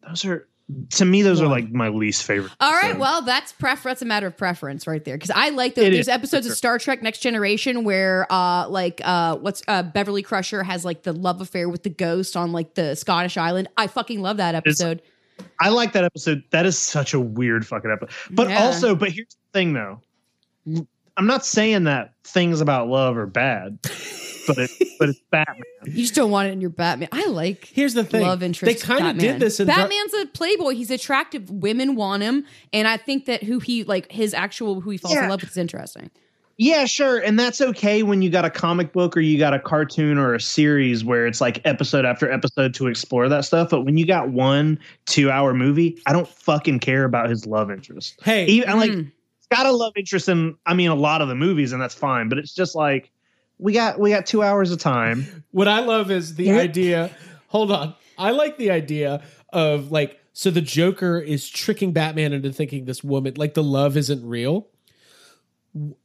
those 0.07 0.23
are 0.25 0.47
to 0.91 1.05
me 1.05 1.21
those 1.21 1.41
are 1.41 1.47
like 1.47 1.71
my 1.71 1.89
least 1.89 2.23
favorite. 2.23 2.51
All 2.59 2.71
right, 2.71 2.83
episodes. 2.85 2.99
well, 3.01 3.21
that's 3.21 3.51
pref- 3.51 3.83
that's 3.83 4.01
a 4.01 4.05
matter 4.05 4.27
of 4.27 4.37
preference 4.37 4.87
right 4.87 5.03
there 5.03 5.15
because 5.15 5.31
I 5.35 5.49
like 5.49 5.75
those. 5.75 5.85
It 5.85 5.91
There's 5.91 6.07
is, 6.07 6.09
episodes 6.09 6.47
for 6.47 6.53
of 6.53 6.57
Star 6.57 6.79
Trek 6.79 7.01
Next 7.03 7.19
Generation 7.19 7.83
where, 7.83 8.25
uh, 8.31 8.67
like, 8.69 9.01
uh, 9.03 9.35
what's 9.37 9.61
uh, 9.67 9.83
Beverly 9.83 10.21
Crusher 10.23 10.63
has 10.63 10.85
like 10.85 11.03
the 11.03 11.11
love 11.13 11.41
affair 11.41 11.67
with 11.69 11.83
the 11.83 11.89
ghost 11.89 12.37
on 12.37 12.51
like 12.53 12.75
the 12.75 12.95
Scottish 12.95 13.35
island. 13.37 13.67
I 13.77 13.87
fucking 13.87 14.21
love 14.21 14.37
that 14.37 14.55
episode. 14.55 15.01
I 15.59 15.69
like 15.69 15.93
that 15.93 16.05
episode. 16.05 16.43
That 16.51 16.65
is 16.65 16.77
such 16.77 17.13
a 17.13 17.19
weird 17.19 17.67
fucking 17.67 17.91
episode. 17.91 18.13
But 18.31 18.49
Yeah. 18.49 18.63
also, 18.63 18.95
but 18.95 19.11
here's 19.11 19.27
the 19.53 19.59
thing 19.59 19.73
though. 19.73 19.99
I'm 21.17 21.27
not 21.27 21.45
saying 21.45 21.83
that 21.83 22.13
things 22.23 22.61
about 22.61 22.87
love 22.87 23.17
are 23.17 23.27
bad, 23.27 23.79
but 24.47 24.57
it, 24.57 24.71
but 24.99 25.09
it's 25.09 25.19
Batman. 25.29 25.63
You 25.85 26.01
just 26.01 26.15
don't 26.15 26.31
want 26.31 26.47
it 26.47 26.51
in 26.51 26.61
your 26.61 26.69
Batman. 26.69 27.09
I 27.11 27.27
like. 27.27 27.65
Here's 27.65 27.93
the 27.93 28.03
thing. 28.03 28.23
Love 28.23 28.41
interest. 28.41 28.65
They 28.65 28.85
kind 28.85 29.07
of 29.07 29.17
did 29.17 29.39
this 29.39 29.59
in 29.59 29.67
Dar- 29.67 29.77
Batman's 29.77 30.13
a 30.15 30.25
playboy. 30.27 30.73
He's 30.73 30.91
attractive. 30.91 31.49
Women 31.49 31.95
want 31.95 32.23
him, 32.23 32.45
and 32.71 32.87
I 32.87 32.97
think 32.97 33.25
that 33.25 33.43
who 33.43 33.59
he 33.59 33.83
like 33.83 34.11
his 34.11 34.33
actual 34.33 34.81
who 34.81 34.89
he 34.89 34.97
falls 34.97 35.15
in 35.15 35.29
love 35.29 35.41
with 35.41 35.51
is 35.51 35.57
interesting. 35.57 36.09
Yeah, 36.57 36.85
sure. 36.85 37.17
And 37.17 37.39
that's 37.39 37.61
okay 37.61 38.03
when 38.03 38.21
you 38.21 38.29
got 38.29 38.45
a 38.45 38.49
comic 38.49 38.93
book 38.93 39.17
or 39.17 39.21
you 39.21 39.39
got 39.39 39.55
a 39.55 39.59
cartoon 39.59 40.19
or 40.19 40.35
a 40.35 40.39
series 40.39 41.03
where 41.03 41.25
it's 41.25 41.41
like 41.41 41.59
episode 41.65 42.05
after 42.05 42.31
episode 42.31 42.75
to 42.75 42.87
explore 42.87 43.27
that 43.27 43.43
stuff. 43.45 43.71
But 43.71 43.81
when 43.81 43.97
you 43.97 44.05
got 44.05 44.29
one 44.29 44.79
two 45.05 45.31
hour 45.31 45.53
movie, 45.53 45.99
I 46.05 46.13
don't 46.13 46.27
fucking 46.27 46.79
care 46.79 47.05
about 47.05 47.29
his 47.29 47.47
love 47.47 47.71
interest. 47.71 48.19
Hey, 48.23 48.45
Even, 48.45 48.69
I'm 48.69 48.77
like, 48.77 48.91
mm. 48.91 49.11
It's 49.53 49.61
got 49.61 49.65
a 49.67 49.71
love 49.75 49.93
interest 49.95 50.27
in, 50.29 50.55
I 50.65 50.73
mean, 50.73 50.89
a 50.89 50.95
lot 50.95 51.21
of 51.21 51.27
the 51.27 51.35
movies, 51.35 51.71
and 51.73 51.81
that's 51.81 51.95
fine. 51.95 52.27
But 52.29 52.37
it's 52.39 52.53
just 52.53 52.75
like, 52.75 53.11
we 53.59 53.71
got 53.73 53.99
we 53.99 54.09
got 54.09 54.25
two 54.25 54.41
hours 54.43 54.71
of 54.71 54.79
time. 54.79 55.43
What 55.51 55.67
I 55.67 55.81
love 55.81 56.09
is 56.11 56.35
the 56.35 56.45
Yeah. 56.45 56.57
idea. 56.57 57.11
Hold 57.49 57.71
on. 57.71 57.93
I 58.17 58.31
like 58.31 58.57
the 58.57 58.71
idea 58.71 59.21
of 59.51 59.91
like, 59.91 60.19
so 60.33 60.49
the 60.49 60.61
Joker 60.61 61.19
is 61.19 61.47
tricking 61.47 61.91
Batman 61.93 62.33
into 62.33 62.51
thinking 62.51 62.85
this 62.85 63.03
woman, 63.03 63.35
like 63.37 63.53
the 63.53 63.63
love 63.63 63.95
isn't 63.97 64.27
real. 64.27 64.67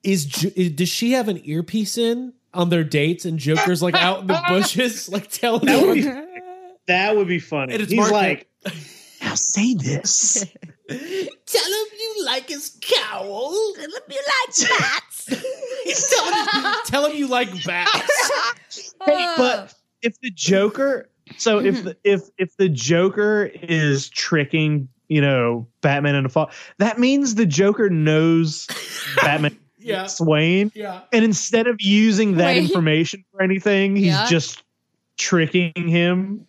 Is, 0.03 0.45
is 0.57 0.71
does 0.73 0.89
she 0.89 1.13
have 1.13 1.29
an 1.29 1.41
earpiece 1.45 1.99
in 1.99 2.33
on 2.55 2.69
their 2.71 2.85
dates 2.85 3.25
and 3.25 3.39
Joker's 3.39 3.83
like 3.83 3.95
out 3.95 4.21
in 4.21 4.27
the 4.27 4.43
bushes, 4.49 5.09
like 5.09 5.31
telling 5.31 5.67
That 5.67 5.87
would 5.87 5.95
be- 5.95 6.03
That 6.87 7.17
would 7.17 7.29
be 7.29 7.39
funny. 7.39 7.75
And 7.75 7.83
it's 7.83 7.91
He's 7.93 7.99
Mark- 8.01 8.13
like, 8.13 8.49
now 8.65 8.73
say 9.39 9.75
this. 9.75 10.45
tell 10.89 10.97
him 10.97 11.87
you 12.01 12.25
like 12.25 12.49
his 12.49 12.79
cowl. 12.81 13.53
Tell 13.75 13.85
him 13.85 14.03
you 14.11 14.21
like 14.27 14.69
bats. 14.81 15.27
tell, 16.11 16.63
him, 16.63 16.75
tell 16.87 17.07
him 17.07 17.17
you 17.17 17.29
like 17.29 17.65
bats. 17.65 18.53
Hey, 19.07 19.35
but 19.37 19.75
if 20.03 20.21
the 20.21 20.31
Joker, 20.31 21.09
so 21.39 21.59
if 21.59 21.83
the, 21.85 21.97
if 22.05 22.23
if 22.37 22.57
the 22.59 22.69
Joker 22.69 23.51
is 23.63 24.09
tricking, 24.11 24.89
you 25.09 25.21
know, 25.21 25.67
Batman 25.81 26.15
into 26.17 26.29
fall, 26.29 26.51
that 26.79 26.99
means 26.99 27.37
the 27.37 27.47
Joker 27.47 27.89
knows 27.89 28.67
Batman. 29.23 29.57
Yeah. 29.79 30.01
Bruce 30.03 30.21
Wayne. 30.21 30.73
Yeah. 30.75 31.03
And 31.13 31.25
instead 31.25 31.67
of 31.69 31.77
using 31.81 32.37
that 32.37 32.57
Wait. 32.57 32.65
information 32.65 33.25
for 33.33 33.43
anything, 33.43 33.97
he's 33.97 34.07
Yeah. 34.07 34.27
just 34.29 34.63
tricking 35.17 35.73
him. 35.89 36.45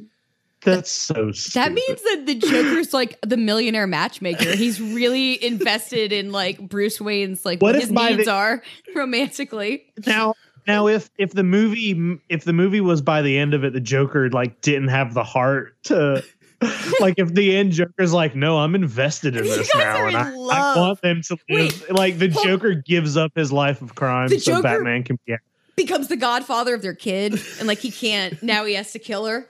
That's 0.63 0.91
so 0.91 1.31
stupid. 1.31 1.53
That 1.53 1.71
means 1.73 2.01
that 2.03 2.23
the 2.25 2.35
Joker's 2.35 2.93
like 2.93 3.17
the 3.21 3.37
millionaire 3.37 3.87
matchmaker. 3.87 4.55
He's 4.55 4.81
really 4.81 5.43
invested 5.47 6.11
in 6.11 6.31
like 6.31 6.59
Bruce 6.59 6.99
Wayne's 6.99 7.45
like 7.45 7.61
What 7.61 7.75
what, 7.75 7.81
his 7.81 7.91
needs 7.91 8.25
the- 8.25 8.31
are 8.31 8.61
romantically. 8.95 9.85
now 10.05 10.33
now 10.67 10.87
if 10.87 11.09
if 11.17 11.31
the 11.31 11.43
movie 11.43 12.19
if 12.29 12.43
the 12.43 12.53
movie 12.53 12.81
was 12.81 13.01
by 13.01 13.21
the 13.21 13.37
end 13.37 13.53
of 13.53 13.63
it 13.63 13.73
the 13.73 13.79
joker 13.79 14.29
like 14.29 14.59
didn't 14.61 14.89
have 14.89 15.13
the 15.13 15.23
heart 15.23 15.81
to 15.83 16.21
like 16.99 17.15
if 17.17 17.33
the 17.33 17.55
end 17.55 17.71
joker's 17.71 18.13
like 18.13 18.35
no 18.35 18.57
i'm 18.57 18.75
invested 18.75 19.35
in 19.37 19.43
this 19.45 19.73
now 19.75 20.05
and 20.05 20.17
I, 20.17 20.29
I 20.31 20.77
want 20.77 21.01
them 21.01 21.21
to 21.27 21.37
live 21.49 21.89
like 21.89 22.19
the 22.19 22.27
joker 22.27 22.73
gives 22.75 23.15
up 23.17 23.31
his 23.35 23.51
life 23.51 23.81
of 23.81 23.95
crime 23.95 24.27
so 24.29 24.37
Joker- 24.37 24.61
batman 24.63 25.03
can 25.03 25.17
be 25.25 25.33
Becomes 25.79 26.09
the 26.09 26.17
godfather 26.17 26.75
of 26.75 26.81
their 26.81 26.93
kid, 26.93 27.39
and 27.57 27.67
like 27.67 27.79
he 27.79 27.89
can't 27.89 28.41
now. 28.43 28.65
He 28.65 28.73
has 28.75 28.91
to 28.91 28.99
kill 28.99 29.25
her. 29.27 29.47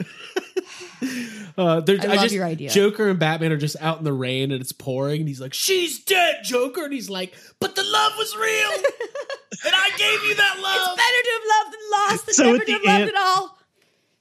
Uh, 1.58 1.80
they're- 1.82 2.00
I 2.02 2.06
love 2.08 2.20
just, 2.22 2.36
your 2.36 2.46
idea. 2.46 2.70
Joker 2.70 3.10
and 3.10 3.18
Batman 3.20 3.52
are 3.52 3.58
just 3.58 3.76
out 3.82 3.98
in 3.98 4.04
the 4.04 4.14
rain 4.14 4.52
and 4.52 4.62
it's 4.62 4.72
pouring, 4.72 5.22
and 5.22 5.28
he's 5.28 5.42
like, 5.42 5.54
"She's 5.54 6.00
dead, 6.00 6.38
Joker," 6.44 6.84
and 6.86 6.94
he's 6.94 7.10
like, 7.10 7.34
"But 7.60 7.76
the 7.76 7.84
love 7.84 8.14
was 8.18 8.36
real, 8.36 8.72
and 9.66 9.74
I 9.76 9.90
gave 9.98 10.24
you 10.30 10.36
that 10.36 10.60
love." 10.62 10.98
It's 10.98 11.04
better 11.04 11.24
to 11.24 11.32
have 11.34 11.44
loved 11.58 11.74
than 11.74 11.92
lost 11.92 12.26
than 12.28 12.36
So 12.36 12.44
never 12.52 12.60
to 12.60 12.66
the 12.66 12.72
have 12.74 12.84
loved 12.84 13.10
at 13.10 13.16
all. 13.18 13.59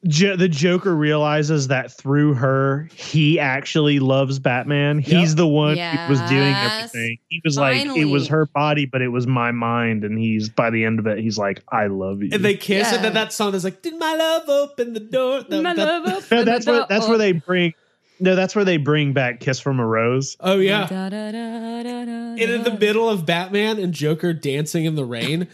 Jo- 0.06 0.36
the 0.36 0.48
joker 0.48 0.94
realizes 0.94 1.68
that 1.68 1.90
through 1.92 2.34
her 2.34 2.88
he 2.94 3.40
actually 3.40 3.98
loves 3.98 4.38
batman 4.38 4.98
he's 5.00 5.34
the 5.34 5.46
one 5.46 5.76
who 5.76 6.08
was 6.08 6.20
doing 6.28 6.54
everything 6.54 7.18
he 7.28 7.40
was 7.44 7.56
like 7.58 7.84
it 7.84 8.04
was 8.04 8.28
her 8.28 8.46
body 8.46 8.86
but 8.86 9.02
it 9.02 9.08
was 9.08 9.26
my 9.26 9.50
mind 9.50 10.04
and 10.04 10.18
he's 10.18 10.48
by 10.48 10.70
the 10.70 10.84
end 10.84 10.98
of 10.98 11.06
it 11.06 11.18
he's 11.18 11.36
like 11.38 11.62
i 11.72 11.86
love 11.88 12.22
you 12.22 12.30
and 12.32 12.44
they 12.44 12.54
kiss, 12.54 12.86
and 12.88 12.96
Yeah. 12.96 13.02
then 13.02 13.14
that 13.14 13.32
song 13.32 13.54
is 13.54 13.64
like, 13.64 13.82
"Did 13.82 13.98
my 13.98 14.14
love 14.14 14.48
open 14.48 14.92
the 14.92 15.00
door?" 15.00 15.42
That- 15.42 15.62
My 15.62 15.74
that- 15.74 15.86
love 15.86 16.06
up 16.24 16.30
No, 16.30 16.44
that's 16.44 16.64
the 16.64 16.70
where 16.72 16.80
door. 16.80 16.86
that's 16.88 17.08
where 17.08 17.18
they 17.18 17.32
bring. 17.32 17.74
No, 18.20 18.34
that's 18.34 18.54
where 18.56 18.64
they 18.64 18.76
bring 18.76 19.12
back 19.12 19.40
"Kiss 19.40 19.60
from 19.60 19.78
a 19.80 19.86
Rose." 19.86 20.36
Oh 20.40 20.58
yeah, 20.58 20.86
and 20.90 22.40
in 22.40 22.62
the 22.64 22.76
middle 22.78 23.08
of 23.08 23.24
Batman 23.26 23.78
and 23.78 23.92
Joker 23.92 24.32
dancing 24.32 24.84
in 24.84 24.94
the 24.94 25.04
rain, 25.04 25.48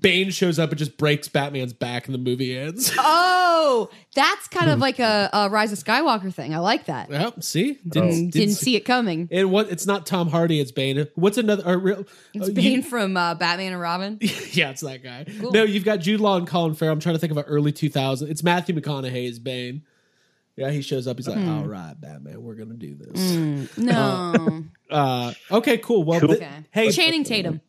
Bane 0.00 0.30
shows 0.30 0.58
up 0.58 0.70
and 0.70 0.78
just 0.78 0.96
breaks 0.96 1.28
Batman's 1.28 1.72
back, 1.72 2.06
and 2.06 2.14
the 2.14 2.18
movie 2.18 2.56
ends. 2.56 2.92
Oh, 3.66 3.88
that's 4.14 4.46
kind 4.48 4.70
of 4.70 4.78
like 4.78 4.98
a, 4.98 5.30
a 5.32 5.48
Rise 5.48 5.72
of 5.72 5.78
Skywalker 5.78 6.32
thing. 6.32 6.54
I 6.54 6.58
like 6.58 6.84
that. 6.84 7.08
well, 7.08 7.32
see, 7.40 7.78
Oh. 7.80 7.88
didn't, 7.88 8.30
Didn't 8.30 8.54
see 8.56 8.76
it 8.76 8.80
coming. 8.84 9.26
And 9.32 9.50
what? 9.50 9.70
It's 9.70 9.86
not 9.86 10.04
Tom 10.04 10.28
Hardy. 10.28 10.60
It's 10.60 10.70
Bane. 10.70 11.06
What's 11.14 11.38
another? 11.38 11.62
Or 11.66 11.78
real, 11.78 12.04
It's 12.34 12.44
uh, 12.44 12.48
you- 12.48 12.52
Bane 12.52 12.82
from 12.82 13.16
uh, 13.16 13.34
Batman 13.36 13.72
and 13.72 13.80
Robin. 13.80 14.18
yeah, 14.52 14.68
it's 14.70 14.82
that 14.82 15.02
guy. 15.02 15.24
No, 15.50 15.62
you've 15.62 15.84
got 15.84 15.96
Jude 16.00 16.20
Law 16.20 16.36
and 16.36 16.46
Colin 16.46 16.74
Farrell. 16.74 16.92
I'm 16.92 17.00
trying 17.00 17.14
to 17.14 17.18
think 17.18 17.30
of 17.30 17.38
an 17.38 17.44
early 17.44 17.72
2000. 17.72 18.28
It's 18.30 18.42
Matthew 18.42 18.74
McConaughey 18.74 19.28
as 19.30 19.38
Bane. 19.38 19.82
Yeah, 20.56 20.70
he 20.70 20.82
shows 20.82 21.06
up. 21.08 21.16
He's 21.16 21.26
like, 21.26 21.38
"All 21.38 21.64
right, 21.64 21.94
Batman, 21.98 22.42
we're 22.42 22.54
gonna 22.56 22.74
do 22.74 22.94
this." 22.96 23.78
No. 23.78 24.64
Uh, 24.90 25.32
okay, 25.50 25.78
cool. 25.78 26.04
Well, 26.04 26.20
Cool. 26.20 26.28
th- 26.28 26.42
okay. 26.42 26.50
hey, 26.70 26.90
Channing 26.92 27.24
Tatum. 27.24 27.60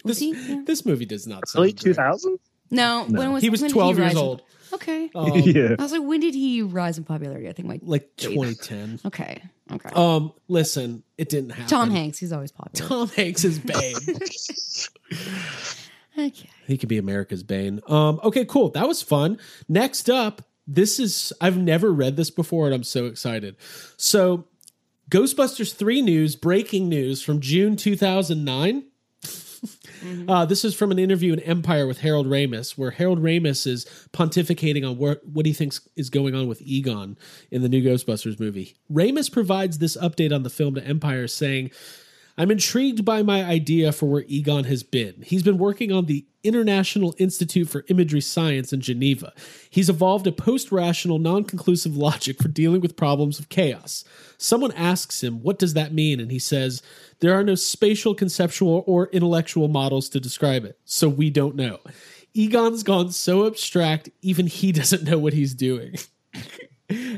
this, 0.04 0.18
he? 0.18 0.32
Yeah. 0.32 0.62
this 0.66 0.84
movie 0.86 1.06
does 1.06 1.26
not 1.26 1.48
sound 1.48 1.60
Early 1.62 1.72
great. 1.72 1.80
two 1.80 1.94
thousand. 1.94 2.38
No, 2.70 3.04
when 3.08 3.32
was 3.32 3.42
He 3.42 3.50
was 3.50 3.60
when 3.60 3.68
did 3.68 3.74
12 3.74 3.98
years 3.98 4.06
rise 4.06 4.12
in- 4.12 4.18
old. 4.18 4.42
Okay. 4.72 5.10
Um, 5.14 5.30
yeah. 5.44 5.76
I 5.78 5.82
was 5.82 5.92
like, 5.92 6.02
when 6.02 6.20
did 6.20 6.34
he 6.34 6.62
rise 6.62 6.96
in 6.96 7.04
popularity? 7.04 7.46
I 7.48 7.52
think 7.52 7.68
like 7.68 7.80
like 7.84 8.16
2010. 8.16 9.00
okay, 9.04 9.42
okay. 9.70 9.90
Um, 9.94 10.32
listen, 10.48 11.02
it 11.18 11.28
didn't 11.28 11.50
happen. 11.50 11.66
Tom 11.66 11.90
Hanks, 11.90 12.16
he's 12.18 12.32
always 12.32 12.50
popular. 12.52 12.88
Tom 12.88 13.08
Hanks 13.08 13.44
is 13.44 13.58
Bane. 13.58 13.94
Okay. 16.18 16.48
He 16.66 16.76
could 16.78 16.88
be 16.88 16.98
America's 16.98 17.42
Bane. 17.42 17.80
Um, 17.88 18.20
okay, 18.22 18.44
cool. 18.44 18.70
That 18.70 18.86
was 18.86 19.02
fun. 19.02 19.38
Next 19.68 20.10
up, 20.10 20.42
this 20.66 20.98
is 20.98 21.32
I've 21.40 21.56
never 21.58 21.92
read 21.92 22.16
this 22.16 22.30
before 22.30 22.66
and 22.66 22.74
I'm 22.74 22.84
so 22.84 23.06
excited. 23.06 23.56
So, 23.96 24.46
Ghostbusters 25.10 25.74
3 25.74 26.02
news, 26.02 26.36
breaking 26.36 26.88
news 26.88 27.22
from 27.22 27.40
June 27.40 27.76
2009. 27.76 28.84
Uh, 30.28 30.44
this 30.44 30.64
is 30.64 30.74
from 30.74 30.90
an 30.90 30.98
interview 30.98 31.32
in 31.32 31.40
Empire 31.40 31.86
with 31.86 32.00
Harold 32.00 32.26
Ramis, 32.26 32.76
where 32.76 32.90
Harold 32.90 33.22
Ramis 33.22 33.66
is 33.66 33.84
pontificating 34.12 34.88
on 34.88 34.98
what, 34.98 35.24
what 35.26 35.46
he 35.46 35.52
thinks 35.52 35.88
is 35.96 36.10
going 36.10 36.34
on 36.34 36.48
with 36.48 36.60
Egon 36.62 37.16
in 37.50 37.62
the 37.62 37.68
new 37.68 37.82
Ghostbusters 37.82 38.40
movie. 38.40 38.76
Ramis 38.90 39.30
provides 39.30 39.78
this 39.78 39.96
update 39.96 40.34
on 40.34 40.42
the 40.42 40.50
film 40.50 40.74
to 40.74 40.84
Empire, 40.84 41.28
saying, 41.28 41.70
I'm 42.38 42.50
intrigued 42.50 43.04
by 43.04 43.22
my 43.22 43.44
idea 43.44 43.92
for 43.92 44.06
where 44.06 44.24
Egon 44.26 44.64
has 44.64 44.82
been. 44.82 45.22
He's 45.22 45.42
been 45.42 45.58
working 45.58 45.92
on 45.92 46.06
the 46.06 46.24
International 46.42 47.14
Institute 47.18 47.68
for 47.68 47.84
Imagery 47.88 48.20
Science 48.20 48.72
in 48.72 48.80
Geneva. 48.80 49.32
He's 49.70 49.88
evolved 49.88 50.26
a 50.26 50.32
post 50.32 50.72
rational, 50.72 51.18
non 51.18 51.44
conclusive 51.44 51.96
logic 51.96 52.42
for 52.42 52.48
dealing 52.48 52.80
with 52.80 52.96
problems 52.96 53.38
of 53.38 53.48
chaos. 53.48 54.04
Someone 54.38 54.72
asks 54.72 55.22
him, 55.22 55.42
What 55.42 55.58
does 55.58 55.74
that 55.74 55.92
mean? 55.92 56.20
And 56.20 56.30
he 56.30 56.38
says, 56.38 56.82
There 57.20 57.38
are 57.38 57.44
no 57.44 57.54
spatial, 57.54 58.14
conceptual, 58.14 58.82
or 58.86 59.08
intellectual 59.08 59.68
models 59.68 60.08
to 60.10 60.20
describe 60.20 60.64
it, 60.64 60.78
so 60.84 61.08
we 61.08 61.30
don't 61.30 61.54
know. 61.54 61.80
Egon's 62.34 62.82
gone 62.82 63.12
so 63.12 63.46
abstract, 63.46 64.08
even 64.22 64.46
he 64.46 64.72
doesn't 64.72 65.04
know 65.04 65.18
what 65.18 65.34
he's 65.34 65.54
doing. 65.54 65.96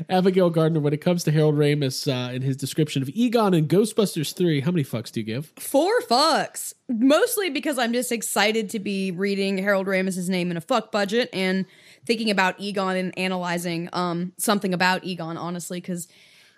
Abigail 0.09 0.49
Gardner, 0.49 0.79
when 0.79 0.93
it 0.93 1.01
comes 1.01 1.23
to 1.25 1.31
Harold 1.31 1.55
Ramis 1.55 2.07
uh, 2.07 2.33
and 2.33 2.43
his 2.43 2.57
description 2.57 3.01
of 3.01 3.09
Egon 3.09 3.53
in 3.53 3.67
Ghostbusters 3.67 4.35
3, 4.35 4.61
how 4.61 4.71
many 4.71 4.83
fucks 4.83 5.11
do 5.11 5.19
you 5.19 5.25
give? 5.25 5.53
Four 5.57 5.99
fucks. 6.01 6.73
Mostly 6.89 7.49
because 7.49 7.77
I'm 7.77 7.93
just 7.93 8.11
excited 8.11 8.69
to 8.71 8.79
be 8.79 9.11
reading 9.11 9.57
Harold 9.57 9.87
Ramis' 9.87 10.29
name 10.29 10.51
in 10.51 10.57
a 10.57 10.61
fuck 10.61 10.91
budget 10.91 11.29
and 11.33 11.65
thinking 12.05 12.29
about 12.29 12.59
Egon 12.59 12.95
and 12.95 13.17
analyzing 13.17 13.89
um 13.93 14.33
something 14.37 14.73
about 14.73 15.03
Egon, 15.03 15.37
honestly, 15.37 15.81
because 15.81 16.07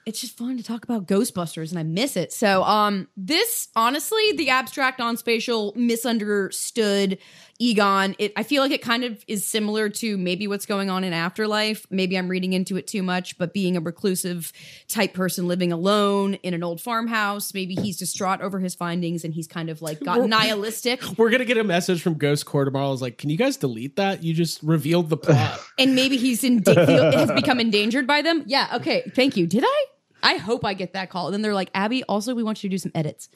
it's 0.06 0.22
just 0.22 0.38
fun 0.38 0.56
to 0.56 0.64
talk 0.64 0.86
about 0.86 1.06
Ghostbusters 1.06 1.70
and 1.70 1.80
I 1.80 1.84
miss 1.84 2.16
it. 2.16 2.32
So 2.32 2.64
um 2.64 3.08
this 3.18 3.70
honestly, 3.76 4.34
the 4.36 4.50
abstract 4.50 5.00
non-spatial 5.00 5.74
misunderstood 5.76 7.18
Egon, 7.60 8.16
it 8.20 8.34
I 8.36 8.44
feel 8.44 8.62
like 8.62 8.72
it 8.72 8.84
kind 8.84 9.04
of 9.04 9.24
is 9.28 9.46
similar 9.46 9.90
to 9.90 10.18
maybe 10.18 10.48
what's 10.48 10.68
going 10.68 10.92
on 10.92 11.04
in 11.04 11.12
Afterlife. 11.12 11.88
Maybe 11.90 12.16
I'm 12.18 12.28
reading 12.28 12.54
into 12.54 12.78
it 12.78 12.86
too 12.86 13.02
much, 13.02 13.38
but 13.40 13.52
being 13.52 13.76
a 13.76 13.80
reclusive 13.80 14.54
type 14.88 15.14
person 15.14 15.48
living 15.48 15.72
alone 15.72 16.36
in 16.36 16.54
an 16.54 16.64
old 16.64 16.80
farmhouse, 16.80 17.56
maybe 17.56 17.74
he's 17.74 17.98
distraught 17.98 18.42
over 18.42 18.60
his 18.60 18.76
findings 18.76 19.24
and 19.24 19.34
he's 19.34 19.48
kind 19.48 19.70
of 19.70 19.82
like 19.82 20.00
got 20.02 20.22
nihilistic. 20.28 21.02
We're 21.18 21.32
going 21.32 21.40
to 21.40 21.46
get 21.46 21.58
a 21.58 21.64
message 21.64 22.04
from 22.04 22.14
Ghost 22.16 22.46
Corps 22.46 22.66
tomorrow. 22.66 22.94
It's 22.94 23.02
like, 23.02 23.18
can 23.18 23.32
you 23.32 23.38
guys 23.38 23.58
delete 23.58 23.96
that? 23.96 24.24
You 24.24 24.36
just 24.36 24.62
revealed 24.62 25.10
the 25.10 25.18
plot. 25.18 25.60
and 25.80 25.96
maybe 25.96 26.18
he's 26.18 26.44
in 26.44 26.64
feel, 26.64 26.76
has 26.76 27.32
become 27.32 27.60
endangered 27.60 28.06
by 28.06 28.22
them. 28.22 28.44
Yeah, 28.46 28.70
okay. 28.76 29.12
Thank 29.16 29.36
you. 29.36 29.48
Did 29.48 29.64
I? 29.66 29.86
I 30.22 30.38
hope 30.38 30.66
I 30.66 30.74
get 30.74 30.94
that 30.94 31.10
call. 31.10 31.28
And 31.28 31.34
then 31.34 31.42
they're 31.42 31.54
like, 31.54 31.70
Abby, 31.74 32.04
also 32.04 32.36
we 32.36 32.44
want 32.44 32.64
you 32.64 32.70
to 32.70 32.74
do 32.74 32.78
some 32.78 32.92
edits. 32.94 33.30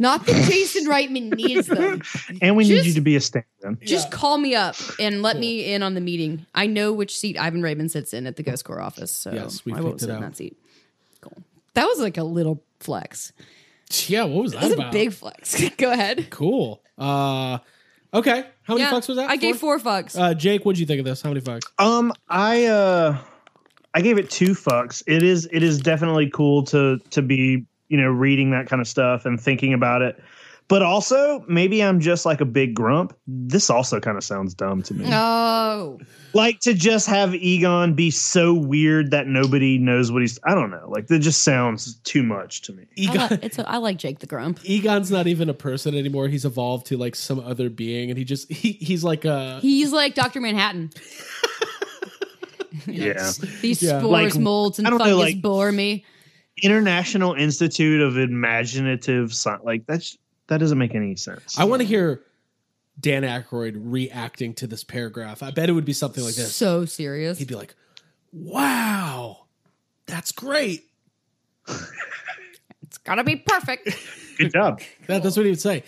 Not 0.00 0.26
that 0.26 0.48
Jason 0.50 0.86
Reitman 0.86 1.34
needs 1.36 1.66
them. 1.66 2.02
And 2.42 2.56
we 2.56 2.68
need 2.68 2.84
you 2.84 2.92
to 2.94 3.00
be 3.00 3.16
a 3.16 3.20
stand-in. 3.20 3.78
Just 3.82 4.10
call 4.12 4.38
me 4.38 4.54
up 4.54 4.76
and 5.00 5.22
let 5.22 5.38
me 5.38 5.72
in 5.72 5.82
on 5.82 5.94
the 5.94 6.00
meeting. 6.00 6.46
I 6.54 6.66
know 6.66 6.92
which 6.92 7.16
seat 7.18 7.38
Ivan 7.38 7.62
Reitman 7.62 7.90
sits 7.90 8.12
in 8.14 8.26
at 8.26 8.36
the 8.36 8.42
Ghost 8.42 8.64
Corps 8.64 8.80
office, 8.80 9.10
so 9.10 9.32
Yes, 9.32 9.64
we 9.64 9.72
I 9.72 9.80
won't 9.80 9.94
picked 9.94 10.00
sit 10.02 10.10
in 10.10 10.20
that 10.20 10.36
seat. 10.36 10.56
Cool. 11.20 11.36
That 11.74 11.86
was 11.86 11.98
like 12.00 12.16
a 12.16 12.22
little 12.22 12.62
flex. 12.80 13.32
yeah, 14.06 14.24
what 14.24 14.42
was 14.42 14.52
that 14.52 14.60
That's 14.60 14.72
a 14.74 14.76
about? 14.76 14.92
big 14.92 15.12
flex. 15.12 15.68
Go 15.76 15.90
ahead. 15.90 16.28
cool. 16.30 16.80
Uh, 16.98 17.58
okay. 18.12 18.44
How 18.62 18.74
many 18.74 18.82
Yeah, 18.84 18.92
fucks 18.92 19.08
was 19.08 19.16
that? 19.16 19.30
I 19.30 19.36
gave 19.36 19.56
four 19.56 19.78
fucks. 19.78 20.18
Uh, 20.18 20.34
Jake, 20.34 20.64
what'd 20.64 20.78
you 20.78 20.86
think 20.86 20.98
of 21.00 21.06
this? 21.06 21.22
How 21.22 21.30
many 21.30 21.40
fucks? 21.40 21.62
Um, 21.78 22.12
I 22.28 22.66
uh, 22.66 23.18
I 23.94 24.00
gave 24.02 24.18
it 24.18 24.30
two 24.30 24.52
fucks. 24.52 25.02
It 25.06 25.22
is 25.22 25.48
it 25.50 25.62
is 25.62 25.80
definitely 25.80 26.28
cool 26.30 26.62
to 26.64 26.98
to 27.10 27.22
be 27.22 27.64
you 27.88 27.96
know 27.98 28.08
reading 28.08 28.50
that 28.52 28.66
kind 28.68 28.80
of 28.80 28.88
stuff 28.88 29.24
and 29.26 29.40
thinking 29.40 29.72
about 29.72 30.02
it. 30.02 30.22
But 30.68 30.82
also, 30.82 31.42
maybe 31.48 31.82
I'm 31.82 31.98
just 31.98 32.26
like 32.26 32.42
a 32.42 32.44
big 32.44 32.74
grump. 32.74 33.16
This 33.26 33.70
also 33.70 34.00
kind 34.00 34.18
of 34.18 34.22
sounds 34.24 34.52
dumb 34.52 34.82
to 34.82 34.92
me. 34.92 35.08
No. 35.08 35.98
Like 36.34 36.60
to 36.60 36.74
just 36.74 37.06
have 37.06 37.34
Egon 37.34 37.94
be 37.94 38.10
so 38.10 38.52
weird 38.52 39.10
that 39.12 39.26
nobody 39.26 39.78
knows 39.78 40.12
what 40.12 40.20
he's. 40.20 40.38
I 40.44 40.54
don't 40.54 40.70
know. 40.70 40.86
Like 40.90 41.06
that 41.06 41.20
just 41.20 41.42
sounds 41.42 41.94
too 42.00 42.22
much 42.22 42.60
to 42.62 42.74
me. 42.74 42.82
I, 42.82 42.86
Egon, 42.96 43.28
li- 43.30 43.38
it's 43.40 43.58
a, 43.58 43.66
I 43.66 43.78
like 43.78 43.96
Jake 43.96 44.18
the 44.18 44.26
Grump. 44.26 44.60
Egon's 44.62 45.10
not 45.10 45.26
even 45.26 45.48
a 45.48 45.54
person 45.54 45.94
anymore. 45.94 46.28
He's 46.28 46.44
evolved 46.44 46.84
to 46.88 46.98
like 46.98 47.16
some 47.16 47.40
other 47.40 47.70
being, 47.70 48.10
and 48.10 48.18
he 48.18 48.24
just 48.26 48.52
he, 48.52 48.72
he's 48.72 49.02
like 49.02 49.24
a 49.24 49.60
He's 49.60 49.90
like 49.90 50.14
Dr. 50.14 50.40
Manhattan. 50.42 50.90
Yeah. 52.86 53.30
These 53.60 53.82
Yeah. 53.82 53.98
spores, 54.00 54.34
Like, 54.34 54.36
molds, 54.36 54.78
and 54.78 54.86
I 54.86 54.90
don't 54.90 54.98
know, 54.98 55.04
fungus 55.06 55.20
like- 55.34 55.42
bore 55.42 55.72
me. 55.72 56.04
International 56.62 57.34
Institute 57.34 58.00
of 58.00 58.16
Imaginative 58.18 59.34
Science. 59.34 59.62
Like 59.64 59.86
that's 59.86 60.16
that 60.48 60.58
doesn't 60.58 60.78
make 60.78 60.94
any 60.94 61.16
sense. 61.16 61.58
I 61.58 61.64
want 61.64 61.82
to 61.82 61.86
hear 61.86 62.22
Dan 63.00 63.22
Aykroyd 63.22 63.74
reacting 63.76 64.54
to 64.54 64.66
this 64.66 64.84
paragraph. 64.84 65.42
I 65.42 65.50
bet 65.50 65.68
it 65.68 65.72
would 65.72 65.84
be 65.84 65.92
something 65.92 66.24
like 66.24 66.34
this. 66.34 66.54
So 66.54 66.84
serious. 66.84 67.38
He'd 67.38 67.48
be 67.48 67.54
like, 67.54 67.74
"Wow, 68.32 69.46
that's 70.06 70.32
great." 70.32 70.84
It's 72.82 72.98
Gotta 72.98 73.22
be 73.24 73.36
perfect. 73.36 73.88
Good 74.38 74.52
job. 74.52 74.80
That, 75.06 75.22
that's 75.22 75.36
what 75.36 75.44
he 75.44 75.50
would 75.50 75.60
say. 75.60 75.82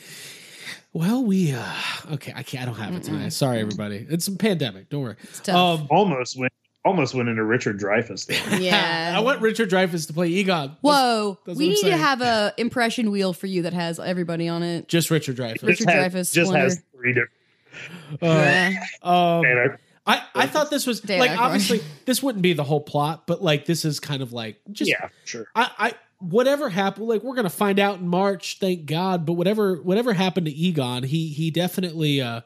Well, 0.92 1.24
we 1.24 1.52
uh 1.52 1.72
okay. 2.12 2.32
I 2.34 2.42
can't. 2.42 2.62
I 2.62 2.66
don't 2.66 2.74
have 2.74 2.94
it 2.94 3.04
tonight. 3.04 3.30
Sorry, 3.30 3.60
everybody. 3.60 4.06
It's 4.10 4.26
a 4.28 4.32
pandemic. 4.32 4.90
Don't 4.90 5.02
worry. 5.02 5.16
tough. 5.42 5.80
Um, 5.80 5.86
Almost 5.90 6.38
went. 6.38 6.52
Almost 6.84 7.14
went 7.14 7.28
into 7.28 7.44
Richard 7.44 7.78
Dreyfuss. 7.78 8.26
There. 8.26 8.60
yeah. 8.60 9.12
I 9.16 9.20
want 9.20 9.42
Richard 9.42 9.68
Dreyfuss 9.70 10.06
to 10.06 10.12
play 10.14 10.28
Egon. 10.28 10.76
Whoa. 10.80 11.38
that's 11.44 11.58
we 11.58 11.66
what 11.66 11.78
I'm 11.78 11.84
need 11.84 11.90
to 11.90 11.96
have 11.96 12.20
a 12.22 12.54
impression 12.56 13.10
wheel 13.10 13.32
for 13.34 13.46
you 13.46 13.62
that 13.62 13.74
has 13.74 14.00
everybody 14.00 14.48
on 14.48 14.62
it. 14.62 14.88
Just 14.88 15.10
Richard 15.10 15.36
Dreyfuss. 15.36 15.62
Richard 15.62 15.90
has- 15.90 16.12
Dreyfuss, 16.14 16.32
just 16.32 16.48
Splinter. 16.48 16.58
has 16.60 16.82
three 16.92 17.12
different. 17.12 17.32
Yeah. 18.22 18.84
Um, 19.02 19.42
Man, 19.42 19.78
I, 20.06 20.22
I 20.34 20.46
thought 20.46 20.70
this 20.70 20.86
was 20.86 21.00
Dan 21.00 21.20
like 21.20 21.30
Aykroyd. 21.30 21.38
obviously 21.38 21.80
this 22.04 22.22
wouldn't 22.22 22.42
be 22.42 22.52
the 22.52 22.64
whole 22.64 22.80
plot, 22.80 23.26
but 23.26 23.42
like 23.42 23.66
this 23.66 23.84
is 23.84 24.00
kind 24.00 24.22
of 24.22 24.32
like 24.32 24.56
just 24.72 24.90
yeah, 24.90 25.08
sure. 25.24 25.46
I, 25.54 25.70
I 25.78 25.92
whatever 26.18 26.68
happened 26.68 27.06
like 27.06 27.22
we're 27.22 27.34
gonna 27.34 27.50
find 27.50 27.78
out 27.78 28.00
in 28.00 28.08
March, 28.08 28.58
thank 28.58 28.86
God. 28.86 29.24
But 29.24 29.34
whatever 29.34 29.76
whatever 29.76 30.12
happened 30.12 30.46
to 30.46 30.52
Egon, 30.52 31.04
he 31.04 31.28
he 31.28 31.50
definitely 31.50 32.20
uh 32.20 32.40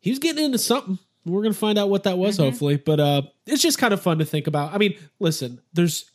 he 0.00 0.10
was 0.10 0.18
getting 0.18 0.44
into 0.44 0.58
something. 0.58 0.98
We're 1.28 1.42
gonna 1.42 1.54
find 1.54 1.78
out 1.78 1.88
what 1.90 2.04
that 2.04 2.18
was, 2.18 2.36
hopefully. 2.38 2.76
But 2.76 3.00
uh 3.00 3.22
it's 3.46 3.62
just 3.62 3.78
kind 3.78 3.92
of 3.94 4.00
fun 4.02 4.18
to 4.18 4.24
think 4.24 4.46
about. 4.46 4.72
I 4.74 4.78
mean, 4.78 4.96
listen, 5.20 5.60
there's 5.72 6.10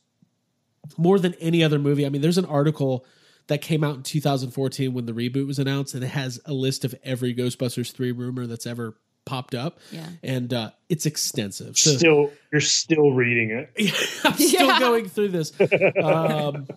more 0.97 1.18
than 1.20 1.34
any 1.36 1.64
other 1.64 1.80
movie. 1.80 2.05
I 2.05 2.09
mean, 2.09 2.22
there's 2.22 2.38
an 2.38 2.45
article 2.45 3.05
that 3.47 3.61
came 3.61 3.84
out 3.84 3.95
in 3.95 4.03
2014 4.03 4.93
when 4.93 5.05
the 5.05 5.14
reboot 5.14 5.47
was 5.47 5.59
announced, 5.59 5.93
and 5.95 6.03
it 6.03 6.07
has 6.07 6.39
a 6.45 6.53
list 6.53 6.86
of 6.86 6.95
every 7.03 7.34
Ghostbusters 7.36 7.91
3 7.91 8.11
rumor 8.11 8.47
that's 8.47 8.66
ever 8.66 8.95
popped 9.26 9.55
up. 9.55 9.80
Yeah. 9.91 10.05
And 10.22 10.53
uh, 10.53 10.72
it's 10.89 11.05
extensive. 11.05 11.78
So 11.78 11.91
Still, 11.95 12.32
you're 12.51 12.61
still 12.61 13.11
reading 13.11 13.51
it. 13.51 13.70
I'm 14.26 14.34
still 14.34 14.68
Yeah. 14.68 14.80
going 14.80 15.07
through 15.09 15.30
this. 15.30 15.51
Um, 16.01 16.68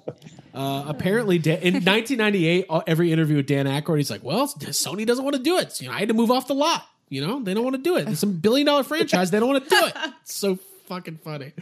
uh, 0.55 0.85
apparently, 0.87 1.39
Dan, 1.39 1.59
in 1.59 1.75
1998, 1.75 2.67
uh, 2.71 2.81
every 2.87 3.13
interview 3.13 3.37
with 3.37 3.47
Dan 3.47 3.67
Aykroyd, 3.67 3.99
he's 3.99 4.11
like, 4.11 4.23
"Well, 4.25 4.47
Sony 4.49 5.05
doesn't 5.07 5.25
want 5.25 5.37
to 5.37 5.43
do 5.43 5.59
it. 5.59 5.81
You 5.81 5.89
know, 5.89 5.95
I 5.95 5.99
had 5.99 6.09
to 6.09 6.15
move 6.15 6.31
off 6.31 6.47
the 6.47 6.55
lot. 6.55 6.85
You 7.09 7.25
know, 7.25 7.41
they 7.43 7.55
don't 7.55 7.65
want 7.65 7.77
to 7.77 7.83
do 7.83 7.97
it. 7.97 8.09
It's 8.09 8.23
a 8.23 8.27
billion 8.27 8.67
dollar 8.67 8.83
franchise. 8.83 9.31
They 9.31 9.39
don't 9.39 9.49
want 9.49 9.65
to 9.65 9.71
do 9.71 9.87
it. 9.87 9.95
It's 10.23 10.35
so 10.35 10.59
fucking 10.87 11.19
funny." 11.19 11.53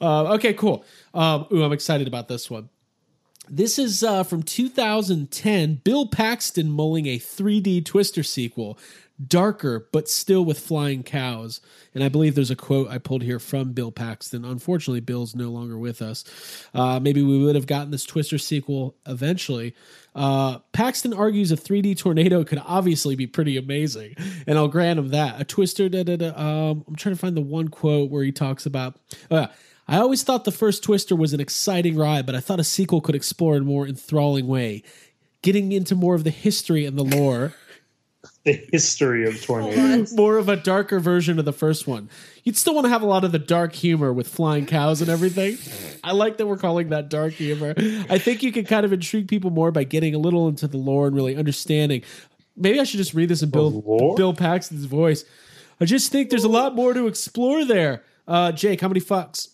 Uh, 0.00 0.34
okay, 0.34 0.54
cool. 0.54 0.84
Um, 1.12 1.46
ooh, 1.52 1.64
I'm 1.64 1.72
excited 1.72 2.06
about 2.06 2.28
this 2.28 2.48
one. 2.50 2.68
This 3.48 3.78
is 3.78 4.04
uh, 4.04 4.22
from 4.22 4.42
2010. 4.44 5.80
Bill 5.84 6.06
Paxton 6.06 6.70
mulling 6.70 7.06
a 7.06 7.18
3D 7.18 7.84
Twister 7.84 8.22
sequel, 8.22 8.78
darker 9.28 9.88
but 9.92 10.08
still 10.08 10.44
with 10.44 10.58
flying 10.58 11.02
cows. 11.02 11.60
And 11.94 12.02
I 12.02 12.08
believe 12.08 12.34
there's 12.34 12.50
a 12.50 12.56
quote 12.56 12.88
I 12.88 12.98
pulled 12.98 13.22
here 13.22 13.38
from 13.38 13.72
Bill 13.72 13.92
Paxton. 13.92 14.44
Unfortunately, 14.44 15.00
Bill's 15.00 15.34
no 15.34 15.50
longer 15.50 15.78
with 15.78 16.00
us. 16.00 16.24
Uh, 16.74 16.98
maybe 17.00 17.22
we 17.22 17.44
would 17.44 17.54
have 17.54 17.66
gotten 17.66 17.90
this 17.90 18.04
Twister 18.04 18.38
sequel 18.38 18.94
eventually. 19.06 19.74
Uh, 20.14 20.58
Paxton 20.72 21.12
argues 21.12 21.52
a 21.52 21.56
3D 21.56 21.96
tornado 21.96 22.44
could 22.44 22.62
obviously 22.66 23.16
be 23.16 23.26
pretty 23.26 23.56
amazing, 23.56 24.14
and 24.46 24.58
I'll 24.58 24.68
grant 24.68 24.98
him 24.98 25.08
that. 25.08 25.40
A 25.40 25.44
Twister, 25.44 25.88
da, 25.88 26.02
da, 26.02 26.16
da, 26.16 26.28
um, 26.36 26.84
I'm 26.86 26.96
trying 26.96 27.14
to 27.14 27.20
find 27.20 27.36
the 27.36 27.40
one 27.40 27.68
quote 27.68 28.10
where 28.10 28.22
he 28.22 28.32
talks 28.32 28.66
about. 28.66 28.96
Uh, 29.30 29.46
I 29.88 29.98
always 29.98 30.22
thought 30.22 30.44
the 30.44 30.52
first 30.52 30.82
Twister 30.82 31.16
was 31.16 31.32
an 31.32 31.40
exciting 31.40 31.96
ride, 31.96 32.26
but 32.26 32.34
I 32.34 32.40
thought 32.40 32.60
a 32.60 32.64
sequel 32.64 33.00
could 33.00 33.14
explore 33.14 33.56
in 33.56 33.62
a 33.62 33.66
more 33.66 33.86
enthralling 33.86 34.46
way, 34.46 34.82
getting 35.42 35.72
into 35.72 35.94
more 35.94 36.14
of 36.14 36.24
the 36.24 36.30
history 36.30 36.84
and 36.84 36.96
the 36.96 37.04
lore, 37.04 37.54
The 38.44 38.60
history 38.72 39.24
of 39.28 39.40
tornadoes. 39.40 40.12
more 40.16 40.36
of 40.36 40.48
a 40.48 40.56
darker 40.56 40.98
version 40.98 41.38
of 41.38 41.44
the 41.44 41.52
first 41.52 41.86
one. 41.86 42.10
You'd 42.42 42.56
still 42.56 42.74
want 42.74 42.86
to 42.86 42.88
have 42.88 43.00
a 43.02 43.06
lot 43.06 43.22
of 43.22 43.30
the 43.30 43.38
dark 43.38 43.72
humor 43.72 44.12
with 44.12 44.26
flying 44.26 44.66
cows 44.66 45.00
and 45.00 45.08
everything. 45.08 45.58
I 46.02 46.10
like 46.10 46.38
that 46.38 46.48
we're 46.48 46.56
calling 46.56 46.88
that 46.88 47.08
dark 47.08 47.34
humor. 47.34 47.72
I 48.10 48.18
think 48.18 48.42
you 48.42 48.50
can 48.50 48.64
kind 48.64 48.84
of 48.84 48.92
intrigue 48.92 49.28
people 49.28 49.50
more 49.50 49.70
by 49.70 49.84
getting 49.84 50.12
a 50.16 50.18
little 50.18 50.48
into 50.48 50.66
the 50.66 50.76
lore 50.76 51.06
and 51.06 51.14
really 51.14 51.36
understanding. 51.36 52.02
Maybe 52.56 52.80
I 52.80 52.84
should 52.84 52.98
just 52.98 53.14
read 53.14 53.28
this 53.28 53.42
in 53.42 53.50
Bill? 53.50 53.70
Bill 54.16 54.34
Paxton's 54.34 54.86
voice. 54.86 55.24
I 55.80 55.84
just 55.84 56.10
think 56.10 56.30
there's 56.30 56.42
a 56.42 56.48
lot 56.48 56.74
more 56.74 56.94
to 56.94 57.06
explore 57.06 57.64
there. 57.64 58.02
Uh, 58.26 58.50
Jake, 58.50 58.80
how 58.80 58.88
many 58.88 59.00
fucks? 59.00 59.51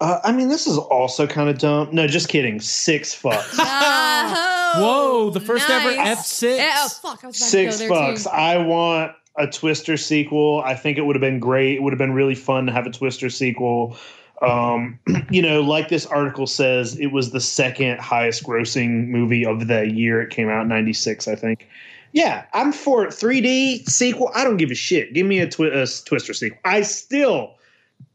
Uh, 0.00 0.18
I 0.24 0.32
mean, 0.32 0.48
this 0.48 0.66
is 0.66 0.78
also 0.78 1.26
kind 1.26 1.50
of 1.50 1.58
dumb. 1.58 1.90
No, 1.92 2.06
just 2.06 2.28
kidding. 2.28 2.60
Six 2.60 3.14
fucks. 3.20 3.58
Oh, 4.72 4.80
Whoa, 5.24 5.30
the 5.30 5.40
first 5.40 5.68
ever. 5.68 5.90
F6. 5.90 6.56
Yeah, 6.56 6.74
oh, 6.76 6.88
fuck. 6.88 7.24
I 7.24 7.26
was 7.26 7.36
about 7.40 7.48
Six 7.48 7.78
to 7.78 7.88
go 7.88 7.94
there 7.94 8.14
fucks. 8.14 8.22
too. 8.22 8.30
I 8.30 8.58
want 8.58 9.12
a 9.36 9.48
Twister 9.48 9.96
sequel. 9.96 10.62
I 10.64 10.76
think 10.76 10.96
it 10.96 11.00
would 11.02 11.16
have 11.16 11.20
been 11.20 11.40
great. 11.40 11.74
It 11.76 11.82
would 11.82 11.92
have 11.92 11.98
been 11.98 12.12
really 12.12 12.36
fun 12.36 12.66
to 12.66 12.72
have 12.72 12.86
a 12.86 12.90
Twister 12.92 13.30
sequel. 13.30 13.96
Um, 14.42 15.00
you 15.30 15.42
know, 15.42 15.60
like 15.60 15.88
this 15.88 16.06
article 16.06 16.46
says, 16.46 16.96
it 17.00 17.08
was 17.08 17.32
the 17.32 17.40
second 17.40 17.98
highest 17.98 18.44
grossing 18.44 19.08
movie 19.08 19.44
of 19.44 19.66
the 19.66 19.90
year. 19.90 20.22
It 20.22 20.30
came 20.30 20.48
out 20.48 20.62
in 20.62 20.68
96, 20.68 21.26
I 21.26 21.34
think. 21.34 21.66
Yeah, 22.12 22.44
I'm 22.54 22.70
for 22.70 23.06
3D 23.06 23.88
sequel. 23.88 24.30
I 24.36 24.44
don't 24.44 24.56
give 24.56 24.70
a 24.70 24.76
shit. 24.76 25.14
Give 25.14 25.26
me 25.26 25.40
a, 25.40 25.48
twi- 25.48 25.66
a 25.66 25.84
Twister 26.04 26.32
sequel. 26.32 26.58
I 26.64 26.82
still, 26.82 27.54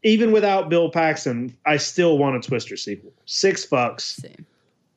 even 0.02 0.32
without 0.32 0.68
Bill 0.68 0.90
Paxton, 0.90 1.56
I 1.66 1.76
still 1.78 2.18
want 2.18 2.36
a 2.36 2.40
Twister 2.48 2.76
sequel. 2.76 3.12
Six 3.24 3.66
fucks. 3.66 4.24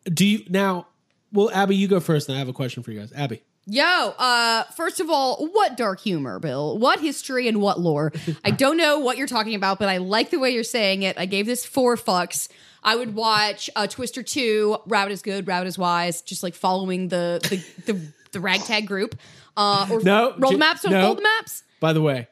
Do 0.05 0.25
you 0.25 0.43
now? 0.49 0.87
Well, 1.31 1.51
Abby, 1.51 1.75
you 1.75 1.87
go 1.87 1.99
first, 1.99 2.27
and 2.29 2.35
I 2.35 2.39
have 2.39 2.47
a 2.49 2.53
question 2.53 2.81
for 2.83 2.91
you 2.91 2.99
guys. 2.99 3.13
Abby, 3.13 3.43
Yo, 3.65 3.83
uh, 3.83 4.63
first 4.75 4.99
of 4.99 5.11
all, 5.11 5.47
what 5.51 5.77
dark 5.77 5.99
humor, 5.99 6.39
Bill? 6.39 6.77
What 6.79 6.99
history 6.99 7.47
and 7.47 7.61
what 7.61 7.79
lore? 7.79 8.11
I 8.43 8.49
don't 8.49 8.77
know 8.77 8.97
what 8.97 9.17
you're 9.17 9.27
talking 9.27 9.53
about, 9.53 9.77
but 9.77 9.89
I 9.89 9.97
like 9.97 10.31
the 10.31 10.39
way 10.39 10.49
you're 10.51 10.63
saying 10.63 11.03
it. 11.03 11.19
I 11.19 11.27
gave 11.27 11.45
this 11.45 11.65
four 11.65 11.95
fucks. 11.95 12.49
I 12.81 12.95
would 12.95 13.13
watch 13.13 13.69
uh, 13.75 13.85
Twister 13.85 14.23
2, 14.23 14.77
Rabbit 14.87 15.11
is 15.11 15.21
Good, 15.21 15.45
Rabbit 15.47 15.67
is 15.67 15.77
Wise, 15.77 16.21
just 16.23 16.41
like 16.41 16.55
following 16.55 17.09
the 17.09 17.39
the, 17.85 17.93
the, 17.93 18.01
the 18.31 18.39
ragtag 18.39 18.87
group. 18.87 19.15
Uh, 19.55 19.85
or 19.91 20.01
No, 20.01 20.33
roll 20.39 20.49
J- 20.51 20.55
the 20.55 20.59
maps, 20.59 20.85
or 20.85 20.89
no. 20.89 21.01
fold 21.03 21.17
the 21.19 21.23
maps. 21.23 21.63
by 21.79 21.93
the 21.93 22.01
way, 22.01 22.27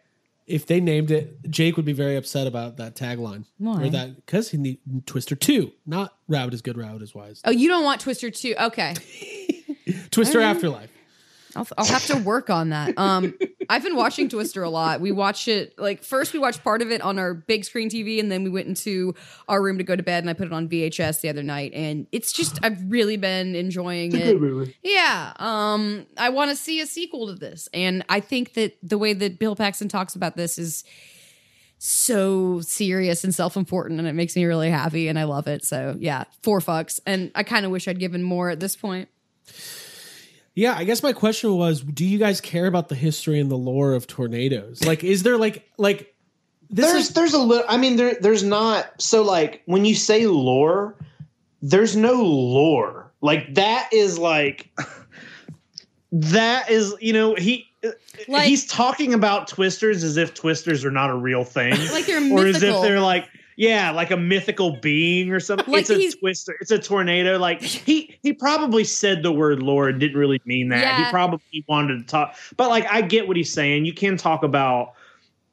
if 0.47 0.65
they 0.65 0.79
named 0.79 1.11
it, 1.11 1.49
Jake 1.49 1.75
would 1.75 1.85
be 1.85 1.93
very 1.93 2.15
upset 2.15 2.47
about 2.47 2.77
that 2.77 2.95
tagline. 2.95 3.45
Why? 3.57 3.83
Or 3.83 3.89
that 3.89 4.15
because 4.15 4.49
he 4.49 4.57
need 4.57 4.79
Twister 5.05 5.35
two, 5.35 5.73
not 5.85 6.15
Rabbit 6.27 6.53
is 6.53 6.61
good, 6.61 6.77
Rabbit 6.77 7.01
is 7.01 7.13
wise. 7.13 7.41
Oh, 7.45 7.51
you 7.51 7.67
don't 7.67 7.83
want 7.83 8.01
Twister 8.01 8.29
2. 8.31 8.55
Okay. 8.59 8.93
Twister 10.11 10.41
Afterlife. 10.41 10.89
I'll, 11.57 11.67
I'll 11.77 11.85
have 11.85 12.05
to 12.07 12.17
work 12.17 12.49
on 12.49 12.69
that. 12.69 12.97
Um, 12.97 13.33
I've 13.69 13.83
been 13.83 13.95
watching 13.95 14.29
Twister 14.29 14.63
a 14.63 14.69
lot. 14.69 15.01
We 15.01 15.11
watched 15.11 15.47
it 15.47 15.77
like 15.77 16.03
first 16.03 16.33
we 16.33 16.39
watched 16.39 16.63
part 16.63 16.81
of 16.81 16.91
it 16.91 17.01
on 17.01 17.17
our 17.19 17.33
big 17.33 17.65
screen 17.65 17.89
TV, 17.89 18.19
and 18.19 18.31
then 18.31 18.43
we 18.43 18.49
went 18.49 18.67
into 18.67 19.15
our 19.47 19.61
room 19.61 19.77
to 19.79 19.83
go 19.83 19.95
to 19.95 20.03
bed, 20.03 20.23
and 20.23 20.29
I 20.29 20.33
put 20.33 20.47
it 20.47 20.53
on 20.53 20.69
VHS 20.69 21.21
the 21.21 21.29
other 21.29 21.43
night, 21.43 21.73
and 21.73 22.07
it's 22.11 22.31
just 22.31 22.59
I've 22.63 22.79
really 22.89 23.17
been 23.17 23.55
enjoying 23.55 24.15
it. 24.15 24.39
Yeah, 24.83 25.33
um, 25.37 26.05
I 26.17 26.29
want 26.29 26.51
to 26.51 26.55
see 26.55 26.79
a 26.79 26.85
sequel 26.85 27.27
to 27.27 27.33
this, 27.33 27.67
and 27.73 28.05
I 28.07 28.19
think 28.19 28.53
that 28.53 28.77
the 28.83 28.97
way 28.97 29.13
that 29.13 29.39
Bill 29.39 29.55
Paxton 29.55 29.89
talks 29.89 30.15
about 30.15 30.35
this 30.35 30.57
is 30.57 30.83
so 31.79 32.59
serious 32.61 33.23
and 33.23 33.35
self-important 33.35 33.99
and 33.99 34.07
it 34.07 34.13
makes 34.13 34.35
me 34.35 34.43
really 34.45 34.71
happy 34.71 35.09
and 35.09 35.19
I 35.19 35.25
love 35.25 35.47
it. 35.47 35.63
So 35.63 35.95
yeah, 35.99 36.23
four 36.41 36.59
fucks. 36.59 36.99
And 37.05 37.31
I 37.35 37.43
kind 37.43 37.65
of 37.67 37.71
wish 37.71 37.87
I'd 37.87 37.99
given 37.99 38.23
more 38.23 38.49
at 38.49 38.59
this 38.59 38.75
point. 38.75 39.09
Yeah, 40.57 40.73
I 40.75 40.85
guess 40.85 41.03
my 41.03 41.13
question 41.13 41.55
was, 41.55 41.81
do 41.81 42.03
you 42.03 42.17
guys 42.17 42.41
care 42.41 42.65
about 42.65 42.89
the 42.89 42.95
history 42.95 43.39
and 43.39 43.51
the 43.51 43.55
lore 43.55 43.93
of 43.93 44.07
tornadoes? 44.07 44.83
Like, 44.83 45.03
is 45.03 45.21
there 45.21 45.37
like 45.37 45.69
like 45.77 46.15
this 46.71 46.91
there's 46.91 47.07
is 47.09 47.13
there's 47.13 47.33
a 47.33 47.37
little 47.41 47.63
i 47.69 47.77
mean 47.77 47.95
there 47.95 48.15
there's 48.19 48.43
not 48.43 48.99
so 49.01 49.21
like 49.23 49.61
when 49.67 49.85
you 49.85 49.95
say 49.95 50.27
lore 50.27 50.95
there's 51.61 51.95
no 51.95 52.21
lore 52.23 53.09
like 53.21 53.53
that 53.55 53.87
is 53.93 54.17
like 54.19 54.69
that 56.11 56.69
is 56.69 56.93
you 56.99 57.13
know 57.13 57.35
he 57.35 57.65
Like- 58.27 58.47
he's 58.47 58.65
talking 58.65 59.13
about 59.13 59.47
twisters 59.47 60.03
as 60.03 60.17
if 60.17 60.33
twisters 60.33 60.83
are 60.83 60.91
not 60.91 61.09
a 61.09 61.15
real 61.15 61.43
thing 61.43 61.71
Like 61.91 62.05
they're 62.05 62.17
or 62.33 62.45
as 62.45 62.57
if 62.57 62.61
mythical. 62.63 62.81
they're 62.81 62.99
like 62.99 63.29
yeah 63.57 63.91
like 63.91 64.11
a 64.11 64.17
mythical 64.17 64.77
being 64.77 65.31
or 65.31 65.41
something. 65.41 65.71
Like 65.71 65.89
it's 65.89 66.15
a 66.15 66.17
twister 66.17 66.55
it's 66.61 66.71
a 66.71 66.79
tornado 66.79 67.37
like 67.37 67.61
he 67.61 68.17
he 68.23 68.31
probably 68.31 68.85
said 68.85 69.21
the 69.23 69.31
word 69.33 69.61
Lord 69.61 69.91
and 69.91 69.99
didn't 69.99 70.17
really 70.17 70.41
mean 70.45 70.69
that. 70.69 70.79
Yeah. 70.79 71.05
he 71.05 71.11
probably 71.11 71.65
wanted 71.67 71.97
to 71.97 72.03
talk 72.05 72.35
but 72.55 72.69
like 72.69 72.85
i 72.89 73.01
get 73.01 73.27
what 73.27 73.35
he's 73.35 73.51
saying. 73.51 73.83
You 73.83 73.93
can 73.93 74.15
talk 74.15 74.43
about 74.43 74.93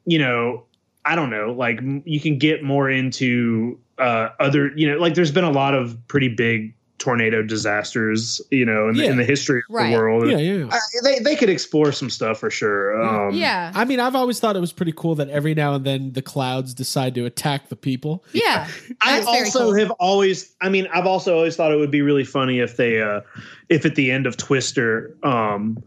you 0.05 0.19
know 0.19 0.63
I 1.05 1.15
don't 1.15 1.29
know, 1.29 1.51
like 1.51 1.79
you 2.05 2.19
can 2.19 2.39
get 2.39 2.63
more 2.63 2.89
into 2.89 3.79
uh, 3.99 4.29
other, 4.39 4.71
you 4.75 4.89
know, 4.89 4.97
like 4.97 5.13
there's 5.13 5.31
been 5.31 5.43
a 5.43 5.51
lot 5.51 5.75
of 5.75 5.95
pretty 6.07 6.29
big 6.29 6.73
tornado 6.97 7.43
disasters, 7.43 8.39
you 8.51 8.65
know, 8.65 8.87
in, 8.89 8.95
the, 8.95 9.05
in 9.05 9.17
the 9.17 9.23
history 9.25 9.59
of 9.59 9.63
Right. 9.75 9.91
the 9.91 9.97
world. 9.97 10.29
yeah, 10.29 10.37
yeah. 10.37 10.69
I, 10.71 10.79
they 11.03 11.19
they 11.19 11.35
could 11.35 11.49
explore 11.49 11.91
some 11.91 12.09
stuff 12.09 12.39
for 12.39 12.49
sure. 12.49 13.01
Um, 13.03 13.35
yeah. 13.35 13.71
I 13.75 13.83
mean, 13.85 13.99
I've 13.99 14.15
always 14.15 14.39
thought 14.39 14.55
it 14.55 14.59
was 14.61 14.71
pretty 14.71 14.93
cool 14.95 15.15
that 15.15 15.29
every 15.29 15.53
now 15.53 15.73
and 15.75 15.85
then 15.85 16.13
the 16.13 16.21
clouds 16.21 16.73
decide 16.73 17.13
to 17.15 17.25
attack 17.25 17.67
the 17.69 17.75
people. 17.75 18.23
Yeah. 18.33 18.67
I 19.01 19.21
also 19.23 19.59
cool. 19.65 19.75
have 19.75 19.91
always, 19.99 20.55
I 20.61 20.69
mean, 20.69 20.87
I've 20.93 21.05
also 21.05 21.35
always 21.35 21.55
thought 21.55 21.71
it 21.71 21.77
would 21.77 21.91
be 21.91 22.01
really 22.01 22.23
funny 22.23 22.59
if 22.59 22.77
they, 22.77 23.01
uh, 23.01 23.21
if 23.69 23.85
at 23.85 23.95
the 23.95 24.09
end 24.11 24.25
of 24.25 24.37
Twister, 24.37 25.15
um, 25.23 25.83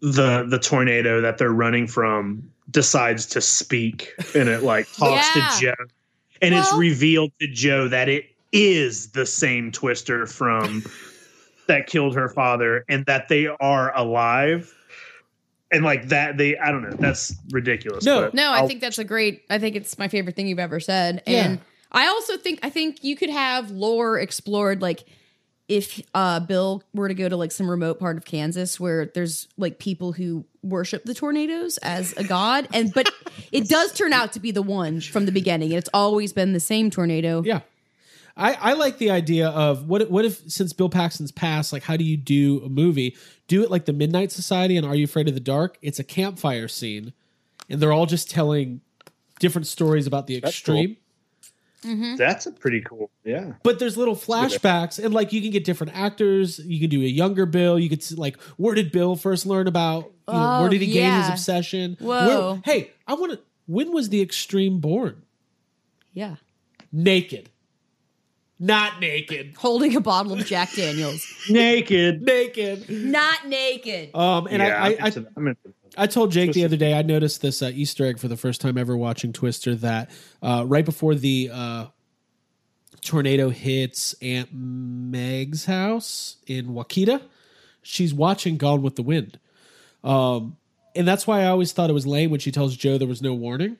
the 0.00 0.44
the 0.48 0.58
tornado 0.58 1.20
that 1.20 1.38
they're 1.38 1.52
running 1.52 1.86
from 1.86 2.50
decides 2.70 3.24
to 3.26 3.40
speak 3.40 4.12
and 4.34 4.48
it 4.48 4.62
like 4.62 4.86
talks 4.92 5.26
Yeah. 5.36 5.48
to 5.48 5.60
Joe, 5.60 5.84
and 6.42 6.54
it's 6.54 6.72
revealed 6.74 7.30
to 7.40 7.46
Joe 7.46 7.88
that 7.88 8.08
it 8.08 8.33
is 8.54 9.10
the 9.10 9.26
same 9.26 9.70
Twister 9.72 10.26
from 10.26 10.82
that 11.66 11.86
killed 11.86 12.14
her 12.14 12.28
father, 12.30 12.84
and 12.88 13.04
that 13.06 13.28
they 13.28 13.46
are 13.48 13.94
alive. 13.96 14.72
And 15.72 15.84
like 15.84 16.08
that, 16.08 16.36
they 16.38 16.56
I 16.56 16.70
don't 16.70 16.82
know. 16.88 16.96
That's 16.96 17.34
ridiculous. 17.50 18.04
No. 18.04 18.30
No, 18.32 18.50
I 18.50 18.58
I'll- 18.60 18.68
think 18.68 18.80
that's 18.80 18.98
a 18.98 19.04
great. 19.04 19.42
I 19.50 19.58
think 19.58 19.74
it's 19.76 19.98
my 19.98 20.08
favorite 20.08 20.36
thing 20.36 20.46
you've 20.46 20.58
ever 20.60 20.78
said. 20.78 21.22
Yeah. 21.26 21.44
And 21.46 21.60
I 21.90 22.06
also 22.06 22.36
think 22.36 22.60
I 22.62 22.70
think 22.70 23.02
you 23.02 23.16
could 23.16 23.30
have 23.30 23.70
lore 23.72 24.18
explored 24.18 24.80
like 24.82 25.04
if 25.66 26.00
uh 26.14 26.40
Bill 26.40 26.82
were 26.92 27.08
to 27.08 27.14
go 27.14 27.28
to 27.28 27.36
like 27.36 27.50
some 27.50 27.68
remote 27.68 27.98
part 27.98 28.16
of 28.18 28.24
Kansas 28.24 28.78
where 28.78 29.06
there's 29.06 29.48
like 29.56 29.78
people 29.78 30.12
who 30.12 30.44
worship 30.62 31.04
the 31.04 31.14
tornadoes 31.14 31.78
as 31.78 32.12
a 32.18 32.24
god 32.24 32.68
and 32.72 32.92
but 32.92 33.10
it 33.52 33.68
does 33.68 33.92
turn 33.92 34.12
out 34.12 34.32
to 34.32 34.40
be 34.40 34.50
the 34.50 34.62
one 34.62 35.00
from 35.00 35.24
the 35.26 35.32
beginning 35.32 35.70
and 35.70 35.78
it's 35.78 35.88
always 35.94 36.32
been 36.32 36.52
the 36.52 36.60
same 36.60 36.90
tornado. 36.90 37.42
Yeah. 37.44 37.60
I, 38.36 38.54
I 38.54 38.72
like 38.72 38.98
the 38.98 39.10
idea 39.12 39.48
of 39.48 39.88
what 39.88 40.02
if- 40.02 40.10
what 40.10 40.24
if 40.24 40.42
since 40.50 40.72
Bill 40.72 40.88
Paxton's 40.88 41.30
passed, 41.32 41.72
like 41.72 41.84
how 41.84 41.96
do 41.96 42.04
you 42.04 42.16
do 42.16 42.62
a 42.64 42.68
movie? 42.68 43.16
Do 43.46 43.62
it 43.62 43.70
like 43.70 43.84
the 43.84 43.92
Midnight 43.92 44.32
Society 44.32 44.76
and 44.76 44.84
Are 44.86 44.94
You 44.96 45.04
Afraid 45.04 45.28
of 45.28 45.34
the 45.34 45.40
Dark? 45.40 45.78
It's 45.82 45.98
a 46.00 46.04
campfire 46.04 46.66
scene, 46.66 47.12
and 47.70 47.80
they're 47.80 47.92
all 47.92 48.06
just 48.06 48.28
telling 48.30 48.80
different 49.38 49.66
stories 49.68 50.06
about 50.06 50.26
the 50.26 50.40
That's 50.40 50.50
extreme. 50.52 50.96
Mm-hmm. 51.84 52.16
that's 52.16 52.46
a 52.46 52.50
pretty 52.52 52.80
cool. 52.80 53.10
Yeah. 53.24 53.52
But 53.62 53.78
there's 53.78 53.98
little 53.98 54.16
flashbacks, 54.16 55.02
and 55.04 55.12
like 55.12 55.34
you 55.34 55.42
can 55.42 55.50
get 55.50 55.64
different 55.64 55.94
actors. 55.94 56.58
You 56.58 56.80
can 56.80 56.88
do 56.88 57.02
a 57.02 57.04
younger 57.04 57.44
Bill. 57.46 57.78
You 57.78 57.90
could 57.90 58.02
see, 58.02 58.14
like 58.14 58.40
where 58.56 58.74
did 58.74 58.90
Bill 58.90 59.16
first 59.16 59.44
learn 59.44 59.68
about? 59.68 60.04
You 60.26 60.32
know, 60.32 60.40
Oh, 60.56 60.60
where 60.62 60.70
did 60.70 60.80
he 60.80 60.90
gain 60.92 61.12
his 61.20 61.28
obsession? 61.28 61.98
Whoa. 62.00 62.52
Where- 62.54 62.62
hey, 62.64 62.90
I 63.06 63.14
want 63.14 63.32
to. 63.32 63.40
When 63.66 63.92
was 63.92 64.08
the 64.08 64.22
extreme 64.22 64.80
born? 64.80 65.22
Yeah. 66.14 66.36
Naked, 66.90 67.50
not 68.64 68.98
naked, 68.98 69.54
Holding 69.58 69.94
a 69.94 70.00
bottle 70.00 70.32
of 70.32 70.46
Jack 70.46 70.72
Daniels. 70.72 71.26
Naked. 71.50 72.22
naked. 72.22 72.88
Not 72.88 73.46
naked. 73.46 74.14
Um, 74.14 74.46
and 74.46 74.62
yeah, 74.62 74.82
I, 74.82 74.88
I, 74.88 74.92
I'm 74.92 74.98
I, 75.02 75.08
into 75.08 75.24
into. 75.48 75.74
I 75.98 76.06
told 76.06 76.32
Jake 76.32 76.52
the 76.52 76.64
other 76.64 76.78
day 76.78 76.98
I 76.98 77.02
noticed 77.02 77.42
this 77.42 77.60
uh, 77.62 77.70
Easter 77.74 78.06
egg 78.06 78.18
for 78.18 78.26
the 78.28 78.38
first 78.38 78.62
time 78.62 78.78
ever 78.78 78.96
watching 78.96 79.34
Twister 79.34 79.74
that 79.76 80.10
uh, 80.42 80.64
right 80.66 80.84
before 80.84 81.14
the 81.14 81.50
uh, 81.52 81.86
tornado 83.02 83.50
hits 83.50 84.14
Aunt 84.22 84.48
Meg's 84.52 85.66
house 85.66 86.36
in 86.46 86.68
Wakita, 86.68 87.20
she's 87.82 88.14
watching 88.14 88.56
Gone 88.56 88.80
with 88.80 88.96
the 88.96 89.02
Wind, 89.02 89.38
um, 90.02 90.56
and 90.96 91.06
that's 91.06 91.26
why 91.26 91.42
I 91.42 91.46
always 91.46 91.72
thought 91.72 91.90
it 91.90 91.94
was 91.94 92.06
lame 92.06 92.30
when 92.30 92.40
she 92.40 92.50
tells 92.50 92.76
Joe 92.76 92.96
there 92.96 93.06
was 93.06 93.22
no 93.22 93.34
warning. 93.34 93.76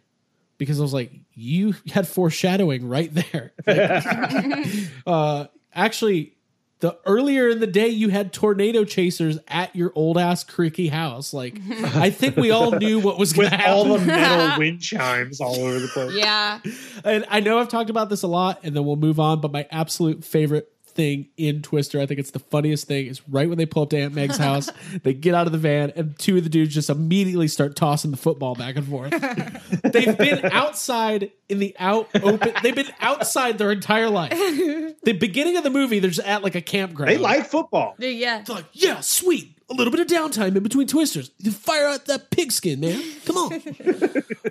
Because 0.64 0.80
I 0.80 0.82
was 0.82 0.94
like, 0.94 1.12
you 1.34 1.74
had 1.92 2.06
foreshadowing 2.08 2.88
right 2.88 3.12
there. 3.12 3.52
Like, 3.66 4.66
uh, 5.06 5.46
actually, 5.74 6.34
the 6.80 6.98
earlier 7.06 7.48
in 7.48 7.60
the 7.60 7.66
day 7.66 7.88
you 7.88 8.08
had 8.10 8.32
tornado 8.32 8.84
chasers 8.84 9.38
at 9.48 9.74
your 9.74 9.92
old 9.94 10.18
ass 10.18 10.44
creaky 10.44 10.88
house. 10.88 11.32
Like, 11.32 11.58
I 11.70 12.10
think 12.10 12.36
we 12.36 12.50
all 12.50 12.72
knew 12.72 13.00
what 13.00 13.18
was 13.18 13.32
going 13.32 13.50
With 13.50 13.60
to 13.60 13.70
all 13.70 13.84
the 13.84 14.04
metal 14.04 14.58
wind 14.58 14.82
chimes 14.82 15.40
all 15.40 15.58
over 15.58 15.78
the 15.78 15.88
place. 15.88 16.14
Yeah. 16.14 16.60
and 17.04 17.24
I 17.28 17.40
know 17.40 17.58
I've 17.58 17.68
talked 17.68 17.90
about 17.90 18.10
this 18.10 18.22
a 18.22 18.26
lot, 18.26 18.60
and 18.64 18.76
then 18.76 18.84
we'll 18.84 18.96
move 18.96 19.18
on. 19.18 19.40
But 19.40 19.52
my 19.52 19.66
absolute 19.70 20.24
favorite 20.24 20.73
thing 20.94 21.28
in 21.36 21.62
Twister, 21.62 22.00
I 22.00 22.06
think 22.06 22.20
it's 22.20 22.30
the 22.30 22.38
funniest 22.38 22.86
thing, 22.86 23.06
is 23.06 23.26
right 23.28 23.48
when 23.48 23.58
they 23.58 23.66
pull 23.66 23.84
up 23.84 23.90
to 23.90 23.98
Aunt 23.98 24.14
Meg's 24.14 24.36
house, 24.36 24.70
they 25.02 25.14
get 25.14 25.34
out 25.34 25.46
of 25.46 25.52
the 25.52 25.58
van, 25.58 25.92
and 25.96 26.18
two 26.18 26.36
of 26.36 26.44
the 26.44 26.50
dudes 26.50 26.74
just 26.74 26.90
immediately 26.90 27.48
start 27.48 27.76
tossing 27.76 28.10
the 28.10 28.16
football 28.16 28.54
back 28.54 28.76
and 28.76 28.86
forth. 28.86 29.10
They've 29.82 30.16
been 30.16 30.46
outside 30.46 31.32
in 31.48 31.58
the 31.58 31.74
out 31.78 32.08
open. 32.22 32.52
They've 32.62 32.74
been 32.74 32.92
outside 33.00 33.58
their 33.58 33.72
entire 33.72 34.10
life. 34.10 34.32
The 35.04 35.12
beginning 35.12 35.58
of 35.58 35.64
the 35.64 35.70
movie, 35.70 35.98
they're 35.98 36.10
just 36.10 36.26
at 36.26 36.42
like 36.42 36.54
a 36.54 36.62
campground. 36.62 37.10
They 37.10 37.18
like 37.18 37.44
football. 37.46 37.94
Yeah. 37.98 38.40
They're 38.40 38.56
like, 38.56 38.64
yeah, 38.72 39.00
sweet. 39.00 39.53
A 39.70 39.74
little 39.74 39.90
bit 39.90 40.00
of 40.00 40.06
downtime 40.06 40.56
in 40.56 40.62
between 40.62 40.86
twisters. 40.86 41.30
Fire 41.52 41.86
out 41.86 42.06
that 42.06 42.30
pigskin, 42.30 42.80
man. 42.80 43.02
Come 43.24 43.36
on. 43.36 43.62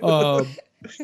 um, 0.40 0.48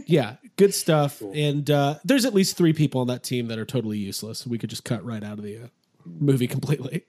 yeah, 0.06 0.36
good 0.56 0.74
stuff. 0.74 1.22
And 1.22 1.70
uh, 1.70 1.96
there's 2.04 2.24
at 2.24 2.34
least 2.34 2.56
three 2.56 2.72
people 2.72 3.00
on 3.00 3.06
that 3.06 3.22
team 3.22 3.46
that 3.46 3.58
are 3.58 3.64
totally 3.64 3.98
useless. 3.98 4.46
We 4.46 4.58
could 4.58 4.70
just 4.70 4.84
cut 4.84 5.04
right 5.04 5.22
out 5.22 5.38
of 5.38 5.44
the 5.44 5.56
uh, 5.58 5.66
movie 6.04 6.46
completely. 6.48 7.04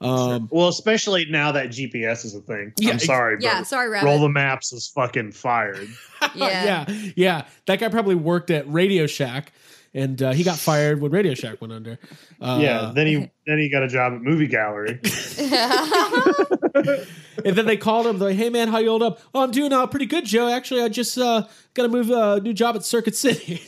Um, 0.00 0.48
Well, 0.50 0.68
especially 0.68 1.26
now 1.26 1.52
that 1.52 1.68
GPS 1.68 2.24
is 2.24 2.34
a 2.34 2.40
thing. 2.40 2.72
Yeah, 2.78 2.92
I'm 2.92 2.98
sorry, 2.98 3.36
but 3.36 3.44
Yeah, 3.44 3.62
sorry, 3.62 3.88
Rabbit. 3.88 4.06
Roll 4.06 4.20
the 4.20 4.28
maps 4.28 4.72
is 4.72 4.88
fucking 4.88 5.32
fired. 5.32 5.88
Yeah. 6.34 6.84
yeah, 6.88 7.10
yeah. 7.16 7.46
That 7.66 7.80
guy 7.80 7.88
probably 7.88 8.14
worked 8.14 8.50
at 8.50 8.70
Radio 8.70 9.06
Shack, 9.06 9.52
and 9.94 10.22
uh, 10.22 10.32
he 10.32 10.44
got 10.44 10.58
fired 10.58 11.00
when 11.00 11.10
Radio 11.10 11.34
Shack 11.34 11.60
went 11.60 11.72
under. 11.72 11.98
Uh, 12.40 12.58
yeah. 12.60 12.92
Then 12.94 13.06
he 13.06 13.14
then 13.46 13.58
he 13.58 13.68
got 13.70 13.82
a 13.82 13.88
job 13.88 14.12
at 14.14 14.22
movie 14.22 14.46
gallery. 14.46 15.00
And 17.44 17.56
then 17.56 17.66
they 17.66 17.76
called 17.76 18.06
him. 18.06 18.18
They're 18.18 18.28
like, 18.28 18.36
"Hey 18.36 18.50
man, 18.50 18.68
how 18.68 18.78
you 18.78 18.90
hold 18.90 19.02
up? 19.02 19.20
Oh, 19.34 19.42
I'm 19.42 19.50
doing 19.50 19.72
uh, 19.72 19.86
pretty 19.86 20.06
good, 20.06 20.24
Joe. 20.24 20.48
Actually, 20.48 20.82
I 20.82 20.88
just 20.88 21.16
uh, 21.16 21.46
got 21.74 21.84
to 21.84 21.88
move 21.88 22.10
a 22.10 22.40
new 22.40 22.52
job 22.52 22.76
at 22.76 22.84
Circuit 22.84 23.16
City, 23.16 23.62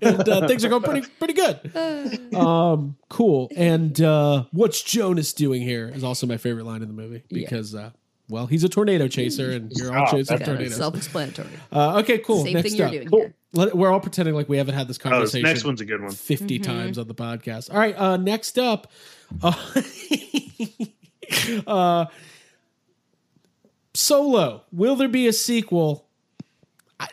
and 0.00 0.28
uh, 0.28 0.46
things 0.46 0.64
are 0.64 0.68
going 0.68 0.82
pretty 0.82 1.06
pretty 1.18 1.34
good. 1.34 2.34
Um, 2.36 2.96
cool. 3.08 3.50
And 3.56 4.00
uh, 4.00 4.44
what's 4.52 4.82
Jonas 4.82 5.32
doing 5.32 5.62
here 5.62 5.90
is 5.92 6.04
also 6.04 6.26
my 6.26 6.36
favorite 6.36 6.64
line 6.64 6.82
in 6.82 6.88
the 6.88 6.94
movie 6.94 7.24
because, 7.28 7.74
uh, 7.74 7.90
well, 8.32 8.46
he's 8.46 8.64
a 8.64 8.68
tornado 8.68 9.06
chaser, 9.06 9.52
and 9.52 9.70
you're 9.76 9.96
all 9.96 10.06
Oh, 10.08 10.10
chasing 10.10 10.36
that's 10.38 10.48
tornadoes. 10.48 10.74
Self-explanatory. 10.76 11.48
Uh, 11.70 11.98
okay, 12.00 12.18
cool. 12.18 12.42
Same 12.44 12.54
Next 12.54 12.70
thing 12.70 12.78
you're 12.78 12.86
up, 12.88 12.92
doing 12.92 13.08
Cool. 13.08 13.18
here. 13.20 13.34
Let- 13.52 13.76
we're 13.76 13.92
all 13.92 14.00
pretending 14.00 14.34
like 14.34 14.48
we 14.48 14.56
haven't 14.56 14.74
had 14.74 14.88
this 14.88 14.98
Oh, 15.04 15.04
this 15.04 15.12
conversation. 15.12 15.42
next 15.48 15.64
one's 15.64 15.80
a 15.82 15.84
good 15.84 16.02
one. 16.02 16.10
50 16.10 16.58
times 16.58 16.98
on 16.98 17.06
the 17.06 17.14
podcast. 17.14 17.70
All 17.72 17.78
right, 17.78 17.96
uh 17.96 18.16
next 18.16 18.58
up 18.58 18.90
uh, 19.42 19.52
uh 21.66 22.06
Solo. 23.94 24.62
Will 24.72 24.96
there 24.96 25.08
be 25.08 25.26
a 25.26 25.32
sequel? 25.32 26.06
I, 26.98 27.08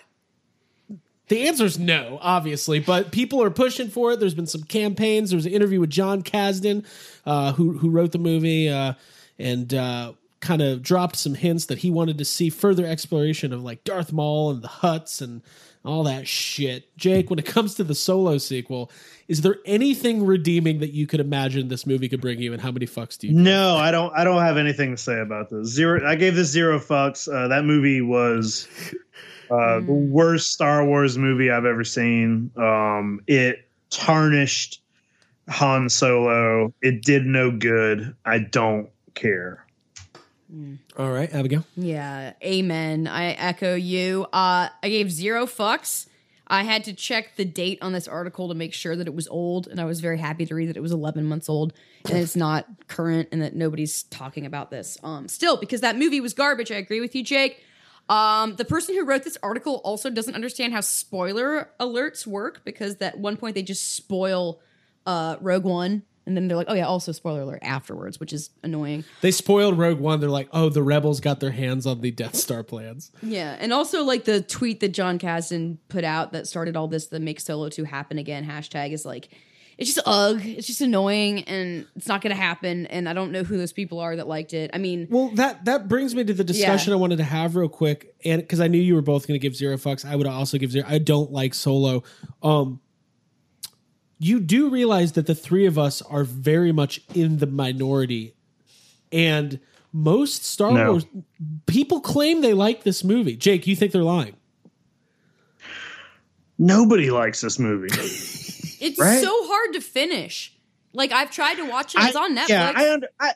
the 1.28 1.48
answer 1.48 1.66
is 1.66 1.78
no, 1.78 2.18
obviously, 2.22 2.80
but 2.80 3.12
people 3.12 3.44
are 3.44 3.50
pushing 3.50 3.90
for 3.90 4.14
it. 4.14 4.20
There's 4.22 4.34
been 4.34 4.48
some 4.48 4.64
campaigns. 4.64 5.32
There 5.32 5.38
was 5.38 5.46
an 5.46 5.52
interview 5.52 5.82
with 5.82 5.90
Jon 5.90 6.22
Kasdan, 6.24 6.86
uh, 7.26 7.52
who 7.54 7.78
who 7.78 7.90
wrote 7.90 8.14
the 8.14 8.18
movie, 8.20 8.70
uh, 8.70 8.94
and 9.38 9.74
uh, 9.74 10.14
kind 10.40 10.62
of 10.62 10.82
dropped 10.82 11.16
some 11.16 11.34
hints 11.34 11.66
that 11.66 11.80
he 11.80 11.92
wanted 11.92 12.18
to 12.18 12.26
see 12.26 12.50
further 12.50 12.86
exploration 12.86 13.52
of 13.52 13.62
like 13.62 13.84
Darth 13.84 14.14
Maul 14.14 14.52
and 14.52 14.62
the 14.62 14.68
Hutts 14.68 15.22
and 15.22 15.42
all 15.84 16.04
that 16.04 16.28
shit. 16.28 16.96
Jake, 16.98 17.30
when 17.30 17.40
it 17.40 17.46
comes 17.46 17.76
to 17.76 17.84
the 17.84 17.96
Solo 17.96 18.38
sequel, 18.38 18.92
is 19.28 19.42
there 19.42 19.58
anything 19.66 20.26
redeeming 20.26 20.80
that 20.80 20.94
you 20.94 21.08
could 21.08 21.20
imagine 21.20 21.68
this 21.68 21.86
movie 21.86 22.10
could 22.10 22.22
bring 22.22 22.40
you, 22.40 22.54
and 22.54 22.62
how 22.62 22.72
many 22.72 22.86
fucks 22.86 23.18
do 23.18 23.28
you? 23.28 23.34
No, 23.34 23.76
I 23.76 23.92
don't. 23.92 24.14
I 24.16 24.24
don't 24.24 24.42
have 24.42 24.58
anything 24.58 24.92
to 24.92 24.98
say 24.98 25.20
about 25.20 25.50
this. 25.50 25.68
Zero. 25.68 26.06
I 26.06 26.16
gave 26.16 26.36
this 26.36 26.50
zero 26.50 26.80
fucks. 26.80 27.32
Uh, 27.32 27.48
that 27.48 27.66
movie 27.66 28.02
was 28.02 28.68
uh, 29.52 29.80
the 29.80 29.92
worst 29.92 30.52
Star 30.52 30.86
Wars 30.86 31.18
movie 31.18 31.50
I've 31.52 31.66
ever 31.66 31.84
seen. 31.84 32.52
Um, 32.56 33.22
it 33.28 33.68
tarnished 33.90 34.82
Han 35.48 35.90
Solo. 35.90 36.74
It 36.82 37.04
did 37.04 37.26
no 37.26 37.52
good. 37.52 38.16
I 38.26 38.40
don't 38.40 38.90
care. 39.16 39.66
All 40.98 41.12
right, 41.12 41.32
Abigail. 41.34 41.66
Yeah, 41.76 42.34
amen. 42.44 43.08
I 43.08 43.32
echo 43.32 43.76
you. 43.76 44.26
Uh, 44.34 44.70
I 44.82 44.90
gave 44.90 45.12
zero 45.12 45.46
fucks. 45.46 46.08
I 46.48 46.64
had 46.64 46.84
to 46.86 46.94
check 46.94 47.36
the 47.36 47.46
date 47.46 47.78
on 47.82 47.94
this 47.94 48.08
article 48.08 48.48
to 48.48 48.56
make 48.56 48.74
sure 48.74 48.96
that 48.96 49.06
it 49.06 49.14
was 49.14 49.28
old, 49.28 49.68
and 49.68 49.80
I 49.80 49.86
was 49.86 50.00
very 50.00 50.18
happy 50.18 50.48
to 50.48 50.56
read 50.56 50.70
that 50.70 50.78
it 50.78 50.82
was 50.82 50.92
11 50.92 51.26
months 51.26 51.48
old 51.48 51.74
and 52.06 52.18
it's 52.18 52.36
not 52.36 52.66
current 52.88 53.30
and 53.32 53.42
that 53.42 53.56
nobody's 53.56 54.04
talking 54.04 54.46
about 54.46 54.72
this. 54.72 54.98
Um, 55.04 55.28
still, 55.28 55.58
because 55.58 55.82
that 55.82 55.98
movie 55.98 56.22
was 56.22 56.34
garbage. 56.34 56.72
I 56.72 56.76
agree 56.76 57.02
with 57.02 57.16
you, 57.16 57.24
Jake. 57.24 57.64
Um, 58.08 58.56
the 58.56 58.66
person 58.66 58.96
who 58.96 59.06
wrote 59.06 59.24
this 59.24 59.38
article 59.44 59.82
also 59.84 60.10
doesn't 60.10 60.34
understand 60.34 60.74
how 60.74 60.82
spoiler 60.82 61.70
alerts 61.80 62.26
work 62.26 62.62
because 62.66 62.96
at 63.02 63.20
one 63.20 63.38
point 63.38 63.54
they 63.54 63.62
just 63.62 63.96
spoil 63.96 64.60
uh, 65.06 65.36
Rogue 65.40 65.64
One, 65.66 66.04
and 66.30 66.38
then 66.38 66.48
they're 66.48 66.56
like, 66.56 66.68
"Oh 66.70 66.76
yeah, 66.76 66.86
also 66.86 67.12
spoiler 67.12 67.42
alert" 67.42 67.60
afterwards, 67.64 68.20
which 68.20 68.32
is 68.32 68.52
annoying. 68.64 69.04
They 69.22 69.32
spoiled 69.32 69.80
Rogue 69.80 70.00
One. 70.00 70.20
They're 70.20 70.30
like, 70.30 70.48
oh, 70.54 70.70
the 70.70 70.84
rebels 70.84 71.20
got 71.20 71.40
their 71.40 71.50
hands 71.50 71.88
on 71.88 72.02
the 72.02 72.12
Death 72.12 72.36
Star 72.36 72.62
plans. 72.64 73.12
Yeah, 73.24 73.58
and 73.60 73.74
also 73.74 74.04
like 74.04 74.26
the 74.26 74.42
tweet 74.42 74.80
that 74.82 74.90
Jon 74.90 75.18
Kasdan 75.18 75.78
put 75.90 76.04
out 76.04 76.32
that 76.34 76.48
started 76.48 76.76
all 76.78 76.88
this, 76.88 77.08
the 77.08 77.20
make 77.20 77.40
Solo 77.40 77.68
2 77.70 77.84
happen 77.86 78.20
again 78.20 78.46
hashtag 78.46 78.92
is 78.94 79.06
like, 79.06 79.30
it's 79.80 79.92
just 79.94 80.06
ugh, 80.08 80.40
it's 80.46 80.68
just 80.68 80.82
annoying 80.82 81.44
and 81.46 81.88
it's 81.96 82.08
not 82.08 82.22
gonna 82.22 82.36
happen. 82.36 82.86
And 82.88 83.10
I 83.10 83.14
don't 83.14 83.32
know 83.32 83.44
who 83.44 83.58
those 83.58 83.74
people 83.74 84.00
are 84.00 84.16
that 84.16 84.28
liked 84.28 84.54
it. 84.54 84.70
I 84.74 84.78
mean, 84.78 85.08
Well, 85.10 85.30
that 85.36 85.66
that 85.66 85.88
brings 85.88 86.14
me 86.14 86.24
to 86.26 86.34
the 86.34 86.44
discussion 86.44 86.94
I 86.94 86.98
wanted 86.98 87.18
to 87.18 87.24
have 87.24 87.56
real 87.56 87.70
quick, 87.70 88.14
and 88.24 88.42
because 88.42 88.60
I 88.60 88.68
knew 88.68 88.80
you 88.80 88.94
were 88.94 89.02
both 89.02 89.28
going 89.28 89.40
to 89.40 89.42
give 89.42 89.56
zero 89.56 89.78
fucks, 89.78 90.06
I 90.06 90.16
would 90.16 90.28
also 90.28 90.60
give 90.60 90.72
zero. 90.72 90.86
I 90.88 91.00
don't 91.00 91.32
like 91.32 91.54
Solo. 91.56 92.04
Um, 92.44 92.82
you 94.20 94.40
do 94.40 94.70
realize 94.70 95.14
that 95.14 95.26
the 95.28 95.36
three 95.36 95.66
of 95.66 95.78
us 95.80 96.02
are 96.02 96.24
very 96.24 96.72
much 96.72 97.02
in 97.16 97.38
the 97.38 97.48
minority, 97.48 98.36
and 99.12 99.60
most 99.94 100.46
Star 100.46 100.72
No. 100.72 100.92
Wars 100.92 101.06
people 101.66 102.00
claim 102.02 102.42
they 102.42 102.54
like 102.54 102.84
this 102.84 103.04
movie. 103.04 103.36
Jake, 103.36 103.66
you 103.66 103.76
think 103.76 103.92
they're 103.92 104.04
lying? 104.04 104.36
Nobody 106.58 107.10
likes 107.12 107.42
this 107.42 107.60
movie. 107.60 107.90
It's 108.82 108.98
Right. 108.98 109.22
so 109.22 109.30
hard 109.46 109.74
to 109.74 109.82
finish. 109.82 110.54
Like 110.94 111.12
I've 111.12 111.32
tried 111.32 111.56
to 111.56 111.64
watch 111.66 111.96
it. 111.96 112.02
It's 112.02 112.16
I- 112.16 112.24
on 112.24 112.34
Netflix. 112.38 112.48
Yeah, 112.50 112.72
I, 112.74 112.94
under, 112.94 113.08
I 113.20 113.32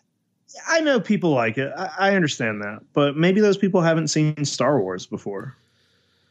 I 0.70 0.80
know 0.80 1.02
people 1.02 1.32
like 1.32 1.58
it. 1.58 1.70
I, 1.76 1.90
I 2.00 2.16
understand 2.16 2.62
that, 2.62 2.80
but 2.94 3.18
maybe 3.18 3.42
those 3.42 3.58
people 3.58 3.82
haven't 3.82 4.08
seen 4.08 4.46
Star 4.46 4.80
Wars 4.80 5.06
before. 5.06 5.58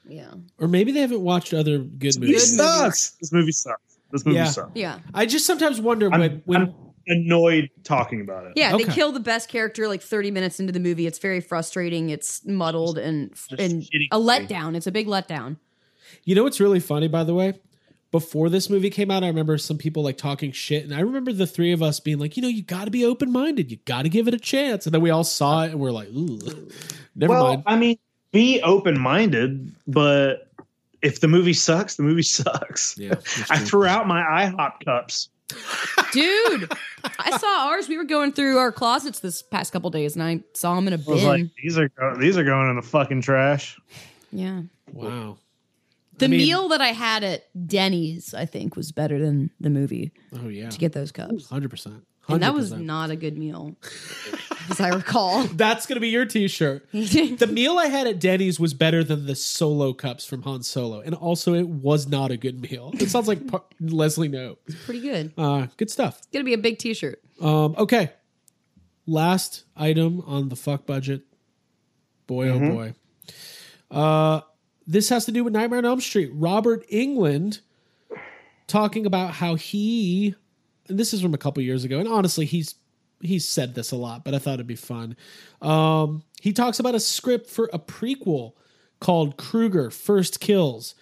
yeah. 0.08 0.30
Or 0.58 0.66
maybe 0.66 0.92
they 0.92 1.00
haven't 1.00 1.20
watched 1.20 1.52
other 1.52 1.76
good 1.76 2.00
This 2.00 2.18
movies. 2.18 2.56
movie. 2.56 2.68
sucks. 2.68 3.10
This 3.20 3.32
movie 3.34 3.52
sucks. 3.52 3.91
This 4.12 4.24
movie 4.24 4.36
Yeah. 4.36 4.44
sucks. 4.44 4.70
Yeah. 4.74 4.98
I 5.14 5.26
just 5.26 5.46
sometimes 5.46 5.80
wonder 5.80 6.08
when 6.10 6.22
I'm, 6.22 6.42
when 6.44 6.62
I'm 6.62 6.74
annoyed 7.08 7.70
talking 7.82 8.20
about 8.20 8.46
it. 8.46 8.52
Yeah, 8.56 8.74
Okay. 8.74 8.84
they 8.84 8.92
kill 8.92 9.10
the 9.10 9.20
best 9.20 9.48
character 9.48 9.88
like 9.88 10.02
30 10.02 10.30
minutes 10.30 10.60
into 10.60 10.72
the 10.72 10.78
movie. 10.80 11.06
It's 11.06 11.18
very 11.18 11.40
frustrating. 11.40 12.10
It's 12.10 12.44
muddled 12.46 12.98
and 12.98 13.32
Just 13.34 13.52
and 13.52 13.82
shitty 13.82 14.08
a 14.12 14.18
movie. 14.18 14.28
letdown. 14.46 14.76
It's 14.76 14.86
a 14.86 14.92
big 14.92 15.06
letdown. 15.08 15.56
You 16.24 16.34
know 16.34 16.44
what's 16.44 16.60
really 16.60 16.78
funny, 16.80 17.08
by 17.08 17.24
the 17.24 17.34
way? 17.34 17.54
Before 18.10 18.50
this 18.50 18.68
movie 18.68 18.90
came 18.90 19.10
out, 19.10 19.24
I 19.24 19.28
remember 19.28 19.56
some 19.56 19.78
people 19.78 20.02
like 20.02 20.18
talking 20.18 20.52
shit, 20.52 20.84
and 20.84 20.94
I 20.94 21.00
remember 21.00 21.32
the 21.32 21.46
three 21.46 21.72
of 21.72 21.82
us 21.82 21.98
being 21.98 22.18
like, 22.18 22.36
you 22.36 22.42
know, 22.42 22.48
you 22.48 22.62
got 22.62 22.84
to 22.84 22.90
be 22.90 23.06
open 23.06 23.32
minded, 23.32 23.70
you 23.70 23.78
got 23.86 24.02
to 24.02 24.10
give 24.10 24.28
it 24.28 24.34
a 24.34 24.38
chance, 24.38 24.84
and 24.84 24.92
then 24.92 25.00
we 25.00 25.08
all 25.08 25.24
saw 25.24 25.64
it, 25.64 25.70
and 25.70 25.80
we're 25.80 25.92
like, 25.92 26.08
ooh, 26.08 26.38
never 27.16 27.32
well, 27.32 27.44
mind. 27.48 27.62
I 27.64 27.76
mean, 27.76 27.96
be 28.30 28.60
open 28.60 29.00
minded, 29.00 29.72
but 29.86 30.51
if 31.02 31.20
the 31.20 31.28
movie 31.28 31.52
sucks, 31.52 31.96
the 31.96 32.02
movie 32.02 32.22
sucks. 32.38 32.96
Yeah, 32.98 33.14
I 33.50 33.58
threw 33.58 33.86
out 33.86 34.06
my 34.06 34.22
IHOP 34.22 34.84
cups. 34.84 35.28
Dude, 36.12 36.72
I 37.18 37.36
saw 37.36 37.68
ours. 37.68 37.88
We 37.88 37.96
were 37.98 38.04
going 38.04 38.32
through 38.32 38.56
our 38.58 38.72
closets 38.72 39.18
this 39.20 39.42
past 39.42 39.72
couple 39.72 39.90
days 39.90 40.14
and 40.16 40.22
I 40.22 40.42
saw 40.54 40.74
them 40.76 40.86
in 40.86 40.94
a 40.94 40.96
I 40.96 41.00
was 41.06 41.20
bin. 41.20 41.28
like, 41.28 41.46
these 41.62 41.76
are 41.78 41.88
go- 41.90 42.16
these 42.18 42.38
are 42.38 42.44
going 42.44 42.70
in 42.70 42.76
the 42.76 42.82
fucking 42.82 43.20
trash. 43.22 43.78
yeah. 44.32 44.62
Wow. 44.92 45.36
The 46.18 46.26
I 46.26 46.28
mean- 46.28 46.38
meal 46.40 46.68
that 46.68 46.80
I 46.80 46.88
had 46.88 47.22
at 47.24 47.44
Denny's, 47.66 48.32
I 48.34 48.46
think, 48.46 48.76
was 48.76 48.92
better 48.92 49.18
than 49.18 49.50
the 49.60 49.70
movie 49.70 50.12
Oh 50.42 50.48
yeah, 50.48 50.70
to 50.70 50.78
get 50.78 50.92
those 50.92 51.12
cups. 51.12 51.48
hundred 51.48 51.70
percent. 51.70 52.02
And 52.28 52.42
that 52.42 52.54
was 52.54 52.72
not 52.72 53.10
a 53.10 53.16
good 53.16 53.36
meal, 53.36 53.76
as 54.70 54.80
I 54.80 54.88
recall. 54.88 55.44
That's 55.54 55.86
gonna 55.86 56.00
be 56.00 56.08
your 56.08 56.24
T-shirt. 56.24 56.88
the 56.92 57.48
meal 57.50 57.78
I 57.78 57.86
had 57.86 58.06
at 58.06 58.18
Denny's 58.18 58.58
was 58.58 58.74
better 58.74 59.02
than 59.04 59.26
the 59.26 59.34
Solo 59.34 59.92
cups 59.92 60.24
from 60.26 60.42
Han 60.42 60.62
Solo, 60.62 61.00
and 61.00 61.14
also 61.14 61.54
it 61.54 61.68
was 61.68 62.08
not 62.08 62.30
a 62.30 62.36
good 62.36 62.60
meal. 62.60 62.92
It 62.94 63.10
sounds 63.10 63.28
like 63.28 63.46
par- 63.46 63.64
Leslie 63.80 64.28
Knope. 64.28 64.58
Pretty 64.84 65.00
good. 65.00 65.32
Uh, 65.36 65.66
good 65.76 65.90
stuff. 65.90 66.18
It's 66.18 66.28
gonna 66.32 66.44
be 66.44 66.54
a 66.54 66.58
big 66.58 66.78
T-shirt. 66.78 67.20
Um, 67.40 67.74
okay. 67.78 68.12
Last 69.06 69.64
item 69.76 70.22
on 70.26 70.48
the 70.48 70.56
fuck 70.56 70.86
budget. 70.86 71.22
Boy, 72.26 72.48
oh 72.48 72.58
boy. 72.60 72.94
Uh, 73.90 74.40
this 74.86 75.08
has 75.08 75.24
to 75.26 75.32
do 75.32 75.44
with 75.44 75.52
Nightmare 75.52 75.78
on 75.78 75.84
Elm 75.84 76.00
Street. 76.00 76.30
Robert 76.32 76.88
Englund 76.88 77.60
talking 78.66 79.06
about 79.06 79.34
how 79.34 79.54
he, 79.54 80.34
and 80.88 80.98
this 80.98 81.12
is 81.12 81.20
from 81.20 81.34
a 81.34 81.38
couple 81.38 81.62
years 81.62 81.84
ago, 81.84 81.98
and 81.98 82.08
honestly, 82.08 82.46
he's 82.46 82.74
he's 83.22 83.48
said 83.48 83.74
this 83.74 83.92
a 83.92 83.96
lot, 83.96 84.24
but 84.24 84.34
I 84.34 84.38
thought 84.38 84.54
it'd 84.54 84.66
be 84.66 84.76
fun. 84.76 85.16
Um, 85.60 86.24
he 86.40 86.52
talks 86.52 86.78
about 86.78 86.94
a 86.94 87.00
script 87.00 87.48
for 87.48 87.70
a 87.72 87.78
prequel 87.78 88.52
called 89.00 89.36
Krueger 89.36 89.90
First 89.90 90.40
Kills. 90.40 90.94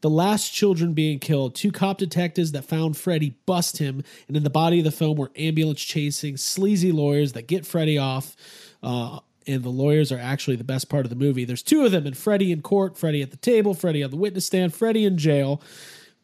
The 0.00 0.10
last 0.10 0.50
children 0.50 0.94
being 0.94 1.18
killed, 1.18 1.56
two 1.56 1.72
cop 1.72 1.98
detectives 1.98 2.52
that 2.52 2.64
found 2.64 2.96
Freddy 2.96 3.36
bust 3.46 3.78
him, 3.78 4.04
and 4.28 4.36
in 4.36 4.44
the 4.44 4.50
body 4.50 4.78
of 4.78 4.84
the 4.84 4.92
film 4.92 5.16
were 5.16 5.32
ambulance 5.34 5.80
chasing 5.80 6.36
sleazy 6.36 6.92
lawyers 6.92 7.32
that 7.32 7.48
get 7.48 7.66
Freddy 7.66 7.98
off. 7.98 8.36
Uh, 8.80 9.18
and 9.48 9.62
the 9.62 9.70
lawyers 9.70 10.12
are 10.12 10.18
actually 10.18 10.56
the 10.56 10.62
best 10.62 10.88
part 10.88 11.06
of 11.06 11.10
the 11.10 11.16
movie. 11.16 11.44
There's 11.44 11.62
two 11.62 11.84
of 11.84 11.90
them, 11.90 12.06
and 12.06 12.16
Freddy 12.16 12.52
in 12.52 12.62
court, 12.62 12.96
Freddy 12.96 13.22
at 13.22 13.30
the 13.30 13.38
table, 13.38 13.74
Freddy 13.74 14.04
on 14.04 14.10
the 14.10 14.16
witness 14.16 14.46
stand, 14.46 14.74
Freddy 14.74 15.04
in 15.04 15.18
jail. 15.18 15.60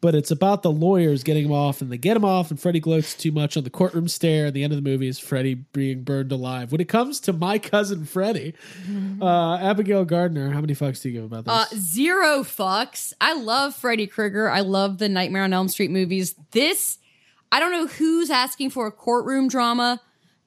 But 0.01 0.13
it's 0.13 0.29
about 0.29 0.61
the 0.61 0.71
lawyers 0.71 1.23
getting 1.23 1.45
him 1.45 1.51
off, 1.51 1.81
and 1.81 1.91
they 1.91 1.97
get 1.97 2.15
him 2.15 2.25
off, 2.25 2.51
and 2.51 2.59
Freddy 2.59 2.79
gloats 2.79 3.15
too 3.15 3.31
much 3.31 3.57
on 3.57 3.63
the 3.63 3.69
courtroom 3.69 4.07
stair. 4.07 4.47
And 4.47 4.53
the 4.53 4.63
end 4.63 4.73
of 4.73 4.83
the 4.83 4.87
movie 4.87 5.07
is 5.07 5.17
Freddy 5.17 5.55
being 5.55 6.03
burned 6.03 6.31
alive. 6.31 6.71
When 6.71 6.81
it 6.81 6.89
comes 6.89 7.19
to 7.21 7.33
my 7.33 7.57
cousin 7.57 8.05
Freddy, 8.05 8.53
uh, 9.21 9.55
Abigail 9.57 10.05
Gardner, 10.05 10.51
how 10.51 10.61
many 10.61 10.75
fucks 10.75 11.01
do 11.01 11.09
you 11.09 11.21
give 11.21 11.31
about 11.31 11.45
this? 11.45 11.53
Uh, 11.53 11.79
zero 11.79 12.43
fucks. 12.43 13.13
I 13.19 13.33
love 13.33 13.75
Freddy 13.75 14.05
Krueger. 14.05 14.49
I 14.49 14.59
love 14.59 14.97
the 14.99 15.09
Nightmare 15.09 15.43
on 15.43 15.53
Elm 15.53 15.69
Street 15.69 15.91
movies. 15.91 16.35
This, 16.51 16.99
I 17.51 17.59
don't 17.59 17.71
know 17.71 17.87
who's 17.87 18.29
asking 18.29 18.71
for 18.71 18.87
a 18.87 18.91
courtroom 18.91 19.47
drama 19.47 20.01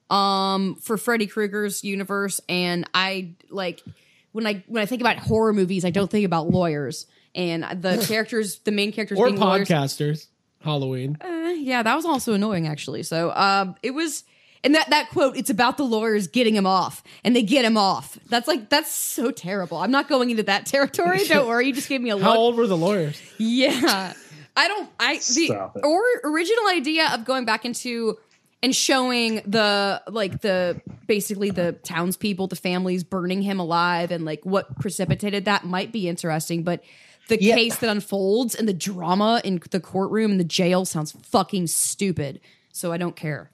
um 0.09 0.75
for 0.77 0.97
Freddy 0.97 1.27
Krueger's 1.27 1.83
universe 1.83 2.41
and 2.49 2.89
I 2.95 3.35
like 3.51 3.83
when 4.31 4.45
I 4.45 4.63
when 4.67 4.81
I 4.81 4.85
think 4.85 5.01
about 5.01 5.17
horror 5.17 5.53
movies, 5.53 5.85
I 5.85 5.89
don't 5.89 6.09
think 6.09 6.25
about 6.25 6.49
lawyers 6.49 7.05
and 7.39 7.81
the 7.81 7.97
characters, 8.07 8.59
the 8.59 8.71
main 8.71 8.91
characters 8.91 9.17
or 9.17 9.27
being 9.27 9.39
lawyers. 9.39 9.67
podcasters. 9.67 10.27
Halloween. 10.61 11.17
Uh, 11.21 11.53
yeah, 11.57 11.81
that 11.83 11.95
was 11.95 12.03
also 12.05 12.33
annoying 12.33 12.67
actually. 12.67 13.03
So 13.03 13.31
um, 13.31 13.75
it 13.81 13.91
was, 13.91 14.25
and 14.61 14.75
that 14.75 14.89
that 14.89 15.09
quote, 15.09 15.37
it's 15.37 15.49
about 15.49 15.77
the 15.77 15.85
lawyers 15.85 16.27
getting 16.27 16.53
him 16.53 16.67
off, 16.67 17.01
and 17.23 17.33
they 17.33 17.43
get 17.43 17.63
him 17.63 17.77
off. 17.77 18.19
That's 18.27 18.45
like 18.45 18.67
that's 18.69 18.93
so 18.93 19.31
terrible. 19.31 19.77
I'm 19.77 19.91
not 19.91 20.09
going 20.09 20.31
into 20.31 20.43
that 20.43 20.65
territory. 20.65 21.23
Don't 21.25 21.47
worry, 21.47 21.67
you 21.67 21.73
just 21.73 21.87
gave 21.87 22.01
me 22.01 22.09
a 22.09 22.17
How 22.19 22.31
look. 22.31 22.37
old 22.37 22.55
were 22.57 22.67
the 22.67 22.75
lawyers? 22.75 23.21
Yeah, 23.37 24.11
I 24.57 24.67
don't. 24.67 24.89
I 24.99 25.19
the 25.19 25.71
it. 25.75 25.85
or 25.85 26.01
original 26.25 26.67
idea 26.67 27.09
of 27.13 27.23
going 27.23 27.45
back 27.45 27.63
into 27.63 28.17
and 28.61 28.75
showing 28.75 29.35
the 29.45 30.01
like 30.09 30.41
the 30.41 30.81
basically 31.07 31.51
the 31.51 31.71
townspeople, 31.83 32.47
the 32.47 32.57
families 32.57 33.05
burning 33.05 33.41
him 33.41 33.61
alive, 33.61 34.11
and 34.11 34.25
like 34.25 34.41
what 34.43 34.77
precipitated 34.79 35.45
that 35.45 35.63
might 35.63 35.93
be 35.93 36.09
interesting, 36.09 36.63
but. 36.63 36.83
The 37.29 37.41
Yeah. 37.41 37.55
case 37.55 37.77
that 37.77 37.89
unfolds 37.89 38.53
and 38.55 38.67
the 38.67 38.73
drama 38.73 39.41
in 39.43 39.61
the 39.71 39.79
courtroom 39.79 40.31
and 40.31 40.39
the 40.39 40.43
jail 40.43 40.83
sounds 40.85 41.13
fucking 41.23 41.67
stupid. 41.67 42.41
So 42.73 42.91
I 42.91 42.97
don't 42.97 43.15
care. 43.15 43.49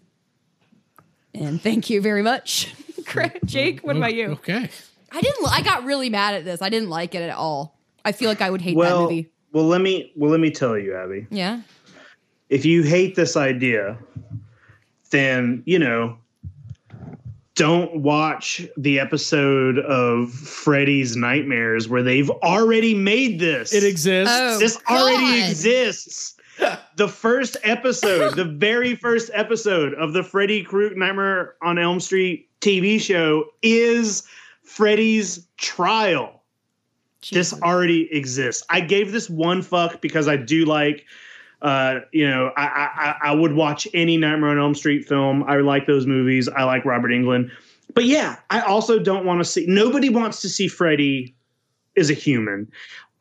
And 1.34 1.62
thank 1.62 1.90
you 1.90 2.02
very 2.02 2.22
much, 2.24 2.74
Craig. 3.06 3.34
Mm-hmm. 3.36 3.46
Jake. 3.48 3.80
What 3.82 3.98
about 3.98 4.14
you? 4.14 4.32
Okay. 4.32 4.70
I 5.12 5.22
didn't. 5.22 5.48
I 5.50 5.62
got 5.62 5.84
really 5.86 6.10
mad 6.10 6.34
at 6.36 6.46
this. 6.46 6.62
I 6.62 6.70
didn't 6.70 6.90
like 6.90 7.14
it 7.16 7.22
at 7.22 7.36
all. 7.36 7.78
I 8.04 8.12
feel 8.12 8.30
like 8.30 8.42
I 8.42 8.50
would 8.50 8.62
hate 8.62 8.78
that 8.78 8.98
movie. 8.98 9.32
well, 9.52 9.66
let 9.66 9.82
me 9.82 10.12
well 10.16 10.32
let 10.32 10.40
me 10.40 10.52
tell 10.52 10.78
you, 10.78 10.96
Abby. 10.96 11.28
Yeah. 11.30 11.62
if 12.50 12.66
you 12.66 12.84
hate 12.84 13.16
this 13.16 13.36
idea, 13.38 13.98
then 15.12 15.64
you 15.66 15.80
know, 15.80 16.18
don't 17.56 18.01
watch 18.01 18.68
the 18.78 18.99
episode 18.99 19.80
of 19.80 20.32
Freddy's 20.32 21.16
Nightmares 21.16 21.88
where 21.88 22.03
they've 22.03 22.30
already 22.30 22.93
made 22.93 23.39
this. 23.39 23.74
It 23.74 23.84
exists. 23.84 24.36
Oh, 24.38 24.60
This 24.60 24.78
already 24.89 25.43
exists. 25.49 26.34
The 26.95 27.10
first 27.10 27.58
episode, 27.64 28.38
the 28.38 28.45
very 28.45 28.95
first 28.95 29.30
episode 29.34 29.93
of 29.95 30.14
the 30.14 30.24
Freddy 30.24 30.64
Krueger 30.64 30.95
Nightmare 30.95 31.56
on 31.62 31.78
Elm 31.78 31.99
Street 31.99 32.47
TV 32.62 32.97
show 33.01 33.47
is 33.62 34.24
Freddy's 34.64 35.45
trial. 35.58 36.43
This 37.30 37.53
already 37.62 38.10
exists. 38.10 38.64
I 38.70 38.80
gave 38.80 39.12
this 39.12 39.30
one 39.30 39.62
fuck 39.62 39.99
because 39.99 40.30
I 40.30 40.38
do 40.38 40.64
like, 40.64 41.03
uh, 41.62 41.99
you 42.12 42.30
know, 42.30 42.51
I, 42.58 42.64
I 42.64 43.16
I- 43.30 43.36
would 43.36 43.53
watch 43.53 43.88
any 43.93 44.18
Nightmare 44.18 44.49
on 44.49 44.60
Elm 44.60 44.76
Street 44.76 45.08
film. 45.08 45.43
I 45.43 45.58
like 45.58 45.88
those 45.88 46.06
movies. 46.06 46.47
I 46.49 46.64
like 46.64 46.86
Robert 46.86 47.10
Englund, 47.10 47.49
but 47.93 48.06
yeah, 48.06 48.38
I 48.49 48.62
also 48.62 48.99
don't 48.99 49.26
want 49.26 49.39
to 49.39 49.45
see. 49.45 49.66
Nobody 49.68 50.10
wants 50.10 50.41
to 50.41 50.49
see 50.49 50.68
Freddy 50.68 51.36
as 51.97 52.10
a 52.10 52.14
human. 52.14 52.70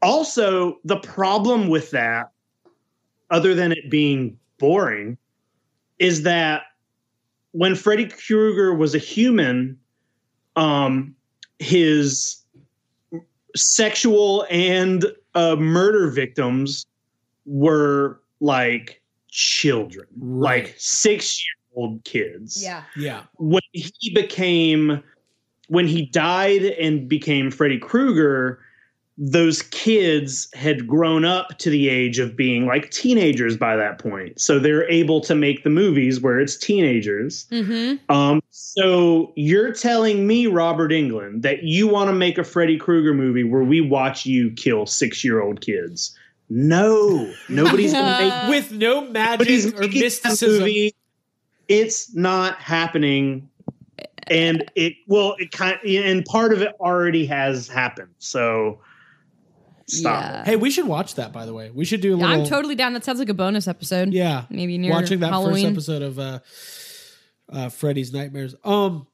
Also, 0.03 0.78
the 0.85 0.97
problem 0.99 1.68
with 1.68 1.91
that, 1.93 2.30
other 3.30 3.55
than 3.55 3.72
it 3.72 3.91
being 3.91 4.37
boring, 4.59 5.16
is 5.99 6.22
that 6.22 6.62
when 7.53 7.74
Freddy 7.74 8.09
Krueger 8.09 8.74
was 8.74 8.95
a 8.95 8.99
human, 8.99 9.78
um, 10.57 11.14
his 11.61 12.43
sexual 13.57 14.45
and 14.51 15.07
uh, 15.35 15.57
murder 15.57 16.11
victims 16.11 16.85
were 17.47 18.20
like 18.45 19.01
children, 19.28 20.07
Right. 20.16 20.64
like 20.64 20.74
six 20.78 21.40
year 21.42 21.82
old 21.82 22.05
kids. 22.05 22.62
Yeah. 22.62 22.82
Yeah. 22.97 23.22
When 23.36 23.62
he 23.72 24.12
became, 24.14 25.03
when 25.68 25.86
he 25.86 26.07
died 26.07 26.62
and 26.62 27.09
became 27.09 27.51
Freddy 27.51 27.78
Krueger, 27.78 28.61
those 29.16 29.62
kids 29.62 30.49
had 30.55 30.88
grown 30.88 31.24
up 31.24 31.57
to 31.59 31.70
the 31.70 31.88
age 31.88 32.18
of 32.18 32.36
being 32.36 32.66
like 32.66 32.90
teenagers 32.90 33.57
by 33.57 33.76
that 33.76 33.99
point. 33.99 34.40
So 34.40 34.59
they're 34.59 34.90
able 34.90 35.20
to 35.22 35.34
make 35.36 35.62
the 35.62 35.70
movies 35.70 36.20
where 36.20 36.40
it's 36.40 36.57
teenagers. 36.57 37.47
Mm-hmm. 37.51 38.12
Um, 38.12 38.42
so 38.51 39.32
you're 39.36 39.72
telling 39.72 40.26
me, 40.26 40.49
Robert 40.49 40.90
Englund, 40.90 41.42
that 41.42 41.62
you 41.62 41.86
want 41.86 42.09
to 42.09 42.12
make 42.12 42.38
a 42.38 42.45
Freddy 42.45 42.76
Krueger 42.76 43.14
movie 43.14 43.45
where 43.45 43.62
we 43.62 43.80
watch 43.80 44.26
you 44.26 44.51
kill 44.51 44.84
six 44.84 45.22
year 45.24 45.40
old 45.40 45.61
kids? 45.61 46.16
No, 46.49 47.32
nobody's 47.49 47.92
gonna 47.92 48.24
make. 48.24 48.49
With 48.51 48.72
no 48.72 49.09
magic 49.09 49.74
or 49.76 49.88
mysticism. 49.88 50.61
movie. 50.61 50.95
It's 51.68 52.14
not 52.14 52.57
happening, 52.57 53.49
and 54.26 54.70
it 54.74 54.95
well, 55.07 55.34
it 55.38 55.51
kind 55.51 55.78
and 55.84 56.24
part 56.26 56.53
of 56.53 56.61
it 56.62 56.74
already 56.80 57.26
has 57.26 57.68
happened. 57.68 58.11
So 58.18 58.80
Stop. 59.86 60.22
Yeah. 60.22 60.45
Hey, 60.45 60.57
we 60.57 60.70
should 60.70 60.86
watch 60.86 61.16
that. 61.16 61.32
By 61.32 61.45
the 61.47 61.53
way, 61.53 61.70
we 61.70 61.84
should 61.84 62.01
do 62.01 62.14
a 62.14 62.16
little. 62.16 62.32
I'm 62.42 62.47
totally 62.47 62.74
down. 62.74 62.95
That 62.95 63.05
sounds 63.05 63.18
like 63.18 63.28
a 63.28 63.34
bonus 63.34 63.68
episode. 63.68 64.12
Yeah, 64.12 64.45
Maybe 64.49 64.78
near 64.78 64.90
watching 64.90 65.20
that 65.20 65.30
Halloween. 65.30 65.74
first 65.74 65.88
episode 65.90 66.03
of 66.03 66.18
uh, 66.18 66.38
uh, 67.53 67.68
Freddy's 67.68 68.12
Nightmares. 68.12 68.55
Um, 68.64 69.07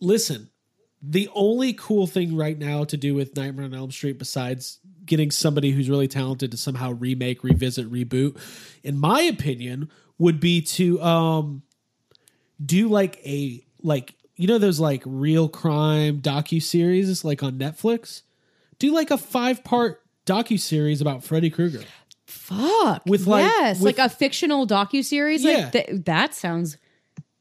listen, 0.00 0.50
the 1.08 1.28
only 1.34 1.72
cool 1.74 2.06
thing 2.06 2.34
right 2.36 2.58
now 2.58 2.84
to 2.84 2.96
do 2.96 3.14
with 3.14 3.36
Nightmare 3.36 3.66
on 3.66 3.74
Elm 3.74 3.90
Street, 3.92 4.18
besides 4.18 4.78
getting 5.04 5.30
somebody 5.30 5.70
who's 5.70 5.88
really 5.88 6.08
talented 6.08 6.50
to 6.50 6.56
somehow 6.56 6.92
remake, 6.92 7.44
revisit, 7.44 7.90
reboot, 7.90 8.36
in 8.82 8.98
my 8.98 9.20
opinion, 9.20 9.88
would 10.18 10.40
be 10.40 10.60
to 10.62 11.00
um 11.02 11.62
do 12.64 12.88
like 12.88 13.20
a 13.26 13.64
like 13.82 14.14
you 14.36 14.46
know 14.46 14.58
those 14.58 14.80
like 14.80 15.02
real 15.06 15.48
crime 15.48 16.20
docu 16.20 16.62
series 16.62 17.24
like 17.24 17.42
on 17.42 17.58
Netflix. 17.58 18.22
Do 18.78 18.92
like 18.92 19.10
a 19.10 19.18
five 19.18 19.62
part 19.64 20.02
docu 20.26 20.58
series 20.58 21.00
about 21.00 21.22
Freddy 21.24 21.50
Krueger. 21.50 21.82
Fuck. 22.26 23.02
With, 23.06 23.26
like- 23.26 23.44
yes, 23.44 23.80
with- 23.80 23.98
like 23.98 24.04
a 24.04 24.12
fictional 24.12 24.66
docu 24.66 25.04
series. 25.04 25.44
Yeah. 25.44 25.70
Like 25.72 25.72
th- 25.72 26.04
that 26.06 26.34
sounds. 26.34 26.76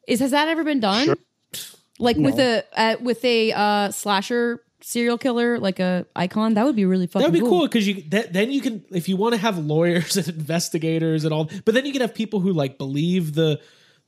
Is 0.07 0.19
has 0.19 0.31
that 0.31 0.47
ever 0.47 0.63
been 0.63 0.79
done? 0.79 1.15
Like 1.99 2.17
with 2.17 2.39
a 2.39 2.63
uh, 2.75 2.95
with 3.01 3.23
a 3.23 3.51
uh, 3.53 3.91
slasher 3.91 4.61
serial 4.81 5.17
killer, 5.17 5.57
like 5.59 5.79
a 5.79 6.05
icon. 6.15 6.53
That 6.55 6.65
would 6.65 6.75
be 6.75 6.85
really 6.85 7.07
fucking. 7.07 7.25
That 7.25 7.31
would 7.31 7.39
be 7.43 7.47
cool 7.49 7.63
because 7.63 7.87
you 7.87 8.03
that, 8.09 8.33
then 8.33 8.51
you 8.51 8.61
can 8.61 8.83
if 8.91 9.07
you 9.07 9.15
want 9.17 9.33
to 9.33 9.39
have 9.39 9.57
lawyers 9.57 10.17
and 10.27 10.27
investigators 10.27 11.23
and 11.23 11.33
all, 11.33 11.49
but 11.63 11.73
then 11.73 11.85
you 11.85 11.91
can 11.93 12.01
have 12.01 12.13
people 12.13 12.39
who 12.41 12.51
like 12.53 12.77
believe 12.77 13.33
the 13.33 13.59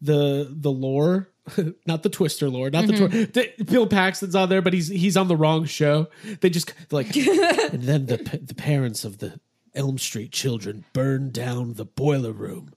the 0.02 0.48
the 0.52 0.70
lore, 0.72 1.30
not 1.88 2.04
the 2.04 2.10
Twister 2.10 2.50
lore, 2.50 2.70
not 2.70 2.86
Mm-hmm. 2.86 3.32
the, 3.32 3.54
twi- 3.58 3.64
Bill 3.64 3.88
Paxton's 3.88 4.36
on 4.36 4.50
there, 4.50 4.62
but 4.62 4.74
he's 4.74 4.90
he's 4.90 5.16
on 5.16 5.28
the 5.30 5.38
wrong 5.38 5.64
show. 5.66 6.08
They 6.42 6.50
just 6.50 6.74
like 6.92 7.16
and 7.16 7.84
then 7.84 8.06
the 8.08 8.18
the 8.44 8.54
parents 8.56 9.06
of 9.06 9.20
the 9.20 9.40
Elm 9.74 9.98
Street 9.98 10.32
children 10.34 10.84
burned 10.92 11.32
down 11.34 11.76
the 11.76 11.86
boiler 11.86 12.34
room. 12.34 12.72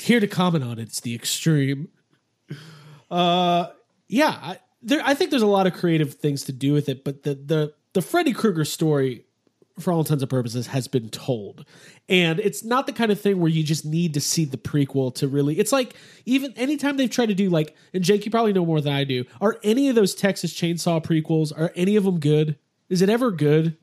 Here 0.00 0.20
to 0.20 0.26
comment 0.28 0.62
on 0.62 0.78
it, 0.78 0.82
it's 0.82 1.00
the 1.00 1.14
extreme. 1.16 1.88
Uh, 3.10 3.68
yeah, 4.08 4.38
I, 4.40 4.58
there. 4.82 5.02
I 5.04 5.14
think 5.14 5.30
there's 5.30 5.42
a 5.42 5.46
lot 5.46 5.66
of 5.66 5.74
creative 5.74 6.14
things 6.14 6.44
to 6.44 6.52
do 6.52 6.72
with 6.72 6.88
it, 6.88 7.04
but 7.04 7.22
the 7.22 7.34
the 7.34 7.74
the 7.92 8.02
Freddy 8.02 8.32
Krueger 8.32 8.64
story, 8.64 9.24
for 9.78 9.92
all 9.92 10.00
intents 10.00 10.22
and 10.22 10.30
purposes, 10.30 10.68
has 10.68 10.88
been 10.88 11.08
told, 11.08 11.64
and 12.08 12.38
it's 12.40 12.64
not 12.64 12.86
the 12.86 12.92
kind 12.92 13.10
of 13.10 13.20
thing 13.20 13.40
where 13.40 13.50
you 13.50 13.64
just 13.64 13.84
need 13.84 14.14
to 14.14 14.20
see 14.20 14.44
the 14.44 14.56
prequel 14.56 15.14
to 15.16 15.28
really. 15.28 15.58
It's 15.58 15.72
like 15.72 15.94
even 16.24 16.52
anytime 16.52 16.96
they've 16.96 17.10
tried 17.10 17.26
to 17.26 17.34
do 17.34 17.50
like, 17.50 17.74
and 17.92 18.04
Jake, 18.04 18.24
you 18.24 18.30
probably 18.30 18.52
know 18.52 18.64
more 18.64 18.80
than 18.80 18.92
I 18.92 19.04
do. 19.04 19.24
Are 19.40 19.58
any 19.62 19.88
of 19.88 19.94
those 19.94 20.14
Texas 20.14 20.54
Chainsaw 20.54 21.04
prequels? 21.04 21.52
Are 21.56 21.72
any 21.74 21.96
of 21.96 22.04
them 22.04 22.20
good? 22.20 22.56
Is 22.88 23.02
it 23.02 23.08
ever 23.08 23.30
good? 23.30 23.76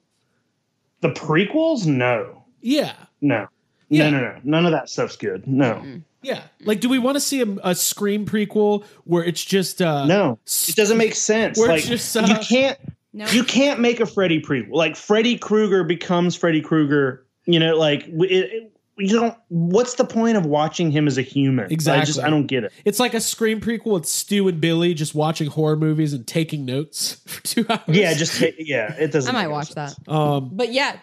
The 1.01 1.09
prequels? 1.09 1.86
No. 1.86 2.45
Yeah. 2.61 2.93
No. 3.19 3.47
Yeah. 3.89 4.09
No, 4.09 4.19
no, 4.19 4.24
no. 4.24 4.39
None 4.43 4.65
of 4.65 4.71
that 4.71 4.89
stuff's 4.89 5.17
good. 5.17 5.45
No. 5.45 5.74
Mm. 5.84 6.03
Yeah. 6.24 6.43
Like, 6.65 6.80
do 6.80 6.89
we 6.89 6.99
want 6.99 7.15
to 7.15 7.19
see 7.21 7.41
a, 7.41 7.47
a 7.63 7.76
Scream 7.76 8.26
prequel 8.26 8.86
where 9.03 9.24
it's 9.24 9.43
just 9.43 9.82
uh 9.82 10.05
No. 10.05 10.39
It 10.67 10.76
doesn't 10.76 10.97
make 10.97 11.15
sense. 11.15 11.57
We're 11.57 11.67
like 11.67 11.84
just, 11.84 12.15
uh, 12.15 12.26
you 12.28 12.36
can't 12.38 12.78
No. 13.13 13.26
you 13.28 13.43
can't 13.43 13.80
make 13.80 13.99
a 13.99 14.05
Freddy 14.05 14.41
prequel. 14.41 14.71
Like 14.71 14.95
Freddy 14.95 15.38
Krueger 15.38 15.84
becomes 15.84 16.36
Freddy 16.36 16.61
Krueger, 16.61 17.26
you 17.45 17.59
know, 17.59 17.76
like 17.78 18.07
it, 18.07 18.32
it, 18.32 18.69
you 18.95 19.19
don't 19.19 19.36
what's 19.49 19.95
the 19.95 20.05
point 20.05 20.38
of 20.38 20.45
watching 20.45 20.91
him 20.91 21.07
as 21.07 21.17
a 21.17 21.24
human? 21.24 21.65
I 21.65 21.67
just 21.69 21.74
Exactly. 21.74 22.24
I 22.24 22.30
don't 22.30 22.45
get 22.45 22.63
it. 22.63 22.71
It's 22.86 22.99
like 22.99 23.13
a 23.15 23.19
Scream 23.21 23.59
prequel. 23.59 23.97
It's 23.97 24.11
Stu 24.11 24.47
and 24.47 24.61
Billy 24.61 24.93
just 24.93 25.15
watching 25.15 25.49
horror 25.49 25.76
movies 25.76 26.13
and 26.13 26.28
taking 26.28 26.63
notes 26.63 27.13
for 27.26 27.41
two 27.43 27.65
hours. 27.69 27.82
Yeah, 27.88 28.13
just 28.13 28.39
yeah, 28.59 28.93
it 28.93 29.11
doesn't 29.11 29.34
I 29.34 29.39
might 29.39 29.47
make 29.47 29.51
watch 29.51 29.71
sense. 29.71 29.95
that. 29.95 30.11
Um. 30.11 30.51
But 30.53 30.71
yeah, 30.71 30.91
it's 30.93 31.01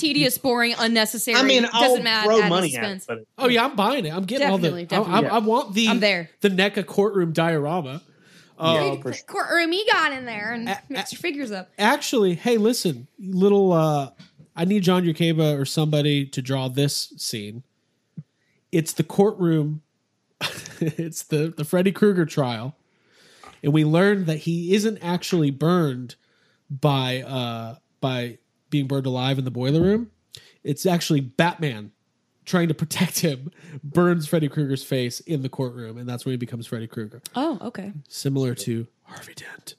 tedious, 0.00 0.38
boring, 0.38 0.74
unnecessary. 0.78 1.36
I 1.38 1.42
mean, 1.42 1.62
doesn't 1.62 1.74
I'll 1.74 2.02
matter. 2.02 2.28
throw 2.28 2.40
add 2.40 2.48
money 2.48 2.76
at 2.76 2.84
it, 2.90 3.04
but 3.06 3.18
Oh 3.38 3.48
yeah, 3.48 3.64
I'm 3.64 3.76
buying 3.76 4.06
it. 4.06 4.12
I'm 4.12 4.24
getting 4.24 4.48
Definitely, 4.48 4.88
all 4.96 5.04
the. 5.04 5.10
I, 5.10 5.18
I, 5.18 5.20
definitely. 5.20 5.28
I 5.30 5.38
want 5.38 5.74
the. 5.74 5.88
I'm 5.88 6.00
there. 6.00 6.30
The 6.40 6.48
NECA 6.50 6.86
courtroom 6.86 7.32
diorama. 7.32 8.02
yeah, 8.60 8.96
for 9.00 9.12
sure. 9.12 9.24
Courtroom, 9.26 9.72
he 9.72 9.86
got 9.90 10.12
in 10.12 10.24
there 10.24 10.52
and 10.52 10.64
mixed 10.88 11.12
your 11.12 11.20
figures 11.20 11.50
up. 11.52 11.70
Actually, 11.78 12.34
hey, 12.34 12.56
listen, 12.56 13.06
little. 13.18 13.72
uh 13.72 14.10
I 14.56 14.64
need 14.64 14.82
John 14.82 15.04
Yurkeba 15.04 15.58
or 15.58 15.64
somebody 15.64 16.26
to 16.26 16.42
draw 16.42 16.68
this 16.68 17.14
scene. 17.16 17.62
It's 18.72 18.92
the 18.92 19.04
courtroom. 19.04 19.82
it's 20.80 21.22
the 21.22 21.54
the 21.56 21.64
Freddy 21.64 21.92
Krueger 21.92 22.26
trial, 22.26 22.76
and 23.62 23.72
we 23.72 23.84
learned 23.84 24.26
that 24.26 24.38
he 24.38 24.74
isn't 24.74 24.98
actually 25.02 25.50
burned 25.50 26.16
by 26.68 27.22
uh 27.22 27.76
by 28.00 28.38
being 28.70 28.86
burned 28.86 29.06
alive 29.06 29.38
in 29.38 29.44
the 29.44 29.50
boiler 29.50 29.80
room. 29.80 30.10
It's 30.64 30.86
actually 30.86 31.20
Batman 31.20 31.92
trying 32.44 32.68
to 32.68 32.74
protect 32.74 33.20
him 33.20 33.50
burns 33.84 34.26
Freddy 34.26 34.48
Krueger's 34.48 34.82
face 34.82 35.20
in 35.20 35.42
the 35.42 35.48
courtroom, 35.48 35.98
and 35.98 36.08
that's 36.08 36.24
when 36.24 36.32
he 36.32 36.36
becomes 36.36 36.66
Freddy 36.66 36.86
Krueger 36.86 37.22
Oh, 37.36 37.58
okay. 37.62 37.92
similar 38.08 38.54
to 38.56 38.86
Harvey 39.04 39.34
Dent. 39.34 39.74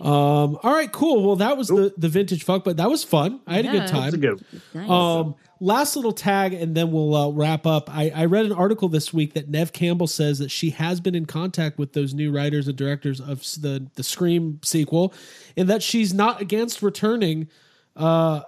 Um, 0.00 0.58
all 0.62 0.72
right, 0.72 0.90
cool. 0.92 1.24
Well, 1.26 1.36
that 1.36 1.56
was 1.56 1.68
the 1.68 1.92
the 1.96 2.08
vintage 2.08 2.44
fuck, 2.44 2.62
but 2.64 2.76
that 2.76 2.90
was 2.90 3.02
fun. 3.04 3.40
I 3.46 3.54
had 3.56 3.66
a 3.66 3.70
good 3.70 3.86
time. 3.88 4.02
That's 4.02 4.14
a 4.14 4.18
good. 4.18 4.44
Nice. 4.74 4.90
Um, 4.90 5.34
last 5.60 5.96
little 5.96 6.12
tag, 6.12 6.52
and 6.52 6.74
then 6.76 6.92
we'll 6.92 7.14
uh, 7.14 7.30
wrap 7.30 7.66
up. 7.66 7.88
I, 7.90 8.10
I 8.14 8.24
read 8.26 8.44
an 8.44 8.52
article 8.52 8.88
this 8.88 9.12
week 9.14 9.32
that 9.34 9.48
Neve 9.48 9.72
Campbell 9.72 10.06
says 10.06 10.38
that 10.38 10.50
she 10.50 10.70
has 10.70 11.00
been 11.00 11.14
in 11.14 11.24
contact 11.26 11.78
with 11.78 11.94
those 11.94 12.12
new 12.14 12.30
writers 12.30 12.68
and 12.68 12.76
directors 12.76 13.20
of 13.20 13.40
the 13.60 13.88
the 13.94 14.02
Scream 14.02 14.60
sequel, 14.62 15.12
and 15.56 15.68
that 15.70 15.82
she's 15.82 16.12
not 16.14 16.40
against 16.42 16.82
returning. 16.82 17.48
Uh, 17.96 18.42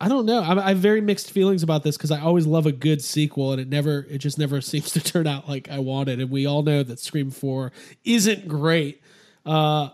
I 0.00 0.08
don't 0.08 0.26
know. 0.26 0.40
I, 0.42 0.66
I 0.66 0.68
have 0.70 0.78
very 0.78 1.00
mixed 1.00 1.30
feelings 1.30 1.62
about 1.62 1.82
this 1.84 1.96
because 1.96 2.10
I 2.10 2.20
always 2.20 2.46
love 2.46 2.66
a 2.66 2.72
good 2.72 3.02
sequel, 3.02 3.52
and 3.52 3.60
it 3.60 3.68
never, 3.68 4.06
it 4.10 4.18
just 4.18 4.38
never 4.38 4.60
seems 4.60 4.90
to 4.92 5.00
turn 5.00 5.26
out 5.26 5.48
like 5.48 5.68
I 5.70 5.78
wanted. 5.78 6.20
And 6.20 6.30
we 6.30 6.46
all 6.46 6.62
know 6.62 6.82
that 6.82 6.98
Scream 6.98 7.30
Four 7.30 7.72
isn't 8.04 8.48
great. 8.48 9.00
Uh, 9.46 9.90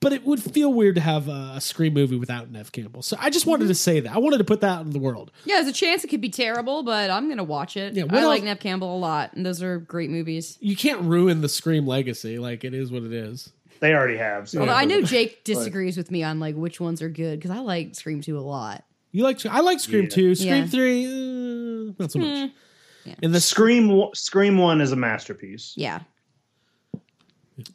but 0.00 0.14
it 0.14 0.24
would 0.24 0.42
feel 0.42 0.72
weird 0.72 0.94
to 0.94 1.00
have 1.02 1.28
a, 1.28 1.52
a 1.56 1.60
Scream 1.60 1.92
movie 1.92 2.16
without 2.16 2.50
Neve 2.50 2.72
Campbell. 2.72 3.02
So 3.02 3.16
I 3.20 3.28
just 3.28 3.44
wanted 3.46 3.68
to 3.68 3.74
say 3.74 4.00
that. 4.00 4.14
I 4.14 4.18
wanted 4.18 4.38
to 4.38 4.44
put 4.44 4.62
that 4.62 4.78
out 4.78 4.84
in 4.86 4.90
the 4.92 4.98
world. 4.98 5.30
Yeah, 5.44 5.56
there's 5.56 5.68
a 5.68 5.72
chance 5.72 6.02
it 6.02 6.08
could 6.08 6.22
be 6.22 6.30
terrible, 6.30 6.82
but 6.82 7.10
I'm 7.10 7.28
gonna 7.28 7.44
watch 7.44 7.76
it. 7.76 7.94
Yeah, 7.94 8.04
I 8.04 8.06
what 8.06 8.24
like 8.24 8.40
else- 8.40 8.46
Neve 8.46 8.60
Campbell 8.60 8.96
a 8.96 8.98
lot, 8.98 9.34
and 9.34 9.44
those 9.44 9.62
are 9.62 9.78
great 9.78 10.08
movies. 10.08 10.56
You 10.60 10.74
can't 10.74 11.02
ruin 11.02 11.42
the 11.42 11.48
Scream 11.50 11.86
legacy. 11.86 12.38
Like 12.38 12.64
it 12.64 12.72
is 12.72 12.90
what 12.90 13.02
it 13.02 13.12
is. 13.12 13.52
They 13.80 13.94
already 13.94 14.16
have. 14.18 14.48
So 14.48 14.60
Although 14.60 14.72
I 14.74 14.84
know 14.84 15.02
Jake 15.14 15.42
disagrees 15.44 15.96
with 15.96 16.10
me 16.10 16.22
on 16.22 16.38
like 16.40 16.54
which 16.54 16.80
ones 16.80 17.00
are 17.02 17.08
good 17.08 17.38
because 17.38 17.50
I 17.50 17.60
like 17.60 17.94
Scream 17.94 18.20
2 18.20 18.38
a 18.38 18.40
lot. 18.40 18.84
You 19.12 19.24
like? 19.24 19.44
I 19.46 19.60
like 19.60 19.80
Scream 19.80 20.04
Yeah. 20.04 20.08
Two. 20.10 20.34
Scream 20.34 20.54
Yeah. 20.54 20.66
Three, 20.66 21.06
uh, 21.06 21.92
not 21.98 22.12
so 22.12 22.18
much. 22.20 22.50
Yeah. 23.04 23.14
And 23.22 23.34
the 23.34 23.40
Scream 23.40 23.88
one- 23.88 24.14
Scream 24.14 24.58
One 24.58 24.80
is 24.80 24.92
a 24.92 24.96
masterpiece. 24.96 25.72
Yeah. 25.76 26.00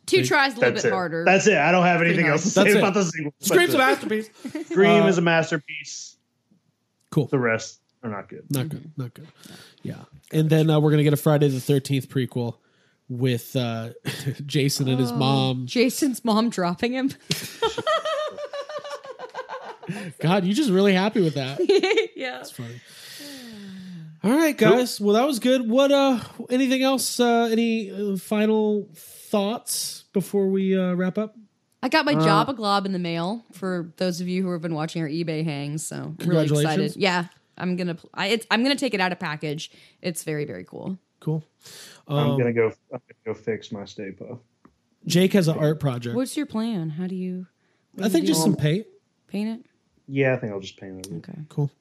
Two 0.07 0.23
tries 0.23 0.53
a 0.53 0.55
little 0.55 0.71
That's 0.71 0.83
bit 0.83 0.89
it. 0.89 0.93
harder. 0.93 1.25
That's 1.25 1.45
it. 1.45 1.57
I 1.57 1.71
don't 1.71 1.83
have 1.85 2.01
anything 2.01 2.25
Pretty 2.25 2.29
else 2.29 2.53
to 2.53 2.59
hard. 2.59 2.67
say 2.69 2.73
That's 2.73 2.83
about 2.83 2.97
it. 2.97 3.05
the 3.05 3.11
sequel. 3.11 3.33
Scream's 3.39 3.73
a 3.73 3.77
That's 3.77 4.03
it. 4.03 4.09
masterpiece. 4.09 4.67
Scream 4.69 5.03
Uh, 5.03 5.07
is 5.07 5.17
a 5.17 5.21
masterpiece. 5.21 6.15
Cool. 7.11 7.27
The 7.27 7.37
rest 7.39 7.81
are 8.01 8.09
not 8.09 8.27
good. 8.29 8.45
Not 8.49 8.69
good. 8.69 8.91
Not 8.97 9.13
good. 9.13 9.27
Yeah. 9.83 10.03
And 10.31 10.49
then 10.49 10.69
uh, 10.71 10.79
we're 10.79 10.89
gonna 10.91 11.03
get 11.03 11.13
a 11.13 11.17
Friday 11.17 11.49
the 11.49 11.59
Thirteenth 11.59 12.09
prequel 12.09 12.55
with 13.09 13.55
uh, 13.55 13.89
Jason 14.45 14.87
and 14.87 14.99
his 14.99 15.11
mom. 15.11 15.65
Jason's 15.65 16.23
mom 16.25 16.49
dropping 16.49 16.93
him. 16.93 17.11
God, 20.19 20.45
you 20.45 20.53
just 20.53 20.71
really 20.71 20.93
happy 20.93 21.21
with 21.21 21.35
that. 21.35 21.59
yeah. 22.15 22.43
funny. 22.43 22.81
All 24.23 24.31
right, 24.31 24.57
guys. 24.57 24.99
Well, 24.99 25.13
that 25.13 25.27
was 25.27 25.37
good. 25.37 25.69
What? 25.69 25.91
Uh, 25.91 26.19
anything 26.49 26.81
else? 26.81 27.19
Uh, 27.19 27.47
any 27.51 27.91
uh, 27.91 28.17
final 28.17 28.87
thoughts 28.95 30.05
before 30.13 30.47
we 30.47 30.75
uh, 30.77 30.95
wrap 30.95 31.19
up? 31.19 31.35
I 31.83 31.89
got 31.89 32.05
my 32.05 32.15
Jabba 32.15 32.55
Glob 32.55 32.87
in 32.87 32.93
the 32.93 32.99
mail 32.99 33.45
for 33.51 33.93
those 33.97 34.21
of 34.21 34.27
you 34.27 34.41
who 34.41 34.51
have 34.53 34.61
been 34.61 34.73
watching 34.73 35.03
our 35.03 35.07
eBay 35.07 35.43
hangs. 35.43 35.85
So 35.85 35.97
really 35.97 36.15
Congratulations. 36.17 36.63
excited. 36.63 36.95
Yeah, 36.95 37.25
I'm 37.55 37.75
gonna. 37.75 37.93
pl- 37.93 38.09
I, 38.15 38.27
it's, 38.27 38.47
I'm 38.49 38.63
gonna 38.63 38.75
take 38.75 38.95
it 38.95 38.99
out 38.99 39.11
of 39.11 39.19
package. 39.19 39.69
It's 40.01 40.23
very 40.23 40.45
very 40.45 40.63
cool. 40.63 40.97
Cool. 41.25 41.43
I'm 42.07 42.29
Um, 42.31 42.37
gonna 42.37 42.53
go. 42.53 42.67
I'm 42.93 42.99
gonna 43.07 43.25
go 43.25 43.33
fix 43.33 43.71
my 43.71 43.83
Stay 43.85 44.11
Puft. 44.11 44.39
Jake 45.07 45.33
has 45.33 45.47
an 45.47 45.57
art 45.57 45.79
project. 45.79 46.15
What's 46.15 46.37
your 46.37 46.45
plan? 46.45 46.91
How 46.91 47.07
do 47.07 47.15
you 47.15 47.47
I 47.99 48.09
think 48.09 48.25
just 48.27 48.43
some 48.43 48.55
paint. 48.55 48.85
paint 49.27 49.49
it? 49.59 49.65
Yeah, 50.07 50.35
I 50.35 50.37
think 50.37 50.53
I'll 50.53 50.59
just 50.59 50.77
paint 50.79 51.03
it. 51.07 51.11
Okay. 51.17 51.33
Cool. 51.49 51.71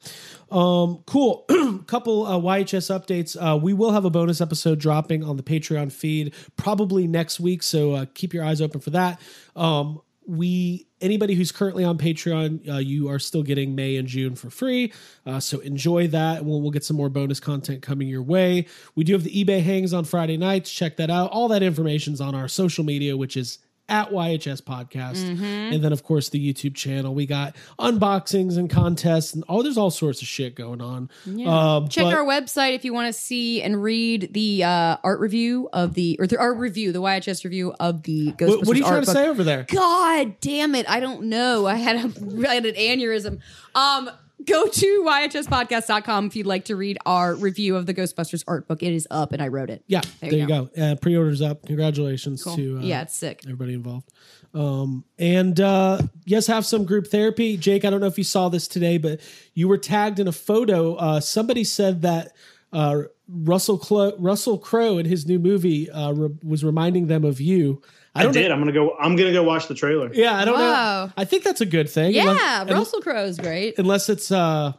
Um, 0.50 1.02
cool. 1.04 1.44
Couple 1.86 2.24
uh, 2.24 2.38
YHS 2.38 2.88
updates. 2.98 3.36
Uh, 3.38 3.58
we 3.58 3.74
will 3.74 3.92
have 3.92 4.06
a 4.06 4.10
bonus 4.10 4.40
episode 4.40 4.78
dropping 4.80 5.22
on 5.22 5.36
the 5.36 5.42
Patreon 5.42 5.92
feed 5.92 6.32
probably 6.56 7.06
next 7.06 7.38
week, 7.38 7.62
so 7.62 7.92
uh, 7.92 8.06
keep 8.14 8.32
your 8.32 8.42
eyes 8.44 8.62
open 8.62 8.80
for 8.80 8.90
that. 8.90 9.20
Um, 9.54 10.00
we 10.26 10.86
anybody 11.00 11.34
who's 11.34 11.52
currently 11.52 11.84
on 11.84 11.98
Patreon, 11.98 12.68
uh, 12.68 12.78
you 12.78 13.08
are 13.08 13.18
still 13.18 13.42
getting 13.42 13.74
May 13.74 13.96
and 13.96 14.08
June 14.08 14.34
for 14.34 14.50
free. 14.50 14.92
Uh, 15.26 15.38
so 15.40 15.58
enjoy 15.60 16.08
that. 16.08 16.44
We'll, 16.44 16.62
we'll 16.62 16.70
get 16.70 16.84
some 16.84 16.96
more 16.96 17.08
bonus 17.10 17.40
content 17.40 17.82
coming 17.82 18.08
your 18.08 18.22
way. 18.22 18.66
We 18.94 19.04
do 19.04 19.12
have 19.12 19.24
the 19.24 19.44
eBay 19.44 19.62
hangs 19.62 19.92
on 19.92 20.04
Friday 20.04 20.36
nights. 20.36 20.72
Check 20.72 20.96
that 20.96 21.10
out. 21.10 21.30
All 21.30 21.48
that 21.48 21.62
information's 21.62 22.20
on 22.20 22.34
our 22.34 22.48
social 22.48 22.84
media, 22.84 23.16
which 23.16 23.36
is 23.36 23.58
at 23.88 24.10
YHS 24.10 24.62
Podcast. 24.62 25.24
Mm-hmm. 25.24 25.44
And 25.44 25.84
then, 25.84 25.92
of 25.92 26.02
course, 26.02 26.30
the 26.30 26.52
YouTube 26.52 26.74
channel. 26.74 27.14
We 27.14 27.26
got 27.26 27.54
unboxings 27.78 28.56
and 28.56 28.70
contests 28.70 29.34
and 29.34 29.44
oh, 29.48 29.62
there's 29.62 29.76
all 29.76 29.90
sorts 29.90 30.22
of 30.22 30.28
shit 30.28 30.54
going 30.54 30.80
on. 30.80 31.10
Um, 31.46 31.88
Check 31.88 32.04
but- 32.04 32.14
our 32.14 32.24
website 32.24 32.74
if 32.74 32.84
you 32.84 32.94
want 32.94 33.12
to 33.12 33.12
see 33.12 33.62
and 33.62 33.82
read 33.82 34.32
the 34.32 34.64
uh, 34.64 34.96
art 35.04 35.20
review 35.20 35.68
of 35.72 35.94
the 35.94 36.16
or 36.18 36.26
the 36.26 36.38
art 36.38 36.56
review, 36.56 36.92
the 36.92 37.02
YHS 37.02 37.44
review 37.44 37.74
of 37.78 38.02
the 38.04 38.32
Ghostbusters. 38.32 38.48
What, 38.48 38.66
what 38.66 38.74
are 38.74 38.78
you 38.78 38.82
trying 38.82 38.94
art 38.94 39.04
to 39.04 39.06
book. 39.06 39.16
say 39.16 39.28
over 39.28 39.44
there? 39.44 39.66
God 39.68 40.40
damn 40.40 40.74
it! 40.74 40.88
I 40.88 41.00
don't 41.00 41.24
know. 41.24 41.66
I 41.66 41.74
had 41.74 41.96
a 41.96 41.98
I 42.48 42.54
had 42.54 42.66
an 42.66 42.74
aneurysm. 42.74 43.40
Um, 43.74 44.10
go 44.44 44.66
to 44.66 45.04
yhspodcast.com 45.06 46.26
if 46.26 46.36
you'd 46.36 46.46
like 46.46 46.66
to 46.66 46.76
read 46.76 46.98
our 47.06 47.34
review 47.34 47.76
of 47.76 47.86
the 47.86 47.94
Ghostbusters 47.94 48.44
art 48.46 48.68
book. 48.68 48.82
It 48.82 48.92
is 48.92 49.06
up, 49.10 49.32
and 49.32 49.42
I 49.42 49.48
wrote 49.48 49.70
it. 49.70 49.84
Yeah, 49.86 50.02
there, 50.20 50.32
you 50.32 50.46
go. 50.46 50.70
Uh, 50.76 50.96
pre-orders 50.96 51.42
up. 51.42 51.66
Congratulations 51.66 52.42
to 52.54 52.78
uh, 52.78 52.80
yeah, 52.80 53.02
it's 53.02 53.16
sick. 53.16 53.40
everybody 53.44 53.74
involved. 53.74 54.10
Um, 54.54 55.04
and 55.18 55.58
uh, 55.60 56.00
yes, 56.24 56.46
have 56.46 56.64
some 56.64 56.84
group 56.84 57.08
therapy. 57.08 57.56
Jake, 57.56 57.84
I 57.84 57.90
don't 57.90 58.00
know 58.00 58.06
if 58.06 58.18
you 58.18 58.24
saw 58.24 58.48
this 58.48 58.68
today, 58.68 58.98
but 58.98 59.20
you 59.54 59.66
were 59.68 59.78
tagged 59.78 60.20
in 60.20 60.28
a 60.28 60.32
photo. 60.32 60.94
Uh, 60.94 61.20
somebody 61.20 61.64
said 61.64 62.02
that 62.02 62.32
uh, 62.72 63.02
Russell 63.28 63.78
Clo- 63.78 64.16
Russell 64.18 64.58
Crowe 64.58 64.98
in 64.98 65.06
his 65.06 65.26
new 65.26 65.38
movie 65.38 65.90
uh, 65.90 66.12
re- 66.12 66.36
was 66.44 66.64
reminding 66.64 67.06
them 67.06 67.24
of 67.24 67.40
you. 67.40 67.82
I 68.14 68.20
I, 68.20 68.22
don't 68.24 68.32
did. 68.32 68.48
Know, 68.48 68.54
I'm 68.54 68.60
gonna 68.60 68.72
go. 68.72 68.96
I'm 69.00 69.16
gonna 69.16 69.32
go 69.32 69.42
watch 69.42 69.66
the 69.68 69.74
trailer. 69.74 70.10
yeah, 70.14 70.36
I 70.36 70.44
don't 70.44 70.54
Wow. 70.54 71.06
know. 71.06 71.12
I 71.16 71.24
think 71.24 71.42
that's 71.44 71.60
a 71.60 71.66
good 71.66 71.90
thing. 71.90 72.12
Yeah, 72.14 72.62
unless, 72.62 72.76
Russell 72.78 73.00
Crowe 73.00 73.24
is 73.24 73.38
great. 73.38 73.78
unless 73.78 74.08
it's 74.08 74.30
uh, 74.30 74.72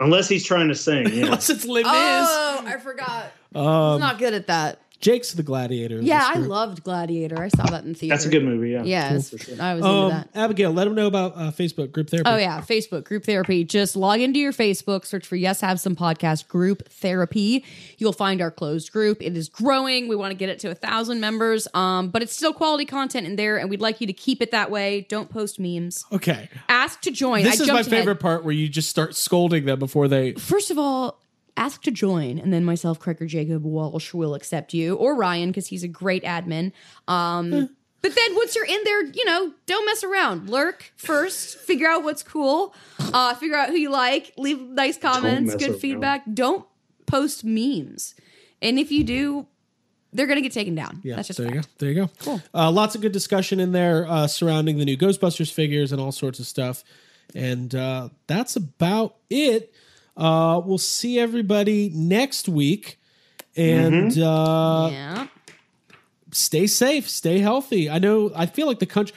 Unless 0.00 0.28
he's 0.28 0.44
trying 0.44 0.68
to 0.68 0.74
sing. 0.74 1.06
Yeah. 1.12 1.24
unless 1.26 1.48
it's 1.50 1.64
Les 1.64 1.82
Mis. 1.84 1.92
Oh, 1.92 2.64
I 2.66 2.76
forgot. 2.78 3.32
Um, 3.54 3.64
I'm 3.66 4.00
not 4.00 4.18
good 4.18 4.34
at 4.34 4.48
that. 4.48 4.80
Jake's 5.02 5.32
the 5.32 5.42
gladiator. 5.42 5.98
of 5.98 6.04
Yeah, 6.04 6.20
this 6.20 6.28
I 6.28 6.34
group. 6.36 6.48
loved 6.48 6.84
Gladiator. 6.84 7.42
I 7.42 7.48
saw 7.48 7.64
that 7.64 7.84
in 7.84 7.94
theater. 7.94 8.14
That's 8.14 8.24
a 8.24 8.30
good 8.30 8.44
movie. 8.44 8.70
Yeah. 8.70 8.84
Yeah, 8.84 9.14
it's- 9.16 9.60
I 9.60 9.74
was 9.74 9.84
into 9.84 9.88
Um, 9.94 10.10
that. 10.10 10.28
Abigail, 10.34 10.70
let 10.72 10.84
them 10.84 10.94
know 10.94 11.06
about 11.08 11.36
uh, 11.36 11.50
Facebook 11.50 11.92
group 11.92 12.08
therapy. 12.08 12.30
Oh 12.30 12.36
yeah, 12.36 12.60
Facebook 12.62 13.04
group 13.04 13.24
therapy. 13.24 13.64
Just 13.64 13.96
log 13.96 14.20
into 14.20 14.38
your 14.38 14.52
Facebook, 14.52 15.04
search 15.04 15.26
for 15.26 15.36
Yes 15.36 15.60
Have 15.60 15.78
Some 15.80 15.96
Podcast 15.96 16.48
Group 16.48 16.88
Therapy. 16.88 17.64
You'll 17.98 18.12
find 18.12 18.40
our 18.40 18.50
closed 18.50 18.92
group. 18.92 19.20
It 19.20 19.36
is 19.36 19.48
growing. 19.48 20.06
We 20.08 20.16
want 20.16 20.30
to 20.30 20.36
get 20.36 20.48
it 20.48 20.58
to 20.60 20.70
a 20.70 20.74
thousand 20.74 21.20
members. 21.20 21.66
Um, 21.74 22.08
but 22.10 22.22
it's 22.22 22.34
still 22.34 22.52
quality 22.52 22.84
content 22.84 23.26
in 23.26 23.34
there, 23.36 23.58
and 23.58 23.68
we'd 23.68 23.80
like 23.80 24.00
you 24.00 24.06
to 24.06 24.12
keep 24.12 24.40
it 24.40 24.52
that 24.52 24.70
way. 24.70 25.06
Don't 25.08 25.28
post 25.28 25.58
memes. 25.58 26.04
Okay. 26.12 26.48
Ask 26.68 27.00
to 27.02 27.10
join. 27.10 27.42
This 27.42 27.52
I 27.52 27.54
is 27.54 27.60
my 27.62 27.66
jumped 27.66 27.88
ahead. 27.88 27.98
favorite 28.00 28.20
part 28.20 28.44
where 28.44 28.54
you 28.54 28.68
just 28.68 28.88
start 28.88 29.16
scolding 29.16 29.64
them 29.64 29.80
before 29.80 30.06
they. 30.06 30.32
First 30.34 30.70
of 30.70 30.78
all, 30.78 31.21
ask 31.56 31.82
to 31.82 31.90
join, 31.90 32.38
and 32.38 32.52
then 32.52 32.64
myself, 32.64 32.98
Craig 32.98 33.20
or 33.20 33.26
Jacob 33.26 33.64
Walsh 33.64 34.14
will 34.14 34.34
accept 34.34 34.72
you, 34.74 34.94
or 34.96 35.14
Ryan 35.16 35.50
because 35.50 35.66
he's 35.66 35.82
a 35.84 35.88
great 35.88 36.24
admin. 36.24 36.72
Um, 37.08 37.50
but 38.00 38.14
then 38.14 38.34
once 38.34 38.56
you're 38.56 38.64
in 38.64 38.80
there, 38.84 39.04
you 39.06 39.24
know, 39.24 39.52
don't 39.66 39.86
mess 39.86 40.02
around. 40.02 40.48
Lurk 40.48 40.92
first, 40.96 41.58
figure 41.58 41.86
out 41.88 42.02
what's 42.02 42.22
cool, 42.22 42.74
uh, 42.98 43.34
figure 43.34 43.56
out 43.56 43.68
who 43.68 43.76
you 43.76 43.90
like, 43.90 44.32
leave 44.36 44.60
nice 44.60 44.98
comments, 44.98 45.54
good 45.54 45.70
around. 45.70 45.80
feedback. 45.80 46.22
Don't 46.32 46.66
post 47.06 47.44
memes, 47.44 48.14
and 48.60 48.78
if 48.78 48.90
you 48.90 49.04
do, 49.04 49.46
they're 50.12 50.26
gonna 50.26 50.40
get 50.40 50.52
taken 50.52 50.74
down. 50.74 51.00
Yeah, 51.04 51.16
That's 51.16 51.28
just 51.28 51.38
there 51.38 51.48
you 51.48 51.60
go. 51.60 51.68
There 51.78 51.88
you 51.90 51.94
go. 51.94 52.10
Cool. 52.20 52.42
Uh, 52.54 52.70
lots 52.70 52.94
of 52.94 53.00
good 53.02 53.12
discussion 53.12 53.60
in 53.60 53.72
there 53.72 54.06
uh, 54.08 54.26
surrounding 54.26 54.78
the 54.78 54.84
new 54.84 54.96
Ghostbusters 54.96 55.52
figures 55.52 55.92
and 55.92 56.00
all 56.00 56.12
sorts 56.12 56.38
of 56.40 56.46
stuff. 56.46 56.84
And 57.34 57.74
uh, 57.74 58.10
that's 58.26 58.56
about 58.56 59.16
it. 59.30 59.72
Uh, 60.16 60.60
we'll 60.64 60.78
see 60.78 61.18
everybody 61.18 61.90
next 61.94 62.48
week. 62.48 62.98
And 63.56 64.10
Mm-hmm. 64.12 64.22
uh, 64.22 64.90
Yeah. 64.90 65.26
stay 66.30 66.66
safe, 66.66 67.08
stay 67.08 67.38
healthy. 67.38 67.90
I 67.90 67.98
know, 67.98 68.30
I 68.34 68.46
feel 68.46 68.66
like 68.66 68.78
the 68.78 68.86
country. 68.86 69.16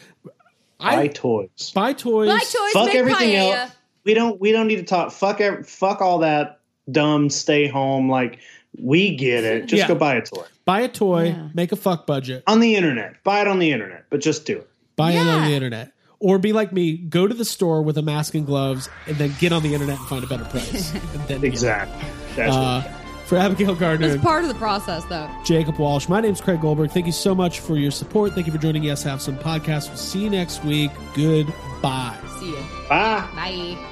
I 0.80 0.96
Buy 0.98 1.08
toys. 1.08 1.72
buy 1.74 1.94
toys. 1.94 2.28
Buy 2.28 2.40
toys, 2.40 2.72
Fuck 2.74 2.86
make 2.88 2.96
everything 2.96 3.30
paella. 3.30 3.56
else. 3.56 3.72
We 4.04 4.14
don't. 4.14 4.40
We 4.42 4.52
don't 4.52 4.68
need 4.68 4.76
to 4.76 4.84
talk. 4.84 5.12
Fuck. 5.14 5.40
ev- 5.42 5.66
Fuck 5.68 6.02
all 6.02 6.20
that 6.20 6.60
dumb. 6.92 7.30
Stay 7.30 7.68
home. 7.68 8.10
Like 8.10 8.40
we 8.78 9.16
get 9.16 9.46
it. 9.46 9.66
Just 9.68 9.80
Yeah. 9.84 9.88
go 9.88 9.96
buy 9.96 10.16
a 10.16 10.22
toy 10.22 10.44
Buy 10.66 10.82
a 10.82 10.88
toy, 10.90 11.28
Yeah. 11.28 11.48
make 11.54 11.72
a 11.72 11.76
fuck 11.78 12.06
budget, 12.06 12.44
on 12.46 12.60
the 12.60 12.76
internet. 12.76 13.24
Buy 13.24 13.40
it 13.42 13.48
on 13.48 13.60
the 13.60 13.72
internet, 13.72 14.06
but 14.10 14.20
just 14.20 14.46
do 14.46 14.58
it. 14.58 14.70
buy 14.98 15.12
it 15.12 15.18
on 15.20 15.46
the 15.50 15.56
internet. 15.56 15.92
Or 16.26 16.40
be 16.40 16.54
like 16.54 16.74
me, 16.74 16.98
go 16.98 17.28
to 17.28 17.36
the 17.36 17.46
store 17.46 17.84
with 17.84 18.00
a 18.00 18.02
mask 18.02 18.34
and 18.34 18.48
gloves, 18.48 18.90
and 19.06 19.16
then 19.18 19.36
get 19.40 19.52
on 19.54 19.62
the 19.62 19.76
internet 19.76 20.00
and 20.00 20.08
find 20.08 20.24
a 20.24 20.28
better 20.28 20.46
price. 20.46 20.92
and 21.14 21.28
then. 21.28 21.44
Exactly. 21.44 22.04
That's 22.36 22.56
Uh, 22.56 22.82
for 23.28 23.38
Abigail 23.38 23.76
Gardner, 23.76 24.08
It's 24.08 24.24
part 24.24 24.42
of 24.44 24.48
the 24.48 24.56
process, 24.56 25.06
though. 25.06 25.30
Jacob 25.44 25.78
Walsh. 25.78 26.10
My 26.10 26.22
name's 26.22 26.42
Craig 26.42 26.62
Goldberg. 26.62 26.90
Thank 26.90 27.06
you 27.06 27.12
so 27.12 27.36
much 27.36 27.60
for 27.60 27.76
your 27.78 27.92
support. 27.92 28.34
Thank 28.34 28.48
you 28.48 28.54
for 28.54 28.58
joining 28.58 28.82
Yes 28.82 29.04
Have 29.04 29.22
Some 29.22 29.38
podcast. 29.38 29.90
We'll 29.90 29.98
see 29.98 30.24
you 30.24 30.32
next 30.32 30.64
week. 30.64 30.90
Goodbye. 31.14 32.18
See 32.40 32.50
you. 32.50 32.66
Bye. 32.90 33.28
Bye. 33.36 33.92